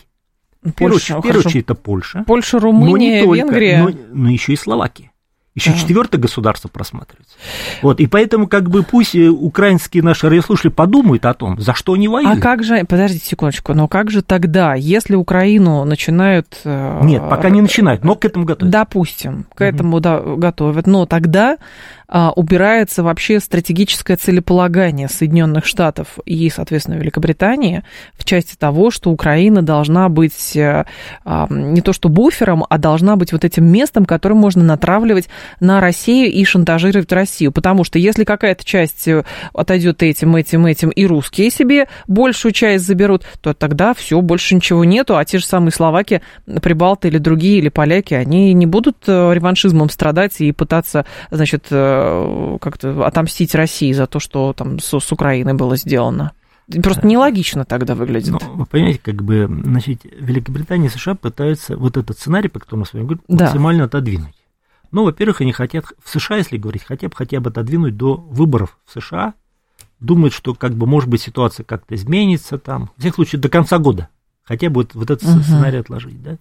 Польша, 0.76 1.18
в 1.18 1.22
первую 1.22 1.44
очередь 1.44 1.64
это 1.64 1.74
Польша. 1.74 2.24
Польша, 2.26 2.56
но 2.56 2.62
Румыния, 2.62 3.20
не 3.20 3.22
только, 3.24 3.36
Венгрия. 3.36 3.82
Но, 3.82 3.90
но 4.12 4.30
еще 4.30 4.52
и 4.52 4.56
Словакия. 4.56 5.10
Еще 5.54 5.70
Да. 5.70 5.76
четвертое 5.78 6.18
государство 6.18 6.66
просматривается. 6.66 7.36
Вот, 7.80 8.00
и 8.00 8.08
поэтому 8.08 8.48
как 8.48 8.68
бы 8.70 8.82
пусть 8.82 9.14
э, 9.14 9.28
украинские 9.28 10.02
наши 10.02 10.28
радиослушатели 10.28 10.70
подумают 10.72 11.24
о 11.26 11.34
том, 11.34 11.60
за 11.60 11.74
что 11.74 11.92
они 11.92 12.08
А 12.08 12.10
воюют. 12.10 12.40
как 12.40 12.64
же, 12.64 12.82
подождите 12.84 13.24
секундочку, 13.26 13.72
но 13.72 13.86
как 13.86 14.10
же 14.10 14.22
тогда, 14.22 14.74
если 14.74 15.14
Украину 15.14 15.84
начинают... 15.84 16.60
э, 16.64 16.98
Нет, 17.04 17.22
пока 17.30 17.50
не 17.50 17.60
начинают, 17.60 18.02
но 18.02 18.16
к 18.16 18.24
этому 18.24 18.46
готовятся. 18.46 18.72
Допустим, 18.76 19.46
к 19.54 19.60
этому 19.62 20.00
да, 20.00 20.18
готовят, 20.20 20.88
но 20.88 21.06
тогда 21.06 21.58
а, 22.03 22.03
убирается 22.36 23.02
вообще 23.02 23.40
стратегическое 23.40 24.16
целеполагание 24.16 25.08
Соединенных 25.08 25.66
Штатов 25.66 26.18
и, 26.24 26.48
соответственно, 26.48 26.94
Великобритании 26.94 27.82
в 28.16 28.24
части 28.24 28.54
того, 28.56 28.92
что 28.92 29.10
Украина 29.10 29.62
должна 29.62 30.08
быть 30.08 30.54
э, 30.54 30.84
а, 31.24 31.48
не 31.50 31.80
то 31.80 31.92
что 31.92 32.08
буфером, 32.08 32.64
а 32.70 32.78
должна 32.78 33.16
быть 33.16 33.32
вот 33.32 33.44
этим 33.44 33.64
местом, 33.64 34.04
которым 34.04 34.38
можно 34.38 34.62
натравливать 34.62 35.28
на 35.58 35.80
Россию 35.80 36.30
и 36.30 36.44
шантажировать 36.44 37.10
Россию. 37.10 37.50
Потому 37.50 37.82
что 37.82 37.98
если 37.98 38.22
какая-то 38.22 38.64
часть 38.64 39.08
э, 39.08 39.24
отойдет 39.52 40.02
этим, 40.04 40.36
этим, 40.36 40.66
этим, 40.66 40.90
и 40.90 41.06
русские 41.06 41.50
себе 41.50 41.88
большую 42.06 42.52
часть 42.52 42.86
заберут, 42.86 43.24
то 43.40 43.54
тогда 43.54 43.92
все, 43.92 44.20
больше 44.20 44.54
ничего 44.54 44.84
нету, 44.84 45.16
а 45.16 45.24
те 45.24 45.38
же 45.38 45.46
самые 45.46 45.72
словаки, 45.72 46.22
прибалты 46.62 47.08
или 47.08 47.18
другие, 47.18 47.58
или 47.58 47.70
поляки, 47.70 48.14
они 48.14 48.52
не 48.52 48.66
будут 48.66 48.98
э, 49.08 49.32
реваншизмом 49.34 49.90
страдать 49.90 50.40
и 50.40 50.52
пытаться, 50.52 51.06
значит, 51.32 51.66
как-то 52.60 53.06
отомстить 53.06 53.54
России 53.54 53.92
за 53.92 54.06
то, 54.06 54.20
что 54.20 54.52
там 54.52 54.78
с, 54.78 54.98
с 54.98 55.12
Украиной 55.12 55.54
было 55.54 55.76
сделано. 55.76 56.32
Просто 56.82 57.06
нелогично 57.06 57.64
тогда 57.64 57.94
выглядит. 57.94 58.30
Ну, 58.32 58.38
вы 58.54 58.64
понимаете, 58.66 59.00
как 59.02 59.22
бы, 59.22 59.46
значит, 59.64 60.00
Великобритания 60.04 60.86
и 60.86 60.90
США 60.90 61.14
пытаются 61.14 61.76
вот 61.76 61.96
этот 61.98 62.18
сценарий, 62.18 62.48
по 62.48 62.58
которому 62.58 62.80
мы 62.80 62.86
с 62.86 62.92
вами 62.94 63.02
говорим, 63.04 63.22
Да. 63.28 63.44
максимально 63.46 63.84
отодвинуть. 63.84 64.34
Ну, 64.90 65.04
во-первых, 65.04 65.40
они 65.42 65.52
хотят, 65.52 65.84
в 66.02 66.08
США, 66.08 66.36
если 66.38 66.56
говорить, 66.56 66.84
хотят 66.84 67.14
хотя 67.14 67.40
бы 67.40 67.50
отодвинуть 67.50 67.96
до 67.96 68.14
выборов 68.14 68.78
в 68.86 68.92
США, 68.98 69.34
думают, 70.00 70.32
что, 70.32 70.54
как 70.54 70.72
бы, 70.74 70.86
может 70.86 71.10
быть, 71.10 71.20
ситуация 71.20 71.64
как-то 71.64 71.94
изменится 71.96 72.56
там, 72.58 72.90
в 72.96 73.00
всяком 73.00 73.16
случае, 73.16 73.40
до 73.42 73.48
конца 73.50 73.78
года, 73.78 74.08
хотя 74.44 74.70
бы 74.70 74.82
вот, 74.82 74.94
вот 74.94 75.10
этот 75.10 75.28
Мгм. 75.28 75.42
сценарий 75.42 75.78
отложить, 75.78 76.22
да. 76.22 76.38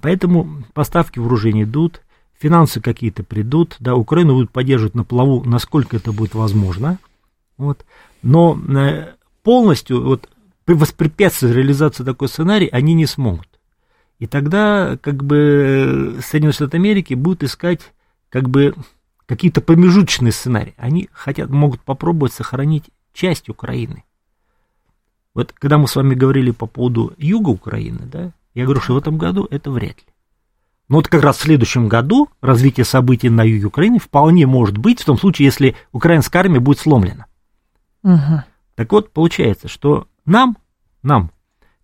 Поэтому 0.00 0.64
поставки 0.74 1.18
вооружений 1.18 1.64
идут, 1.64 2.00
финансы 2.42 2.80
какие-то 2.80 3.22
придут, 3.22 3.76
да, 3.78 3.94
Украину 3.94 4.34
будут 4.34 4.50
поддерживать 4.50 4.96
на 4.96 5.04
плаву, 5.04 5.44
насколько 5.44 5.96
это 5.96 6.10
будет 6.12 6.34
возможно, 6.34 6.98
вот, 7.56 7.86
но 8.22 8.58
э, 8.68 9.12
полностью 9.44 10.02
вот, 10.02 10.28
воспрепятствовать 10.66 11.54
реализации 11.54 12.02
такой 12.02 12.28
сценарий 12.28 12.66
они 12.66 12.94
не 12.94 13.06
смогут. 13.06 13.46
И 14.18 14.26
тогда 14.26 14.98
как 15.00 15.22
бы 15.22 16.18
Соединенные 16.24 16.54
Штаты 16.54 16.76
Америки 16.78 17.14
будут 17.14 17.44
искать 17.44 17.80
как 18.28 18.48
бы 18.48 18.74
какие-то 19.26 19.60
промежуточные 19.60 20.32
сценарии. 20.32 20.74
Они 20.76 21.08
хотят, 21.12 21.48
могут 21.48 21.80
попробовать 21.82 22.32
сохранить 22.32 22.84
часть 23.12 23.48
Украины. 23.48 24.04
Вот 25.34 25.52
когда 25.52 25.78
мы 25.78 25.86
с 25.86 25.94
вами 25.94 26.14
говорили 26.14 26.50
по 26.50 26.66
поводу 26.66 27.14
юга 27.18 27.50
Украины, 27.50 28.00
да, 28.04 28.32
я 28.54 28.64
говорю, 28.64 28.80
что 28.80 28.94
в 28.94 28.98
этом 28.98 29.16
году 29.16 29.46
это 29.50 29.70
вряд 29.70 29.96
ли. 29.98 30.11
Но 30.88 30.96
вот 30.96 31.08
как 31.08 31.22
раз 31.22 31.38
в 31.38 31.42
следующем 31.42 31.88
году 31.88 32.28
развитие 32.40 32.84
событий 32.84 33.30
на 33.30 33.42
юге 33.42 33.66
Украины 33.66 33.98
вполне 33.98 34.46
может 34.46 34.76
быть, 34.78 35.00
в 35.00 35.04
том 35.04 35.18
случае, 35.18 35.46
если 35.46 35.76
украинская 35.92 36.42
армия 36.42 36.60
будет 36.60 36.78
сломлена. 36.78 37.26
Мгм. 38.02 38.42
Так 38.74 38.92
вот, 38.92 39.12
получается, 39.12 39.68
что 39.68 40.06
нам, 40.24 40.56
нам, 41.02 41.30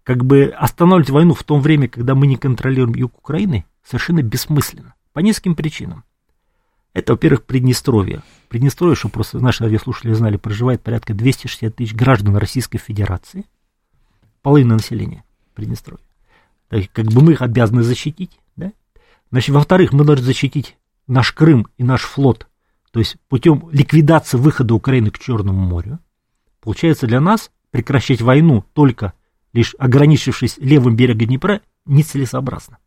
как 0.02 0.24
бы 0.24 0.54
останавливать 0.56 1.10
войну 1.10 1.34
в 1.34 1.44
то 1.44 1.58
время, 1.58 1.88
когда 1.88 2.14
мы 2.14 2.26
не 2.26 2.36
контролируем 2.36 2.94
юг 2.94 3.16
Украины, 3.18 3.64
совершенно 3.84 4.22
бессмысленно. 4.22 4.94
По 5.12 5.20
нескольким 5.20 5.54
причинам. 5.54 6.04
Это, 6.94 7.12
во-первых, 7.12 7.44
Приднестровье. 7.44 8.22
Приднестровье, 8.48 8.96
чтобы 8.96 9.12
просто 9.12 9.38
наши 9.38 9.64
радиослушатели 9.64 10.12
знали, 10.14 10.36
проживает 10.36 10.82
порядка 10.82 11.14
260 11.14 11.76
тысяч 11.76 11.94
граждан 11.94 12.36
Российской 12.36 12.78
Федерации. 12.78 13.44
Половина 14.42 14.74
населения 14.74 15.24
Приднестровья. 15.54 16.04
Есть, 16.70 16.90
как 16.92 17.06
бы 17.06 17.22
мы 17.22 17.32
их 17.32 17.42
обязаны 17.42 17.82
защитить? 17.82 18.38
Значит, 19.30 19.54
во-вторых, 19.54 19.92
мы 19.92 20.04
должны 20.04 20.24
защитить 20.24 20.76
наш 21.06 21.32
Крым 21.32 21.66
и 21.76 21.84
наш 21.84 22.02
флот, 22.02 22.46
то 22.92 22.98
есть 23.00 23.16
путем 23.28 23.68
ликвидации 23.72 24.36
выхода 24.38 24.74
Украины 24.74 25.10
к 25.10 25.18
Черному 25.18 25.60
морю. 25.66 25.98
Получается, 26.62 27.06
для 27.06 27.20
нас 27.20 27.50
прекращать 27.70 28.20
войну 28.22 28.64
только 28.72 29.12
лишь 29.52 29.74
ограничившись 29.78 30.56
левым 30.58 30.96
берегом 30.96 31.26
Днепра 31.28 31.60
нецелесообразно. 31.86 32.78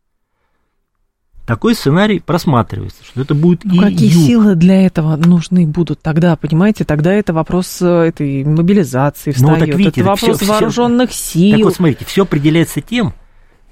Такой 1.46 1.74
сценарий 1.74 2.20
просматривается, 2.20 3.02
что 3.04 3.20
это 3.20 3.34
будет 3.34 3.64
Ну, 3.64 3.74
и 3.74 3.78
какие 3.80 4.08
юг. 4.12 4.26
силы 4.26 4.54
для 4.54 4.86
этого 4.86 5.16
нужны 5.16 5.66
будут 5.66 6.00
тогда, 6.00 6.36
понимаете? 6.36 6.84
Тогда 6.84 7.12
это 7.12 7.32
вопрос 7.32 7.82
э, 7.82 7.86
этой 7.86 8.44
мобилизации 8.44 9.30
Ну, 9.30 9.34
встает. 9.34 9.58
так 9.58 9.74
видите, 9.76 10.00
это 10.02 10.10
вопрос 10.10 10.36
всё- 10.38 10.46
вооруженных 10.46 11.12
сил. 11.12 11.56
Так 11.56 11.64
вот, 11.64 11.74
смотрите, 11.74 12.04
все 12.04 12.22
определяется 12.22 12.80
тем, 12.80 13.12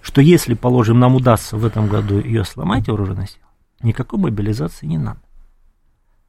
что 0.02 0.20
если, 0.20 0.54
положим, 0.54 0.98
нам 0.98 1.14
удастся 1.14 1.56
в 1.56 1.64
этом 1.64 1.88
году 1.88 2.20
ее 2.20 2.44
сломать, 2.44 2.88
вооруженные 2.88 3.28
силы, 3.28 3.44
никакой 3.82 4.18
мобилизации 4.18 4.86
не 4.86 4.98
надо. 4.98 5.20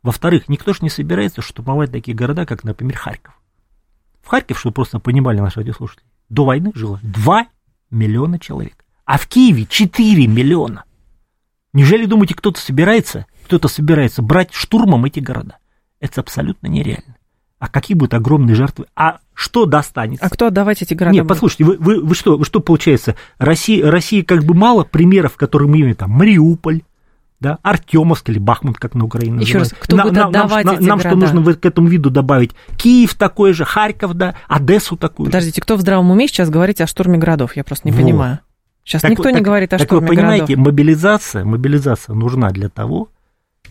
Во-вторых, 0.03 0.49
никто 0.49 0.73
же 0.73 0.79
не 0.81 0.89
собирается 0.89 1.41
штурмовать 1.41 1.91
такие 1.91 2.15
города, 2.15 2.45
как, 2.45 2.63
например, 2.63 2.97
Харьков. 2.97 3.39
В 4.21 4.27
Харьков, 4.27 4.59
чтобы 4.59 4.73
просто 4.73 4.99
понимали 4.99 5.39
наши 5.39 5.59
радиослушатели, 5.59 6.05
до 6.29 6.45
войны 6.45 6.71
жило 6.73 6.99
2 7.03 7.47
миллиона 7.91 8.39
человек. 8.39 8.83
А 9.05 9.17
в 9.17 9.27
Киеве 9.27 9.65
4 9.65 10.27
миллиона. 10.27 10.85
Неужели 11.73 12.05
думаете, 12.05 12.35
кто-то 12.35 12.59
собирается, 12.59 13.25
кто-то 13.45 13.67
собирается 13.67 14.21
брать 14.21 14.53
штурмом 14.53 15.05
эти 15.05 15.19
города? 15.19 15.57
Это 15.99 16.21
абсолютно 16.21 16.67
нереально. 16.67 17.17
А 17.61 17.67
какие 17.67 17.95
будут 17.95 18.15
огромные 18.15 18.55
жертвы? 18.55 18.87
А 18.95 19.19
что 19.35 19.67
достанется? 19.67 20.25
А 20.25 20.29
кто 20.31 20.47
отдавать 20.47 20.81
эти 20.81 20.95
города? 20.95 21.13
Нет, 21.15 21.27
послушайте, 21.27 21.63
вы, 21.63 21.77
вы, 21.77 22.01
вы 22.01 22.15
что, 22.15 22.35
вы 22.35 22.43
что 22.43 22.59
получается? 22.59 23.15
Россия, 23.37 23.85
Россия 23.89 24.23
как 24.23 24.43
бы 24.43 24.55
мало 24.55 24.83
примеров, 24.83 25.35
которые 25.37 25.69
мы 25.69 25.79
имеем, 25.81 25.95
там, 25.95 26.09
Мариуполь, 26.09 26.81
да, 27.39 27.59
Артемовск 27.61 28.29
или 28.29 28.39
Бахмут, 28.39 28.79
как 28.79 28.95
на 28.95 29.05
Украине 29.05 29.41
Еще 29.43 29.59
называют. 29.59 29.73
раз, 29.73 29.79
кто 29.79 29.95
нам, 29.95 30.07
будет 30.09 30.17
отдавать 30.23 30.65
нам, 30.65 30.75
эти 30.75 30.81
нам 30.81 30.97
города? 30.97 31.27
что 31.27 31.35
нужно 31.37 31.53
к 31.53 31.63
этому 31.63 31.87
виду 31.87 32.09
добавить? 32.09 32.51
Киев 32.77 33.13
такой 33.13 33.53
же, 33.53 33.63
Харьков, 33.63 34.15
да, 34.15 34.33
Одессу 34.47 34.97
такую. 34.97 35.27
Подождите, 35.27 35.61
кто 35.61 35.75
в 35.77 35.81
здравом 35.81 36.09
уме 36.09 36.27
сейчас 36.27 36.49
говорить 36.49 36.81
о 36.81 36.87
штурме 36.87 37.19
городов? 37.19 37.55
Я 37.55 37.63
просто 37.63 37.87
не 37.87 37.91
Вот. 37.91 38.01
понимаю. 38.01 38.39
Сейчас 38.83 39.03
Так 39.03 39.11
никто 39.11 39.21
вот, 39.23 39.29
не 39.29 39.35
так- 39.35 39.43
говорит 39.43 39.71
о 39.73 39.77
так 39.77 39.87
штурме 39.87 40.07
вы 40.07 40.15
понимаете, 40.15 40.45
городов. 40.47 40.65
мобилизация, 40.65 41.45
мобилизация 41.45 42.15
нужна 42.15 42.49
для 42.49 42.69
того, 42.69 43.09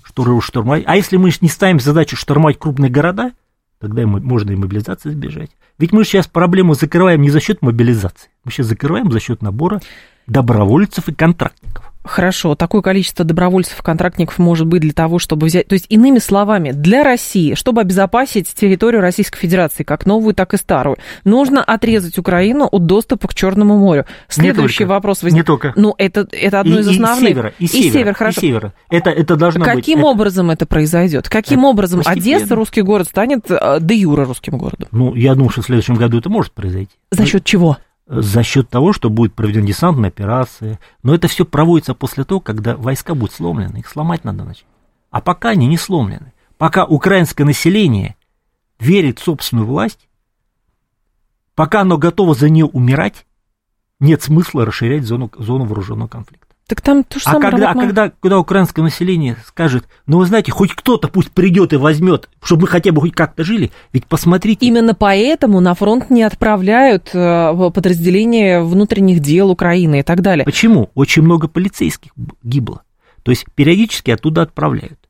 чтобы 0.05 0.41
штурмовать. 0.41 0.85
А 0.87 0.95
если 0.95 1.17
мы 1.17 1.33
не 1.41 1.49
ставим 1.49 1.81
задачу 1.81 2.15
штурмовать 2.15 2.57
крупные 2.57 2.89
города, 2.89 3.33
тогда 3.81 4.07
можно 4.07 4.51
и 4.51 4.57
мобилизации 4.57 5.11
избежать. 5.11 5.51
Ведь 5.79 5.93
мы 5.93 6.05
сейчас 6.05 6.27
проблему 6.27 6.75
закрываем 6.75 7.23
не 7.23 7.31
за 7.31 7.41
счет 7.41 7.63
мобилизации, 7.63 8.31
мы 8.45 8.53
сейчас 8.53 8.67
закрываем 8.67 9.11
за 9.11 9.21
счет 9.21 9.43
набора 9.43 9.81
добровольцев 10.27 11.09
и 11.09 11.15
контрактников. 11.15 11.90
Хорошо, 12.03 12.55
такое 12.55 12.81
количество 12.81 13.27
добровольцев, 13.27 13.83
контрактников 13.83 14.39
может 14.39 14.67
быть 14.67 14.81
для 14.81 14.93
того, 14.93 15.19
чтобы 15.19 15.47
взять... 15.47 15.69
То 15.69 15.75
есть, 15.75 15.85
иными 15.91 16.19
словами, 16.19 16.71
для 16.73 17.05
России, 17.05 17.53
чтобы 17.55 17.83
обезопасить 17.83 18.53
территорию 18.55 19.03
Российской 19.03 19.39
Федерации, 19.39 19.83
как 19.85 20.07
новую, 20.07 20.35
так 20.35 20.55
и 20.55 20.57
старую, 20.57 20.97
нужно 21.25 21.63
отрезать 21.63 22.17
Украину 22.19 22.65
от 22.65 22.87
доступа 22.87 23.29
к 23.29 23.35
Черному 23.35 23.77
морю. 23.79 24.07
Следующий 24.29 24.79
только. 24.79 24.91
вопрос 24.91 25.23
Не 25.23 25.27
возникает. 25.27 25.47
только. 25.47 25.73
Ну, 25.77 25.95
это, 25.99 26.27
это 26.33 26.61
одно 26.61 26.79
И- 26.79 26.81
из 26.81 26.89
и 26.89 26.91
основных. 26.93 27.29
севера, 27.29 27.53
и 27.59 27.67
севера, 27.67 28.13
хорошо. 28.15 28.41
и 28.41 28.45
севера. 28.47 28.73
Это, 28.89 29.11
это 29.11 29.37
должно 29.37 29.65
быть. 29.65 29.75
Каким 29.75 30.03
образом 30.05 30.51
это 30.51 30.65
произойдет? 30.65 31.29
Каким 31.29 31.61
Это 31.61 31.69
образом 31.69 32.03
постепенно. 32.03 32.37
Одесса, 32.39 32.55
русский 32.57 32.81
город, 32.81 33.09
станет 33.09 33.45
э, 33.51 33.79
де 33.81 33.95
юре 33.97 34.23
русским 34.23 34.57
городом? 34.57 34.89
Ну, 34.91 35.15
я 35.15 35.35
думаю, 35.35 35.51
что 35.51 35.61
в 35.61 35.67
следующем 35.67 35.97
году 35.97 36.19
это 36.19 36.31
может 36.31 36.53
произойти. 36.53 36.93
За 37.11 37.27
счет 37.27 37.45
чего? 37.45 37.77
За 38.11 38.43
счет 38.43 38.69
того, 38.69 38.93
что 38.93 39.09
будет 39.09 39.35
проведена 39.35 39.67
десантная 39.67 40.09
операция. 40.09 40.81
Но 41.05 41.15
это 41.15 41.29
все 41.29 41.45
проводится 41.45 41.95
после 41.95 42.25
того, 42.25 42.41
когда 42.41 42.77
войска 42.77 43.15
будут 43.15 43.35
сломлены. 43.35 43.79
Их 43.79 43.89
сломать 43.89 44.25
надо 44.25 44.45
начать. 44.45 44.67
А 45.11 45.21
пока 45.21 45.51
они 45.51 45.69
не 45.69 45.77
сломлены. 45.77 46.33
Пока 46.59 46.85
украинское 46.85 47.47
население 47.47 48.17
верит 48.81 49.21
в 49.21 49.23
собственную 49.23 49.67
власть, 49.67 50.09
пока 51.55 51.83
оно 51.83 51.99
готово 51.99 52.35
за 52.35 52.51
нее 52.51 52.67
умирать, 52.67 53.27
нет 54.01 54.23
смысла 54.23 54.67
расширять 54.67 55.05
зону, 55.05 55.31
зону 55.37 55.65
вооруженного 55.65 56.09
конфликта. 56.09 56.50
Так 56.71 56.83
там 56.83 57.03
то 57.03 57.19
же 57.19 57.25
А 57.27 57.33
самое 57.33 57.51
когда, 57.51 57.71
а 57.71 57.75
когда, 57.75 58.11
когда 58.11 58.39
украинское 58.39 58.85
население 58.85 59.37
скажет, 59.45 59.89
ну 60.07 60.19
вы 60.19 60.27
знаете, 60.27 60.53
хоть 60.53 60.73
кто-то 60.73 61.09
пусть 61.09 61.33
придет 61.33 61.73
и 61.73 61.77
возьмет, 61.77 62.29
чтобы 62.41 62.63
мы 62.63 62.69
хотя 62.69 62.93
бы 62.93 63.01
хоть 63.01 63.13
как-то 63.13 63.43
жили, 63.43 63.73
ведь 63.93 64.07
посмотрите, 64.07 64.65
Именно 64.65 64.95
поэтому 64.95 65.59
на 65.59 65.75
фронт 65.75 66.11
не 66.11 66.23
отправляют 66.23 67.11
э, 67.13 67.71
подразделения 67.75 68.63
внутренних 68.63 69.19
дел 69.19 69.51
Украины 69.51 69.99
и 69.99 70.03
так 70.05 70.21
далее. 70.21 70.45
Почему? 70.45 70.91
Очень 70.95 71.23
много 71.23 71.49
полицейских 71.49 72.13
гибло. 72.45 72.83
То 73.25 73.33
есть 73.33 73.47
периодически 73.57 74.13
оттуда 74.13 74.43
отправляют. 74.43 75.01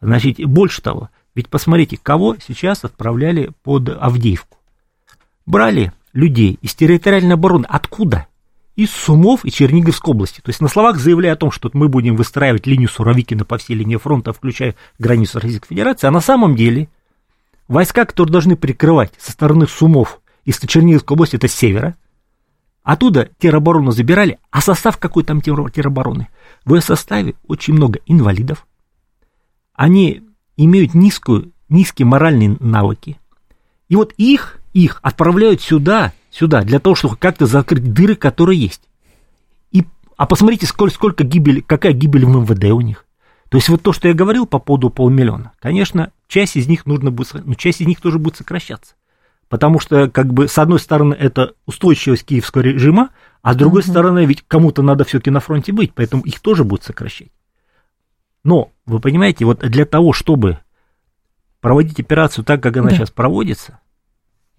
Значит, 0.00 0.42
больше 0.46 0.80
того, 0.80 1.10
ведь 1.34 1.50
посмотрите, 1.50 1.98
кого 2.02 2.36
сейчас 2.36 2.82
отправляли 2.82 3.50
под 3.62 3.90
Авдеевку. 3.90 4.56
Брали 5.44 5.92
людей 6.14 6.58
из 6.62 6.74
территориальной 6.74 7.34
обороны. 7.34 7.66
Откуда? 7.68 8.26
Из 8.80 8.90
Сумов 8.90 9.44
и 9.44 9.50
Черниговской 9.50 10.14
области. 10.14 10.40
То 10.40 10.48
есть 10.48 10.62
на 10.62 10.68
словах 10.68 10.96
заявляя 10.96 11.34
о 11.34 11.36
том, 11.36 11.50
что 11.50 11.68
мы 11.74 11.88
будем 11.90 12.16
выстраивать 12.16 12.66
линию 12.66 12.88
Суровикина 12.88 13.44
по 13.44 13.58
всей 13.58 13.74
линии 13.74 13.96
фронта, 13.96 14.32
включая 14.32 14.74
границу 14.98 15.38
Российской 15.38 15.68
Федерации, 15.68 16.06
а 16.06 16.10
на 16.10 16.22
самом 16.22 16.56
деле 16.56 16.88
войска, 17.68 18.06
которые 18.06 18.32
должны 18.32 18.56
прикрывать 18.56 19.12
со 19.18 19.32
стороны 19.32 19.66
Сумов 19.66 20.22
из 20.46 20.58
Черниговской 20.58 21.14
области, 21.14 21.36
это 21.36 21.46
с 21.46 21.52
севера, 21.52 21.94
Оттуда 22.82 23.28
тероборону 23.38 23.90
забирали, 23.90 24.38
а 24.50 24.62
состав 24.62 24.96
какой 24.96 25.24
там 25.24 25.40
теро- 25.40 25.70
теробороны? 25.70 26.28
В 26.64 26.74
ее 26.74 26.80
составе 26.80 27.34
очень 27.46 27.74
много 27.74 28.00
инвалидов. 28.06 28.66
Они 29.74 30.22
имеют 30.56 30.94
низкую, 30.94 31.52
низкие 31.68 32.06
моральные 32.06 32.56
навыки. 32.60 33.18
И 33.90 33.96
вот 33.96 34.14
их, 34.16 34.58
их 34.72 35.00
отправляют 35.02 35.60
сюда, 35.60 36.14
сюда, 36.30 36.62
для 36.62 36.78
того, 36.78 36.94
чтобы 36.94 37.16
как-то 37.16 37.46
закрыть 37.46 37.92
дыры, 37.92 38.14
которые 38.16 38.60
есть. 38.60 38.82
И, 39.72 39.84
а 40.16 40.26
посмотрите, 40.26 40.66
сколько, 40.66 40.94
сколько 40.94 41.24
гибели, 41.24 41.60
какая 41.60 41.92
гибель 41.92 42.24
в 42.24 42.28
МВД 42.28 42.64
у 42.66 42.80
них. 42.80 43.06
То 43.48 43.58
есть 43.58 43.68
вот 43.68 43.82
то, 43.82 43.92
что 43.92 44.06
я 44.08 44.14
говорил 44.14 44.46
по 44.46 44.60
поводу 44.60 44.90
полмиллиона, 44.90 45.52
конечно, 45.58 46.12
часть 46.28 46.56
из 46.56 46.68
них 46.68 46.86
нужно 46.86 47.10
будет, 47.10 47.44
ну, 47.44 47.54
часть 47.54 47.80
из 47.80 47.86
них 47.86 48.00
тоже 48.00 48.18
будет 48.18 48.36
сокращаться. 48.36 48.94
Потому 49.48 49.80
что, 49.80 50.08
как 50.08 50.32
бы, 50.32 50.46
с 50.46 50.56
одной 50.58 50.78
стороны, 50.78 51.12
это 51.14 51.54
устойчивость 51.66 52.24
киевского 52.24 52.62
режима, 52.62 53.10
а 53.42 53.54
с 53.54 53.56
другой 53.56 53.82
стороны, 53.82 54.24
ведь 54.24 54.44
кому-то 54.46 54.82
надо 54.82 55.04
все-таки 55.04 55.30
на 55.30 55.40
фронте 55.40 55.72
быть, 55.72 55.92
поэтому 55.92 56.22
их 56.22 56.38
тоже 56.38 56.62
будут 56.62 56.84
сокращать. 56.84 57.32
Но, 58.44 58.70
вы 58.86 59.00
понимаете, 59.00 59.44
вот 59.44 59.58
для 59.58 59.84
того, 59.84 60.12
чтобы 60.12 60.60
проводить 61.60 61.98
операцию 61.98 62.44
так, 62.44 62.62
как 62.62 62.76
она 62.76 62.90
Да. 62.90 62.96
сейчас 62.96 63.10
проводится, 63.10 63.80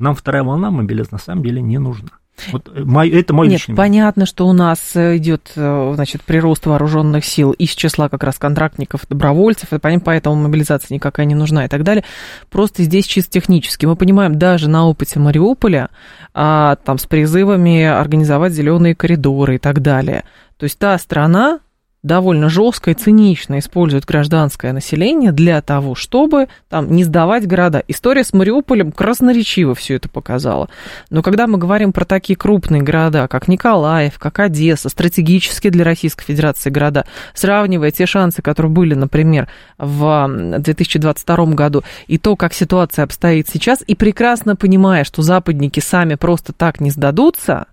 нам 0.01 0.15
вторая 0.15 0.43
волна 0.43 0.71
мобилизации 0.71 1.13
на 1.13 1.19
самом 1.19 1.43
деле 1.43 1.61
не 1.61 1.77
нужна. 1.77 2.09
Вот 2.51 2.69
э, 2.73 2.83
мой- 2.83 3.09
это 3.09 3.33
мой 3.33 3.47
Нет, 3.47 3.59
личный 3.59 3.75
понятно, 3.75 4.25
что 4.25 4.47
у 4.47 4.53
нас 4.53 4.95
э, 4.95 5.17
идет, 5.17 5.51
э, 5.55 5.91
значит, 5.95 6.23
прирост 6.23 6.65
вооруженных 6.65 7.23
сил 7.25 7.51
из 7.51 7.71
числа 7.71 8.09
как 8.09 8.23
раз 8.23 8.37
контрактников, 8.37 9.05
добровольцев, 9.09 9.73
и 9.73 9.79
поэтому 9.79 10.35
мобилизация 10.35 10.95
никакая 10.95 11.25
не 11.25 11.35
нужна 11.35 11.65
и 11.65 11.67
так 11.67 11.83
далее. 11.83 12.03
Просто 12.49 12.83
здесь 12.83 13.05
чисто 13.05 13.31
технически. 13.31 13.85
Мы 13.85 13.95
понимаем, 13.95 14.39
даже 14.39 14.69
на 14.69 14.87
опыте 14.87 15.19
Мариуполя, 15.19 15.89
а, 16.33 16.77
там 16.77 16.97
с 16.97 17.05
призывами 17.05 17.83
организовать 17.83 18.53
зеленые 18.53 18.95
коридоры 18.95 19.55
и 19.55 19.59
так 19.59 19.81
далее. 19.81 20.23
То 20.57 20.63
есть 20.63 20.79
та 20.79 20.97
страна 20.97 21.59
довольно 22.03 22.49
жестко 22.49 22.91
и 22.91 22.95
цинично 22.95 23.59
использует 23.59 24.05
гражданское 24.05 24.73
население 24.73 25.31
для 25.31 25.61
того, 25.61 25.93
чтобы 25.93 26.47
там 26.69 26.91
не 26.91 27.03
сдавать 27.03 27.47
города. 27.47 27.83
История 27.87 28.23
с 28.23 28.33
Мариуполем 28.33 28.91
красноречиво 28.91 29.75
все 29.75 29.95
это 29.95 30.09
показала. 30.09 30.69
Но 31.09 31.21
когда 31.21 31.45
мы 31.45 31.57
говорим 31.57 31.93
про 31.93 32.05
такие 32.05 32.35
крупные 32.35 32.81
города, 32.81 33.27
как 33.27 33.47
Николаев, 33.47 34.17
как 34.17 34.39
Одесса, 34.39 34.89
стратегические 34.89 35.71
для 35.71 35.83
Российской 35.83 36.25
Федерации 36.25 36.71
города, 36.71 37.05
сравнивая 37.35 37.91
те 37.91 38.05
шансы, 38.05 38.41
которые 38.41 38.71
были, 38.71 38.95
например, 38.95 39.47
в 39.77 40.27
2022 40.57 41.45
году, 41.47 41.83
и 42.07 42.17
то, 42.17 42.35
как 42.35 42.53
ситуация 42.53 43.03
обстоит 43.03 43.47
сейчас, 43.47 43.83
и 43.85 43.93
прекрасно 43.95 44.55
понимая, 44.55 45.03
что 45.03 45.21
западники 45.21 45.79
сами 45.79 46.15
просто 46.15 46.53
так 46.53 46.79
не 46.79 46.89
сдадутся, 46.89 47.67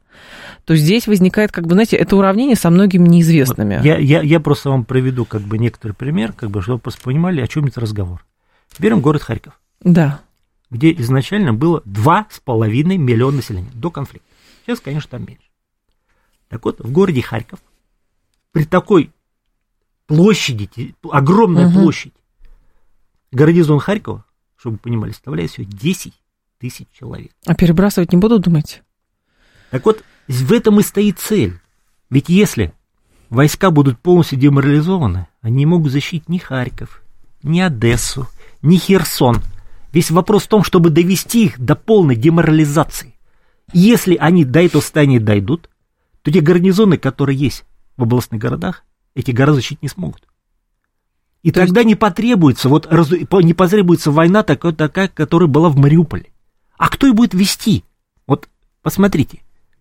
то 0.68 0.76
здесь 0.76 1.06
возникает, 1.06 1.50
как 1.50 1.66
бы, 1.66 1.72
знаете, 1.72 1.96
это 1.96 2.14
уравнение 2.14 2.54
со 2.54 2.68
многими 2.68 3.08
неизвестными. 3.08 3.80
Я, 3.82 3.96
я, 3.96 4.20
я 4.20 4.38
просто 4.38 4.68
вам 4.68 4.84
приведу 4.84 5.24
как 5.24 5.40
бы 5.40 5.56
некоторый 5.56 5.92
пример, 5.92 6.34
как 6.34 6.50
бы, 6.50 6.60
чтобы 6.60 6.76
вы 6.76 6.80
просто 6.82 7.00
понимали, 7.00 7.40
о 7.40 7.46
чем 7.46 7.64
это 7.64 7.80
разговор. 7.80 8.22
Берем 8.78 9.00
город 9.00 9.22
Харьков, 9.22 9.58
Да. 9.80 10.20
где 10.68 10.92
изначально 10.92 11.54
было 11.54 11.80
2,5 11.86 12.98
миллиона 12.98 13.36
населения 13.38 13.70
до 13.72 13.90
конфликта. 13.90 14.28
Сейчас, 14.66 14.80
конечно, 14.80 15.08
там 15.10 15.24
меньше. 15.24 15.48
Так 16.50 16.62
вот, 16.66 16.80
в 16.80 16.92
городе 16.92 17.22
Харьков 17.22 17.60
при 18.52 18.64
такой 18.64 19.10
площади, 20.06 20.94
огромная 21.10 21.64
Мгм. 21.68 21.80
площадь, 21.80 22.12
гарнизон 23.32 23.78
Харькова, 23.78 24.22
чтобы 24.58 24.74
вы 24.74 24.80
понимали, 24.80 25.12
составляет 25.12 25.50
всего 25.50 25.64
10 25.66 26.12
тысяч 26.58 26.86
человек. 26.92 27.32
А 27.46 27.54
перебрасывать 27.54 28.12
не 28.12 28.18
буду, 28.18 28.38
думаете? 28.38 28.82
Так 29.70 29.86
вот, 29.86 30.04
в 30.28 30.52
этом 30.52 30.78
и 30.80 30.82
стоит 30.82 31.18
цель. 31.18 31.58
Ведь 32.10 32.28
если 32.28 32.72
войска 33.30 33.70
будут 33.70 33.98
полностью 33.98 34.38
деморализованы, 34.38 35.26
они 35.40 35.56
не 35.56 35.66
могут 35.66 35.92
защитить 35.92 36.28
ни 36.28 36.38
Харьков, 36.38 37.02
ни 37.42 37.60
Одессу, 37.60 38.28
ни 38.62 38.76
Херсон. 38.76 39.42
Весь 39.92 40.10
вопрос 40.10 40.44
в 40.44 40.48
том, 40.48 40.64
чтобы 40.64 40.90
довести 40.90 41.46
их 41.46 41.58
до 41.58 41.74
полной 41.74 42.16
деморализации. 42.16 43.14
Если 43.72 44.16
они 44.16 44.44
до 44.44 44.62
этого 44.62 44.80
состояния 44.80 45.20
дойдут, 45.20 45.68
то 46.22 46.30
те 46.30 46.40
гарнизоны, 46.40 46.98
которые 46.98 47.38
есть 47.38 47.64
в 47.96 48.02
областных 48.02 48.40
городах, 48.40 48.84
эти 49.14 49.30
города 49.30 49.56
защитить 49.56 49.82
не 49.82 49.88
смогут. 49.88 50.22
И 51.42 51.50
То 51.52 51.60
тогда 51.60 51.84
не 51.84 51.94
потребуется, 51.94 52.68
вот, 52.68 52.86
разу- 52.86 53.16
не 53.42 53.54
потребуется 53.54 54.10
война 54.10 54.42
такая, 54.42 54.72
такая, 54.72 55.08
которая 55.08 55.48
была 55.48 55.68
в 55.68 55.76
Мариуполе. 55.76 56.26
А 56.76 56.88
кто 56.88 57.06
и 57.06 57.12
будет 57.12 57.34
вести? 57.34 57.84
Вот 58.26 58.48
посмотрите, 58.82 59.40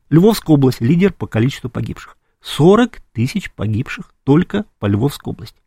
Львовская 0.10 0.56
область 0.56 0.82
лидер 0.82 1.14
по 1.14 1.28
количеству 1.28 1.70
погибших. 1.70 2.18
40 2.42 3.02
тысяч 3.14 3.52
погибших 3.52 4.14
только 4.24 4.66
по 4.80 4.86
Львовской 4.86 5.32
области. 5.32 5.58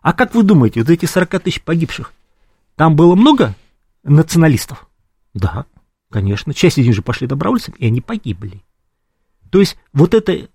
А 0.00 0.12
как 0.12 0.34
вы 0.34 0.42
думаете, 0.42 0.80
вот 0.80 0.90
эти 0.90 1.06
40 1.06 1.42
тысяч 1.42 1.62
погибших, 1.62 2.12
там 2.76 2.94
было 2.94 3.14
много 3.14 3.54
националистов? 4.04 4.88
Да, 5.34 5.66
конечно. 6.10 6.54
Часть 6.54 6.78
из 6.78 6.86
них 6.86 6.94
же 6.94 7.02
пошли 7.02 7.26
добровольцами, 7.26 7.76
и 7.78 7.86
они 7.86 8.00
погибли. 8.00 8.62
То 9.50 9.60
есть 9.60 9.76
вот 9.92 10.14
это 10.14 10.48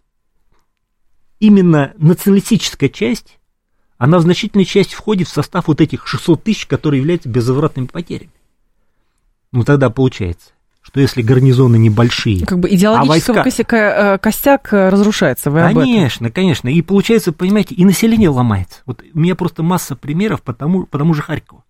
именно 1.40 1.94
националистическая 1.98 2.90
часть, 2.90 3.40
она 3.98 4.20
в 4.20 4.22
значительной 4.22 4.66
части 4.66 4.96
входит 4.96 5.28
в 5.28 5.34
состав 5.34 5.68
вот 5.68 5.82
этих 5.82 6.08
600 6.08 6.44
тысяч, 6.44 6.66
которые 6.66 7.00
являются 7.00 7.30
безвозвратными 7.30 7.88
потерями. 7.88 8.32
Ну, 9.52 9.64
тогда 9.64 9.90
получается, 9.90 10.52
что 10.94 11.00
если 11.00 11.24
гарнизоны 11.24 11.78
небольшие, 11.78 12.46
Как 12.46 12.60
бы 12.60 12.70
идеологический 12.70 13.32
а 13.32 13.42
войска... 13.42 13.76
э, 13.78 14.18
костяк 14.20 14.72
э, 14.72 14.90
разрушается. 14.90 15.50
Вы. 15.50 15.62
Конечно, 15.62 16.30
конечно. 16.30 16.68
И 16.68 16.84
получается, 16.84 17.32
понимаете, 17.32 17.74
и 17.74 17.84
население 17.84 18.30
ломается. 18.30 18.82
Вот 18.86 19.02
у 19.12 19.20
меня 19.20 19.34
просто 19.34 19.64
масса 19.64 19.96
примеров 19.96 20.44
по 20.44 20.54
тому, 20.54 20.86
по 20.86 21.00
тому 21.00 21.16
же 21.16 21.24
Харькову. 21.24 21.64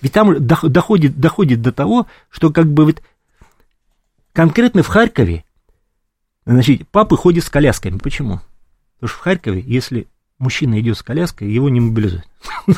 Ведь 0.00 0.14
там 0.14 0.32
дох- 0.32 0.66
доходит, 0.66 1.20
доходит 1.20 1.60
до 1.60 1.72
того, 1.72 2.06
что 2.30 2.50
как 2.50 2.72
бы 2.72 2.86
вот 2.86 3.02
конкретно 4.32 4.82
в 4.82 4.86
Харькове, 4.86 5.44
значит, 6.46 6.88
папы 6.88 7.18
ходят 7.18 7.44
с 7.44 7.50
колясками. 7.50 7.98
Почему? 7.98 8.40
Потому 8.94 9.08
что 9.08 9.18
в 9.18 9.20
Харькове, 9.20 9.60
если 9.60 10.08
мужчина 10.38 10.80
идет 10.80 10.96
с 10.96 11.02
коляской, 11.02 11.52
его 11.52 11.68
не 11.68 11.80
мобилизуют. 11.80 12.24
Ну, 12.66 12.72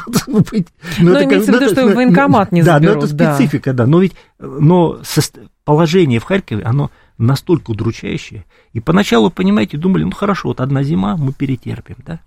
имеется 1.22 1.53
в 1.53 1.55
виду, 1.55 1.68
что 1.70 1.86
военкомат 1.86 2.50
не 2.50 2.64
Да, 2.64 2.80
но 2.80 2.94
заберут, 2.94 3.05
это 3.05 3.36
специфика, 3.36 3.72
да. 3.72 3.86
Но 3.86 4.00
ведь 4.00 4.14
но 4.40 4.98
сос- 5.03 5.48
положение 5.64 6.18
в 6.18 6.24
Харькове, 6.24 6.62
оно 6.64 6.90
настолько 7.18 7.70
удручающее. 7.70 8.44
И 8.72 8.80
поначалу, 8.80 9.30
понимаете, 9.30 9.76
думали, 9.78 10.04
ну 10.04 10.12
хорошо, 10.12 10.48
вот 10.48 10.60
одна 10.60 10.82
зима 10.82 11.16
мы 11.16 11.32
перетерпим, 11.32 11.96
да? 12.04 12.20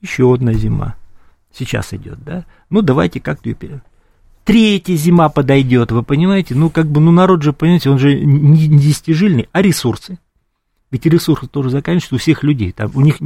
Еще 0.00 0.32
одна 0.32 0.52
зима 0.52 0.96
сейчас 1.52 1.92
идет, 1.94 2.22
да? 2.22 2.44
Ну 2.70 2.82
давайте 2.82 3.20
как-то 3.20 3.48
ее 3.48 3.54
пере- 3.54 3.82
Третья 4.44 4.94
зима 4.96 5.30
подойдет, 5.30 5.90
вы 5.90 6.02
понимаете? 6.02 6.54
Ну, 6.54 6.68
как 6.68 6.86
бы, 6.86 7.00
ну, 7.00 7.10
народ 7.10 7.42
же, 7.42 7.54
понимаете, 7.54 7.88
он 7.88 7.98
же 7.98 8.14
не 8.14 8.68
не 8.68 9.48
а 9.52 9.62
ресурсы. 9.62 10.18
Ведь 10.90 11.06
ресурсы 11.06 11.46
тоже 11.46 11.70
заканчиваются 11.70 12.14
у 12.16 12.18
всех 12.18 12.42
людей. 12.42 12.72
Там, 12.72 12.90
у 12.94 13.00
них 13.00 13.16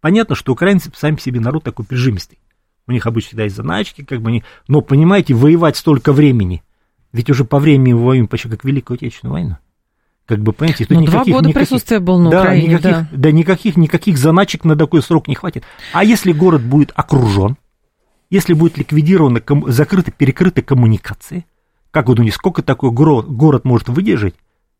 понятно, 0.00 0.36
что 0.36 0.52
украинцы 0.52 0.92
сами 0.94 1.16
себе 1.16 1.40
народ 1.40 1.64
такой 1.64 1.84
прижимистый. 1.84 2.38
У 2.86 2.92
них 2.92 3.06
обычно 3.06 3.28
всегда 3.28 3.44
есть 3.44 3.56
заначки, 3.56 4.04
как 4.04 4.22
бы 4.22 4.30
они. 4.30 4.44
Но, 4.68 4.80
понимаете, 4.80 5.34
воевать 5.34 5.76
столько 5.76 6.12
времени. 6.12 6.62
Ведь 7.12 7.30
уже 7.30 7.44
по 7.44 7.58
времени 7.58 7.92
мы 7.92 8.04
воюем 8.04 8.28
почти 8.28 8.48
как 8.48 8.64
Великую 8.64 8.96
Отечественную 8.96 9.32
войну. 9.32 9.56
Как 10.26 10.38
бы, 10.40 10.52
понимаете, 10.52 10.84
тут 10.86 10.96
Ну, 10.96 11.04
два 11.06 11.14
никаких- 11.14 11.34
года 11.34 11.48
никаких- 11.48 11.68
присутствия 11.68 11.98
был 11.98 12.20
на 12.20 12.30
да, 12.30 12.40
Украине, 12.42 12.68
никаких, 12.68 12.90
да. 12.90 13.08
да, 13.10 13.32
никаких, 13.32 13.76
никаких 13.76 14.16
заначек 14.18 14.64
на 14.64 14.76
такой 14.76 15.02
срок 15.02 15.26
не 15.26 15.34
хватит. 15.34 15.64
А 15.92 16.04
если 16.04 16.30
город 16.32 16.62
будет 16.62 16.92
окружен, 16.94 17.56
если 18.30 18.52
будет 18.54 18.78
ликвидированы, 18.78 19.40
ком- 19.40 19.68
закрыты, 19.72 20.12
перекрыты 20.12 20.62
коммуникации, 20.62 21.46
как 21.90 22.06
вы 22.08 22.14
думаете, 22.14 22.36
сколько 22.36 22.62
такой 22.62 22.90
горо- 22.90 23.22
город 23.22 23.64
может 23.64 23.88
выдержать 23.88 24.34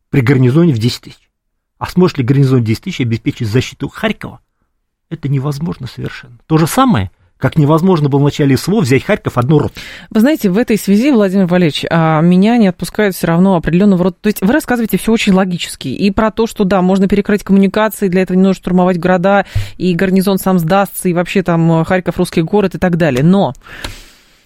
при 0.09 0.21
гарнизоне 0.21 0.73
в 0.73 0.77
10 0.77 1.01
тысяч? 1.01 1.29
А 1.77 1.85
сможет 1.87 2.19
ли 2.19 2.23
гарнизон 2.23 2.63
10 2.63 2.83
тысяч 2.85 3.01
обеспечить 3.01 3.49
защиту 3.49 3.89
Харькова? 3.89 4.39
Это 5.09 5.27
невозможно 5.27 5.87
совершенно. 5.87 6.37
То 6.45 6.57
же 6.57 6.65
самое, 6.67 7.11
как 7.41 7.57
невозможно 7.57 8.07
было 8.07 8.19
в 8.19 8.23
начале 8.23 8.55
СВО 8.55 8.79
взять 8.79 9.03
Харьков 9.03 9.37
одну 9.37 9.59
роту. 9.59 9.73
Вы 10.11 10.19
знаете, 10.19 10.49
в 10.49 10.57
этой 10.57 10.77
связи, 10.77 11.11
Владимир 11.11 11.47
Валерьевич, 11.47 11.85
а, 11.89 12.21
меня 12.21 12.57
не 12.57 12.67
отпускают 12.67 13.15
все 13.15 13.27
равно 13.27 13.55
определенного 13.55 14.05
рода... 14.05 14.15
То 14.21 14.27
есть 14.27 14.41
вы 14.41 14.53
рассказываете 14.53 14.97
все 14.97 15.11
очень 15.11 15.33
логически. 15.33 15.87
И 15.87 16.11
про 16.11 16.31
то, 16.31 16.45
что, 16.45 16.63
да, 16.63 16.81
можно 16.81 17.07
перекрыть 17.07 17.43
коммуникации, 17.43 18.07
для 18.07 18.21
этого 18.21 18.37
не 18.37 18.43
нужно 18.43 18.61
штурмовать 18.61 18.99
города, 18.99 19.45
и 19.77 19.93
гарнизон 19.95 20.37
сам 20.37 20.59
сдастся, 20.59 21.09
и 21.09 21.13
вообще 21.13 21.41
там 21.41 21.81
э, 21.81 21.83
Харьков 21.83 22.17
русский 22.17 22.43
город 22.43 22.75
и 22.75 22.77
так 22.77 22.97
далее. 22.97 23.23
Но 23.23 23.53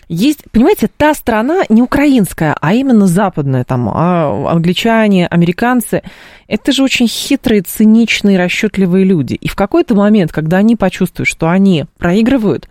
есть, 0.08 0.44
понимаете, 0.52 0.88
та 0.98 1.14
страна 1.14 1.64
не 1.70 1.82
украинская, 1.82 2.56
а 2.62 2.74
именно 2.74 3.08
западная, 3.08 3.64
там, 3.64 3.90
а, 3.90 4.52
англичане, 4.52 5.28
американцы, 5.28 6.02
это 6.48 6.72
же 6.72 6.84
очень 6.84 7.08
хитрые, 7.08 7.62
циничные, 7.62 8.38
расчетливые 8.38 9.06
люди. 9.06 9.34
И 9.34 9.48
в 9.48 9.56
какой-то 9.56 9.96
момент, 9.96 10.32
когда 10.32 10.58
они 10.58 10.76
почувствуют, 10.76 11.28
что 11.28 11.50
они 11.50 11.86
проигрывают, 11.98 12.68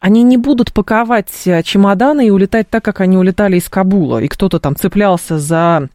они 0.00 0.22
не 0.22 0.36
будут 0.36 0.72
паковать 0.74 1.32
э, 1.46 1.62
чемоданы 1.62 2.26
и 2.26 2.30
улетать 2.30 2.68
так, 2.68 2.84
как 2.84 3.00
они 3.00 3.16
улетали 3.16 3.56
из 3.56 3.68
Кабула, 3.68 4.18
и 4.18 4.28
кто-то 4.28 4.58
там 4.60 4.76
цеплялся 4.76 5.38
за 5.38 5.88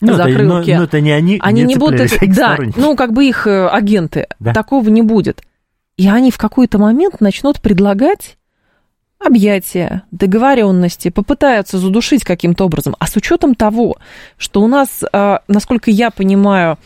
Ну, 0.00 0.12
это, 0.14 0.16
закрылки. 0.24 0.70
но- 0.70 0.76
но 0.78 0.84
это 0.84 1.00
не 1.00 1.10
они, 1.10 1.38
Они 1.42 1.62
не, 1.62 1.74
будут 1.74 2.08
цеплялись, 2.08 2.12
это, 2.12 2.24
а 2.24 2.28
да, 2.48 2.52
сторонники. 2.54 2.78
ну 2.78 2.94
как 2.96 3.12
бы 3.12 3.24
их 3.26 3.46
э, 3.48 3.66
агенты. 3.68 4.26
Да. 4.38 4.52
Такого 4.52 4.88
не 4.90 5.02
будет. 5.02 5.42
И 5.96 6.08
они 6.08 6.30
в 6.30 6.38
какой-то 6.38 6.78
момент 6.78 7.20
начнут 7.20 7.60
предлагать 7.60 8.37
объятия, 9.18 10.02
договоренности, 10.10 11.10
попытаются 11.10 11.78
задушить 11.78 12.24
каким-то 12.24 12.64
образом. 12.64 12.96
А 12.98 13.06
с 13.06 13.16
учетом 13.16 13.54
того, 13.54 13.96
что 14.36 14.62
у 14.62 14.68
нас, 14.68 15.02
э, 15.12 15.38
насколько 15.48 15.90
я 15.90 16.10
понимаю, 16.10 16.78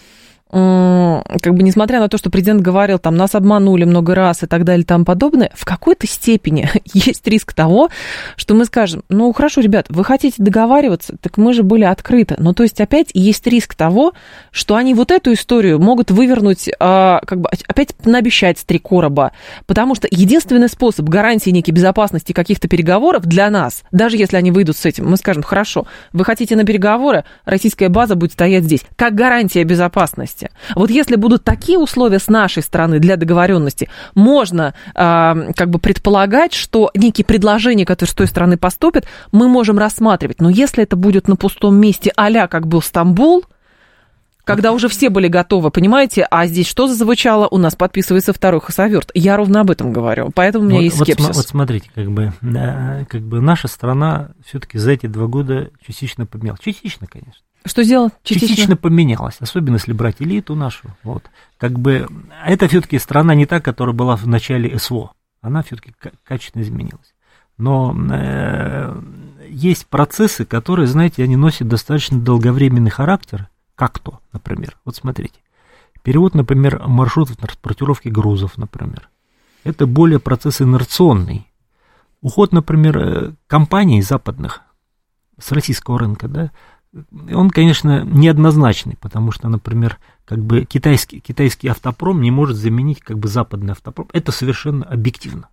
как 0.52 1.54
бы 1.54 1.62
несмотря 1.62 1.98
на 1.98 2.08
то, 2.08 2.18
что 2.18 2.30
президент 2.30 2.60
говорил, 2.60 2.98
там, 2.98 3.16
нас 3.16 3.34
обманули 3.34 3.84
много 3.84 4.14
раз 4.14 4.42
и 4.42 4.46
так 4.46 4.64
далее 4.64 4.82
и 4.82 4.86
тому 4.86 5.04
подобное, 5.04 5.50
в 5.54 5.64
какой-то 5.64 6.06
степени 6.06 6.68
есть 6.92 7.26
риск 7.26 7.52
того, 7.54 7.88
что 8.36 8.54
мы 8.54 8.64
скажем, 8.64 9.02
ну, 9.08 9.32
хорошо, 9.32 9.60
ребят, 9.60 9.86
вы 9.88 10.04
хотите 10.04 10.36
договариваться, 10.42 11.16
так 11.20 11.38
мы 11.38 11.52
же 11.52 11.62
были 11.62 11.84
открыты. 11.84 12.36
Ну, 12.38 12.52
то 12.52 12.62
есть 12.62 12.80
опять 12.80 13.08
есть 13.14 13.46
риск 13.46 13.74
того, 13.74 14.12
что 14.50 14.76
они 14.76 14.94
вот 14.94 15.10
эту 15.10 15.32
историю 15.32 15.80
могут 15.80 16.10
вывернуть, 16.10 16.68
а, 16.78 17.20
как 17.26 17.40
бы 17.40 17.48
опять 17.66 17.94
наобещать 18.04 18.58
с 18.58 18.64
три 18.64 18.78
короба, 18.78 19.32
потому 19.66 19.94
что 19.94 20.06
единственный 20.10 20.68
способ 20.68 21.08
гарантии 21.08 21.50
некой 21.50 21.72
безопасности 21.72 22.32
каких-то 22.32 22.68
переговоров 22.68 23.24
для 23.24 23.48
нас, 23.50 23.84
даже 23.90 24.16
если 24.16 24.36
они 24.36 24.50
выйдут 24.50 24.76
с 24.76 24.84
этим, 24.84 25.08
мы 25.08 25.16
скажем, 25.16 25.42
хорошо, 25.42 25.86
вы 26.12 26.24
хотите 26.24 26.56
на 26.56 26.64
переговоры, 26.64 27.24
российская 27.44 27.88
база 27.88 28.16
будет 28.16 28.32
стоять 28.32 28.64
здесь, 28.64 28.82
как 28.96 29.14
гарантия 29.14 29.64
безопасности. 29.64 30.41
Вот 30.74 30.90
если 30.90 31.16
будут 31.16 31.44
такие 31.44 31.78
условия 31.78 32.18
с 32.18 32.28
нашей 32.28 32.62
стороны 32.62 32.98
для 32.98 33.16
договоренности, 33.16 33.88
можно 34.14 34.74
а, 34.94 35.52
как 35.56 35.70
бы 35.70 35.78
предполагать, 35.78 36.54
что 36.54 36.90
некие 36.94 37.24
предложения, 37.24 37.84
которые 37.86 38.10
с 38.10 38.14
той 38.14 38.26
стороны 38.26 38.56
поступят, 38.56 39.06
мы 39.30 39.48
можем 39.48 39.78
рассматривать. 39.78 40.40
Но 40.40 40.50
если 40.50 40.82
это 40.82 40.96
будет 40.96 41.28
на 41.28 41.36
пустом 41.36 41.76
месте, 41.76 42.12
а 42.16 42.48
как 42.48 42.66
был 42.66 42.82
Стамбул, 42.82 43.44
когда 44.44 44.72
уже 44.72 44.88
все 44.88 45.08
были 45.08 45.28
готовы, 45.28 45.70
понимаете, 45.70 46.26
а 46.30 46.46
здесь 46.46 46.66
что 46.66 46.88
зазвучало? 46.88 47.46
У 47.48 47.58
нас 47.58 47.76
подписывается 47.76 48.32
второй 48.32 48.60
хасаверт. 48.60 49.10
Я 49.14 49.36
ровно 49.36 49.60
об 49.60 49.70
этом 49.70 49.92
говорю, 49.92 50.30
поэтому 50.34 50.64
у 50.64 50.68
меня 50.68 50.78
вот, 50.78 50.84
есть 50.84 50.98
вот 50.98 51.06
скепсис. 51.06 51.26
сма- 51.26 51.32
Вот, 51.34 51.46
смотрите, 51.46 51.90
как 51.94 52.10
бы, 52.10 52.32
да, 52.40 53.06
как 53.08 53.22
бы 53.22 53.40
наша 53.40 53.68
страна 53.68 54.30
все-таки 54.44 54.78
за 54.78 54.92
эти 54.92 55.06
два 55.06 55.26
года 55.26 55.70
частично 55.86 56.26
поменялась. 56.26 56.60
Частично, 56.60 57.06
конечно. 57.06 57.34
Что 57.64 57.82
сделал? 57.84 58.10
Частично. 58.22 58.48
Частично. 58.48 58.76
поменялась, 58.76 59.36
особенно 59.40 59.74
если 59.74 59.92
брать 59.92 60.16
элиту 60.20 60.54
нашу. 60.54 60.88
Вот. 61.02 61.24
Как 61.58 61.78
бы, 61.78 62.08
это 62.44 62.68
все-таки 62.68 62.98
страна 62.98 63.34
не 63.34 63.46
та, 63.46 63.60
которая 63.60 63.94
была 63.94 64.16
в 64.16 64.26
начале 64.26 64.78
СВО. 64.78 65.12
Она 65.40 65.62
все-таки 65.62 65.94
качественно 66.24 66.62
изменилась. 66.62 67.14
Но 67.58 67.94
э, 68.10 69.00
есть 69.48 69.86
процессы, 69.86 70.44
которые, 70.44 70.86
знаете, 70.86 71.22
они 71.22 71.36
носят 71.36 71.68
достаточно 71.68 72.18
долговременный 72.18 72.90
характер, 72.90 73.48
как 73.74 73.98
то, 73.98 74.20
например. 74.32 74.76
Вот 74.84 74.96
смотрите. 74.96 75.38
Перевод, 76.02 76.34
например, 76.34 76.82
маршрутов 76.86 77.36
транспортировки 77.36 78.08
грузов, 78.08 78.58
например. 78.58 79.08
Это 79.62 79.86
более 79.86 80.18
процесс 80.18 80.60
инерционный. 80.60 81.46
Уход, 82.20 82.52
например, 82.52 82.98
э, 82.98 83.32
компаний 83.46 84.02
западных 84.02 84.62
с 85.38 85.52
российского 85.52 85.98
рынка, 85.98 86.28
да, 86.28 86.50
он, 87.32 87.50
конечно, 87.50 88.04
неоднозначный, 88.04 88.96
потому 89.00 89.32
что, 89.32 89.48
например, 89.48 89.98
как 90.24 90.38
бы 90.38 90.64
китайский, 90.64 91.20
китайский 91.20 91.68
автопром 91.68 92.20
не 92.20 92.30
может 92.30 92.56
заменить 92.56 93.00
как 93.00 93.18
бы 93.18 93.28
западный 93.28 93.72
автопром. 93.72 94.08
Это 94.12 94.30
совершенно 94.32 94.84
объективно. 94.84 95.48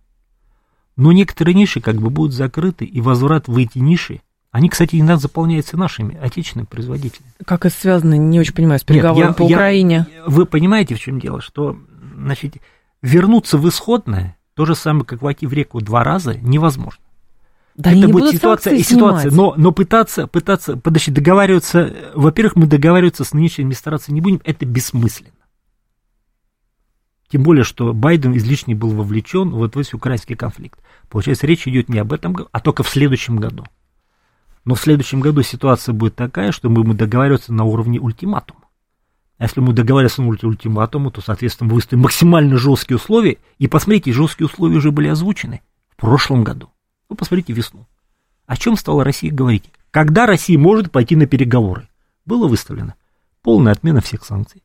Но 0.96 1.12
некоторые 1.12 1.54
ниши 1.54 1.80
как 1.80 1.96
бы 1.96 2.10
будут 2.10 2.34
закрыты, 2.34 2.84
и 2.84 3.00
возврат 3.00 3.48
в 3.48 3.56
эти 3.56 3.78
ниши, 3.78 4.20
они, 4.50 4.68
кстати, 4.68 4.96
иногда 4.96 5.16
заполняются 5.16 5.76
нашими 5.76 6.16
отечественными 6.16 6.66
производителями. 6.66 7.32
Как 7.46 7.64
это 7.64 7.74
связано, 7.74 8.14
не 8.14 8.40
очень 8.40 8.54
понимаю, 8.54 8.80
с 8.80 8.84
переговорами 8.84 9.28
Нет, 9.28 9.36
по 9.36 9.42
я- 9.44 9.56
Украине. 9.56 10.06
Вы 10.26 10.44
понимаете, 10.44 10.96
в 10.96 11.00
чем 11.00 11.20
дело? 11.20 11.40
Что, 11.40 11.78
значит, 12.16 12.56
вернуться 13.00 13.58
в 13.58 13.68
исходное, 13.68 14.36
то 14.54 14.66
же 14.66 14.74
самое, 14.74 15.04
как 15.04 15.22
войти 15.22 15.46
в 15.46 15.52
реку 15.52 15.80
два 15.80 16.04
раза, 16.04 16.34
невозможно. 16.34 17.02
Да 17.80 17.92
это 17.92 18.08
будет 18.08 18.34
ситуация 18.34 18.74
и 18.74 18.82
ситуация. 18.82 19.30
Но, 19.30 19.54
но 19.56 19.72
пытаться, 19.72 20.26
пытаться, 20.26 20.76
подожди, 20.76 21.10
договариваться, 21.10 21.94
во-первых, 22.14 22.56
мы 22.56 22.66
договариваться 22.66 23.24
с 23.24 23.32
нынешней 23.32 23.64
администрацией 23.64 24.14
не 24.14 24.20
будем, 24.20 24.40
это 24.44 24.66
бессмысленно. 24.66 25.32
Тем 27.30 27.42
более, 27.42 27.64
что 27.64 27.92
Байден 27.94 28.36
излишне 28.36 28.74
был 28.74 28.90
вовлечен 28.90 29.50
вот 29.50 29.74
в 29.74 29.78
весь 29.78 29.94
украинский 29.94 30.34
конфликт. 30.34 30.80
Получается, 31.08 31.46
речь 31.46 31.66
идет 31.66 31.88
не 31.88 31.98
об 32.00 32.12
этом, 32.12 32.36
а 32.50 32.60
только 32.60 32.82
в 32.82 32.88
следующем 32.88 33.36
году. 33.36 33.64
Но 34.64 34.74
в 34.74 34.80
следующем 34.80 35.20
году 35.20 35.42
ситуация 35.42 35.92
будет 35.92 36.16
такая, 36.16 36.52
что 36.52 36.68
мы 36.68 36.82
будем 36.82 36.96
договариваться 36.96 37.52
на 37.52 37.64
уровне 37.64 37.98
ультиматума. 38.00 38.60
А 39.38 39.44
если 39.44 39.60
мы 39.60 39.72
договариваемся 39.72 40.20
на 40.20 40.28
уровне 40.28 40.50
ультиматума, 40.50 41.10
то, 41.10 41.22
соответственно, 41.22 41.70
мы 41.70 41.76
выставим 41.76 42.02
максимально 42.02 42.58
жесткие 42.58 42.96
условия. 42.96 43.38
И 43.58 43.68
посмотрите, 43.68 44.12
жесткие 44.12 44.48
условия 44.48 44.76
уже 44.76 44.90
были 44.90 45.08
озвучены 45.08 45.62
в 45.88 45.96
прошлом 45.96 46.44
году. 46.44 46.70
Вы 47.10 47.16
посмотрите 47.16 47.52
весну. 47.52 47.86
О 48.46 48.56
чем 48.56 48.76
стала 48.76 49.04
Россия 49.04 49.30
говорить? 49.32 49.64
Когда 49.90 50.24
Россия 50.26 50.56
может 50.58 50.90
пойти 50.90 51.16
на 51.16 51.26
переговоры? 51.26 51.88
Было 52.24 52.46
выставлено 52.48 52.94
полная 53.42 53.72
отмена 53.72 54.00
всех 54.00 54.24
санкций. 54.24 54.62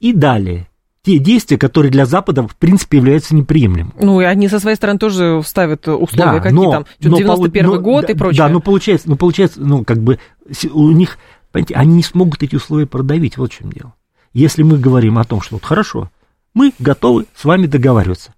И 0.00 0.12
далее. 0.12 0.68
те 1.02 1.18
действия, 1.18 1.58
которые 1.58 1.90
для 1.92 2.06
Запада, 2.06 2.46
в 2.48 2.56
принципе, 2.56 2.96
являются 2.96 3.34
неприемлемыми. 3.34 3.92
Ну, 4.00 4.20
и 4.22 4.24
они 4.24 4.48
со 4.48 4.58
своей 4.58 4.76
стороны 4.76 4.98
тоже 4.98 5.42
ставят 5.44 5.86
условия, 5.86 6.32
Да, 6.36 6.40
какие 6.40 6.52
но- 6.56 6.70
там, 6.70 6.86
но 7.00 7.16
91 7.18 7.64
полу- 7.66 7.74
но- 7.76 7.80
год 7.82 8.06
да, 8.06 8.12
и 8.12 8.16
прочее. 8.16 8.38
Да, 8.38 8.48
ну 8.48 8.60
получается, 8.60 9.10
ну 9.10 9.16
получается, 9.16 9.60
ну 9.60 9.84
как 9.84 9.98
бы 9.98 10.18
у 10.72 10.90
них, 10.92 11.18
понимаете, 11.52 11.74
они 11.74 11.96
не 11.96 12.02
смогут 12.02 12.42
эти 12.42 12.56
условия 12.56 12.86
продавить, 12.86 13.36
вот 13.36 13.52
в 13.52 13.56
чем 13.56 13.70
дело. 13.70 13.92
Если 14.32 14.62
мы 14.62 14.78
говорим 14.78 15.18
о 15.18 15.24
том, 15.24 15.42
что 15.42 15.56
вот 15.56 15.64
хорошо, 15.64 16.10
мы 16.54 16.72
готовы 16.78 17.26
с 17.34 17.44
вами 17.44 17.66
договариваться 17.66 18.32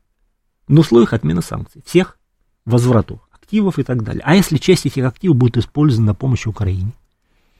на 0.68 0.80
условиях 0.80 1.12
отмены 1.12 1.42
санкций, 1.42 1.82
всех 1.84 2.18
возврату 2.64 3.20
активов 3.32 3.78
и 3.78 3.82
так 3.82 4.02
далее. 4.02 4.22
А 4.24 4.34
если 4.34 4.56
часть 4.56 4.86
этих 4.86 5.04
активов 5.04 5.36
будет 5.36 5.56
использована 5.56 6.08
на 6.08 6.14
помощь 6.14 6.46
Украине, 6.46 6.92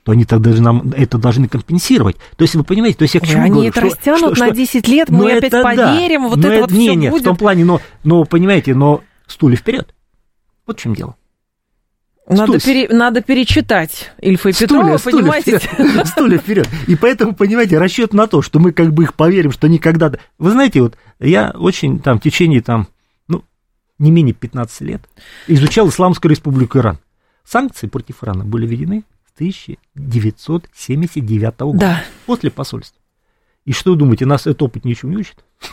то 0.03 0.11
они 0.13 0.25
тогда 0.25 0.53
же 0.53 0.61
нам 0.61 0.91
это 0.95 1.17
должны 1.17 1.47
компенсировать. 1.47 2.17
То 2.37 2.43
есть 2.43 2.55
вы 2.55 2.63
понимаете, 2.63 2.97
то 2.97 3.03
есть 3.03 3.15
я 3.15 3.21
к 3.21 3.25
чему 3.27 3.43
они 3.43 3.51
говорю, 3.51 3.69
это 3.69 3.79
что- 3.81 3.89
растянут 3.89 4.19
что- 4.35 4.45
на 4.45 4.45
что- 4.47 4.55
10 4.55 4.87
лет, 4.87 5.09
мы 5.09 5.31
опять 5.31 5.45
это 5.53 5.63
да. 5.63 5.63
поверим, 5.63 6.29
вот 6.29 6.37
Но 6.37 6.47
это 6.47 6.61
вот 6.61 6.71
не, 6.71 6.87
все 6.87 6.95
не, 6.95 7.09
будет. 7.09 7.21
в 7.21 7.25
том 7.25 7.35
плане, 7.37 7.65
но, 7.65 7.81
но 8.03 8.23
понимаете, 8.25 8.73
но 8.75 9.01
стулья 9.27 9.57
вперед. 9.57 9.93
Вот 10.65 10.77
в 10.79 10.81
чем 10.81 10.93
дело. 10.95 11.15
Надо, 12.29 12.53
Стуль- 12.57 12.65
пере- 12.65 12.89
надо 12.89 13.21
перечитать 13.21 14.11
Ильфа 14.21 14.49
и 14.49 14.53
Петрова, 14.53 14.97
Стулья, 14.97 15.17
понимаете? 15.21 15.59
вперед, 15.59 16.07
стулья 16.07 16.37
вперед. 16.37 16.67
И 16.87 16.95
поэтому, 16.97 17.33
понимаете, 17.33 17.77
расчет 17.77 18.13
на 18.13 18.27
то, 18.27 18.41
что 18.41 18.59
мы 18.59 18.73
как 18.73 18.93
бы 18.93 19.03
их 19.03 19.13
поверим, 19.13 19.51
что 19.51 19.69
никогда... 19.69 20.11
Вы 20.37 20.51
знаете, 20.51 20.81
вот 20.81 20.97
я 21.21 21.51
очень 21.57 21.99
там 22.01 22.19
в 22.19 22.23
течение 22.23 22.61
там, 22.61 22.87
не 23.99 24.11
менее 24.11 24.33
15 24.33 24.81
лет 24.81 25.01
изучал 25.47 25.89
Исламскую 25.89 26.29
республику 26.31 26.77
Иран. 26.79 26.97
Санкции 27.43 27.87
против 27.87 28.23
Ирана 28.23 28.43
были 28.45 28.65
введены 28.67 29.03
с 29.27 29.31
1979 29.35 31.59
года. 31.59 31.77
Да. 31.79 32.03
После 32.25 32.49
посольства. 32.51 33.01
И 33.65 33.71
что 33.73 33.91
вы 33.91 33.97
думаете, 33.97 34.25
нас 34.25 34.41
этот 34.41 34.61
опыт 34.61 34.85
ничего 34.85 35.11
не 35.11 35.17
учит? 35.17 35.43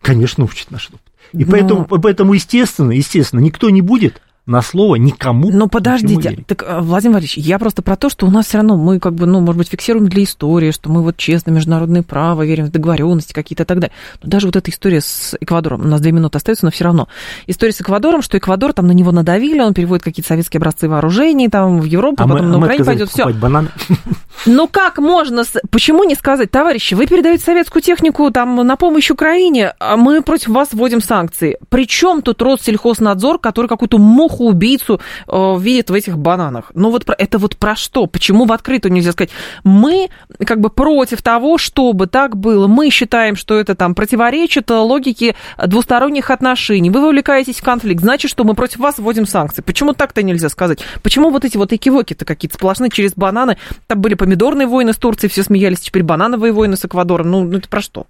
Конечно, 0.00 0.44
учит 0.44 0.70
наш 0.70 0.88
опыт. 0.88 1.00
И 1.32 1.44
Но- 1.44 1.50
поэтому, 1.50 1.84
поэтому, 1.86 2.34
естественно, 2.34 2.92
естественно, 2.92 3.40
никто 3.40 3.68
не 3.70 3.82
будет 3.82 4.22
на 4.46 4.62
слово 4.62 4.94
никому. 4.96 5.48
Но 5.48 5.48
ничему 5.48 5.68
подождите, 5.68 6.38
так, 6.46 6.62
э, 6.62 6.80
Владимир 6.80 7.14
Владимирович, 7.14 7.36
я 7.36 7.58
просто 7.58 7.82
про 7.82 7.96
то, 7.96 8.08
что 8.08 8.26
у 8.26 8.30
нас 8.30 8.46
все 8.46 8.58
равно 8.58 8.76
мы 8.76 9.00
как 9.00 9.14
бы, 9.14 9.26
ну, 9.26 9.40
может 9.40 9.58
быть, 9.58 9.68
фиксируем 9.68 10.08
для 10.08 10.22
истории, 10.22 10.70
что 10.70 10.88
мы 10.88 11.02
вот 11.02 11.16
честно 11.16 11.50
международное 11.50 12.02
право, 12.02 12.46
верим 12.46 12.66
в 12.66 12.70
договоренности 12.70 13.32
какие-то 13.32 13.64
и 13.64 13.66
так 13.66 13.80
далее. 13.80 13.94
Но 14.22 14.30
даже 14.30 14.46
вот 14.46 14.54
эта 14.56 14.70
история 14.70 15.00
с 15.00 15.36
Эквадором, 15.40 15.82
у 15.82 15.88
нас 15.88 16.00
две 16.00 16.12
минуты 16.12 16.38
остается, 16.38 16.64
но 16.64 16.70
все 16.70 16.84
равно. 16.84 17.08
История 17.46 17.72
с 17.72 17.80
Эквадором, 17.80 18.22
что 18.22 18.38
Эквадор 18.38 18.72
там 18.72 18.86
на 18.86 18.92
него 18.92 19.10
надавили, 19.10 19.60
он 19.60 19.74
переводит 19.74 20.04
какие-то 20.04 20.28
советские 20.28 20.58
образцы 20.58 20.88
вооружений 20.88 21.48
там 21.48 21.80
в 21.80 21.84
Европу, 21.84 22.22
А 22.22 22.28
потом 22.28 22.46
а 22.46 22.48
на 22.48 22.58
мы 22.58 22.64
Украине 22.66 22.82
отказались 22.82 23.10
пойдет 23.10 23.34
все. 23.34 23.40
бананы. 23.40 23.68
Ну 24.44 24.68
как 24.68 24.98
можно, 24.98 25.44
почему 25.70 26.04
не 26.04 26.14
сказать, 26.14 26.50
товарищи, 26.50 26.94
вы 26.94 27.06
передаете 27.06 27.42
советскую 27.42 27.82
технику 27.82 28.30
там 28.30 28.54
на 28.54 28.76
помощь 28.76 29.10
Украине, 29.10 29.72
а 29.80 29.96
мы 29.96 30.22
против 30.22 30.48
вас 30.48 30.68
вводим 30.72 31.00
санкции. 31.00 31.56
Причем 31.68 32.22
тут 32.22 32.42
Россельхознадзор, 32.42 33.38
который 33.38 33.66
какую-то 33.66 33.98
муху-убийцу 34.36 35.00
э, 35.26 35.56
видит 35.58 35.90
в 35.90 35.94
этих 35.94 36.18
бананах? 36.18 36.70
Ну 36.74 36.90
вот 36.90 37.04
это 37.06 37.38
вот 37.38 37.56
про 37.56 37.76
что? 37.76 38.06
Почему 38.06 38.44
в 38.44 38.52
открытую 38.52 38.92
нельзя 38.92 39.12
сказать? 39.12 39.30
Мы 39.64 40.08
как 40.44 40.60
бы 40.60 40.70
против 40.70 41.22
того, 41.22 41.58
чтобы 41.58 42.06
так 42.06 42.36
было. 42.36 42.66
Мы 42.66 42.90
считаем, 42.90 43.36
что 43.36 43.58
это 43.58 43.74
там 43.74 43.94
противоречит 43.94 44.70
логике 44.70 45.34
двусторонних 45.64 46.30
отношений. 46.30 46.90
Вы 46.90 47.00
вовлекаетесь 47.00 47.56
в 47.56 47.64
конфликт, 47.64 48.02
значит, 48.02 48.30
что 48.30 48.44
мы 48.44 48.54
против 48.54 48.78
вас 48.78 48.98
вводим 48.98 49.26
санкции. 49.26 49.62
Почему 49.62 49.92
так-то 49.92 50.22
нельзя 50.22 50.48
сказать? 50.48 50.80
Почему 51.02 51.30
вот 51.30 51.44
эти 51.44 51.56
вот 51.56 51.72
экивоки-то 51.72 52.24
какие-то 52.24 52.56
сплошные 52.56 52.90
через 52.90 53.14
бананы? 53.14 53.56
Там 53.86 54.00
были 54.00 54.14
помидорные 54.14 54.66
войны 54.66 54.92
с 54.92 54.96
Турцией, 54.96 55.30
все 55.30 55.42
смеялись, 55.42 55.80
теперь 55.80 56.02
банановые 56.02 56.52
войны 56.52 56.76
с 56.76 56.84
Эквадором. 56.84 57.30
Ну, 57.30 57.44
ну 57.44 57.58
это 57.58 57.68
про 57.68 57.80
что? 57.80 58.06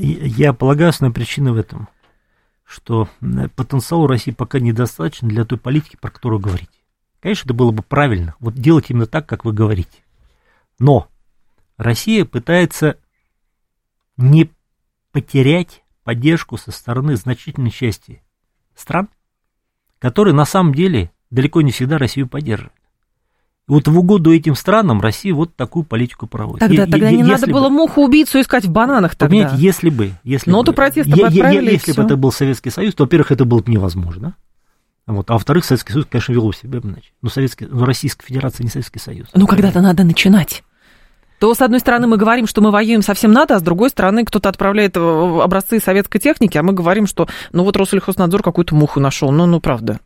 Я 0.00 0.52
полагаю, 0.52 0.90
основная 0.90 1.14
причина 1.14 1.52
в 1.52 1.58
этом, 1.58 1.88
что 2.68 3.08
потенциал 3.56 4.02
у 4.02 4.06
России 4.06 4.30
пока 4.30 4.60
недостаточно 4.60 5.26
для 5.26 5.46
той 5.46 5.58
политики, 5.58 5.96
про 5.98 6.10
которую 6.10 6.38
говорите. 6.38 6.68
Конечно, 7.20 7.46
это 7.46 7.54
было 7.54 7.72
бы 7.72 7.82
правильно, 7.82 8.34
вот 8.40 8.54
делать 8.54 8.90
именно 8.90 9.06
так, 9.06 9.26
как 9.26 9.46
вы 9.46 9.54
говорите. 9.54 10.04
Но 10.78 11.08
Россия 11.78 12.26
пытается 12.26 12.98
не 14.18 14.50
потерять 15.12 15.82
поддержку 16.04 16.58
со 16.58 16.70
стороны 16.70 17.16
значительной 17.16 17.70
части 17.70 18.22
стран, 18.74 19.08
которые 19.98 20.34
на 20.34 20.44
самом 20.44 20.74
деле 20.74 21.10
далеко 21.30 21.62
не 21.62 21.72
всегда 21.72 21.96
Россию 21.96 22.28
поддерживают. 22.28 22.77
И 23.68 23.72
вот 23.72 23.86
в 23.86 23.98
угоду 23.98 24.32
этим 24.32 24.54
странам 24.54 25.00
Россия 25.00 25.34
вот 25.34 25.54
такую 25.54 25.84
политику 25.84 26.26
проводит. 26.26 26.60
Тогда, 26.60 26.84
Е- 26.84 26.90
тогда 26.90 27.08
е- 27.10 27.16
не 27.16 27.22
надо 27.22 27.46
бы- 27.46 27.52
было 27.52 27.68
муху-убийцу 27.68 28.40
искать 28.40 28.64
в 28.64 28.70
бананах 28.70 29.14
тогда. 29.14 29.36
Понимаете, 29.36 29.62
если 29.62 29.90
бы... 29.90 30.12
Если 30.24 30.50
Ноту 30.50 30.72
бы, 30.72 30.76
протеста 30.76 31.14
бы 31.14 31.26
отправили, 31.26 31.70
и 31.70 31.72
Если 31.74 31.92
бы 31.92 32.02
это 32.02 32.16
был 32.16 32.32
Советский 32.32 32.70
Союз, 32.70 32.94
то, 32.94 33.04
во-первых, 33.04 33.30
это 33.30 33.44
было 33.44 33.60
бы 33.60 33.70
невозможно. 33.70 34.34
Вот. 35.06 35.30
А 35.30 35.34
во-вторых, 35.34 35.66
Советский 35.66 35.92
Союз, 35.92 36.06
конечно, 36.10 36.32
вел 36.32 36.52
себя 36.52 36.80
иначе. 36.82 37.12
Но, 37.20 37.28
Советский, 37.28 37.66
но 37.66 37.84
Российская 37.84 38.26
Федерация 38.26 38.64
не 38.64 38.70
Советский 38.70 38.98
Союз. 38.98 39.28
Ну, 39.34 39.46
когда-то 39.46 39.82
надо 39.82 40.02
начинать. 40.04 40.62
То, 41.38 41.54
с 41.54 41.60
одной 41.60 41.80
стороны, 41.80 42.06
мы 42.06 42.16
говорим, 42.16 42.46
что 42.46 42.60
мы 42.60 42.70
воюем 42.70 43.02
совсем 43.02 43.32
надо, 43.32 43.54
а 43.54 43.58
с 43.58 43.62
другой 43.62 43.90
стороны, 43.90 44.24
кто-то 44.24 44.48
отправляет 44.48 44.96
образцы 44.96 45.78
советской 45.78 46.18
техники, 46.18 46.58
а 46.58 46.62
мы 46.62 46.72
говорим, 46.72 47.06
что 47.06 47.28
ну 47.52 47.64
вот 47.64 47.76
Россельхознадзор 47.76 48.42
какую-то 48.42 48.74
муху 48.74 48.98
нашел. 48.98 49.30
Ну, 49.30 49.46
ну, 49.46 49.60
правда. 49.60 50.00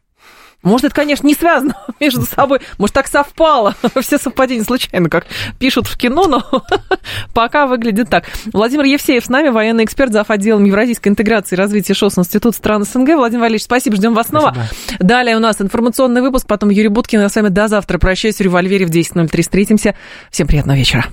Может, 0.63 0.87
это, 0.87 0.95
конечно, 0.95 1.27
не 1.27 1.35
связано 1.35 1.77
между 2.01 2.23
собой. 2.23 2.61
Может, 2.79 2.95
так 2.95 3.09
совпало. 3.09 3.75
Все 4.01 4.19
совпадения 4.19 4.65
случайно, 4.65 5.09
как 5.09 5.27
пишут 5.59 5.87
в 5.87 5.97
кино, 5.97 6.27
но 6.27 6.45
пока 7.35 7.67
выглядит 7.67 8.09
так. 8.09 8.25
Владимир 8.53 8.85
Евсеев 8.85 9.25
с 9.25 9.29
нами, 9.29 9.49
военный 9.49 9.85
эксперт, 9.85 10.13
зав. 10.13 10.31
отделом 10.31 10.65
Евразийской 10.65 11.11
интеграции 11.11 11.57
и 11.57 11.59
развития 11.59 11.95
ШОС 11.95 12.19
Институт 12.19 12.55
стран 12.55 12.85
СНГ. 12.85 13.17
Владимир 13.17 13.43
Валерьевич, 13.43 13.65
спасибо, 13.65 13.97
ждем 13.97 14.15
вас 14.15 14.29
снова. 14.29 14.55
Спасибо. 14.55 15.05
Далее 15.05 15.37
у 15.37 15.41
нас 15.41 15.61
информационный 15.61 16.21
выпуск, 16.21 16.47
потом 16.47 16.71
Юрий 16.71 16.89
Буткин. 16.89 17.21
Я 17.21 17.29
с 17.29 17.35
вами 17.35 17.49
до 17.49 17.69
завтра. 17.69 17.99
Прощаюсь, 17.99 18.37
в 18.37 18.41
револьвере 18.41 18.87
в 18.87 18.91
10.03 18.91 19.43
встретимся. 19.43 19.95
Всем 20.31 20.47
приятного 20.47 20.77
вечера. 20.77 21.07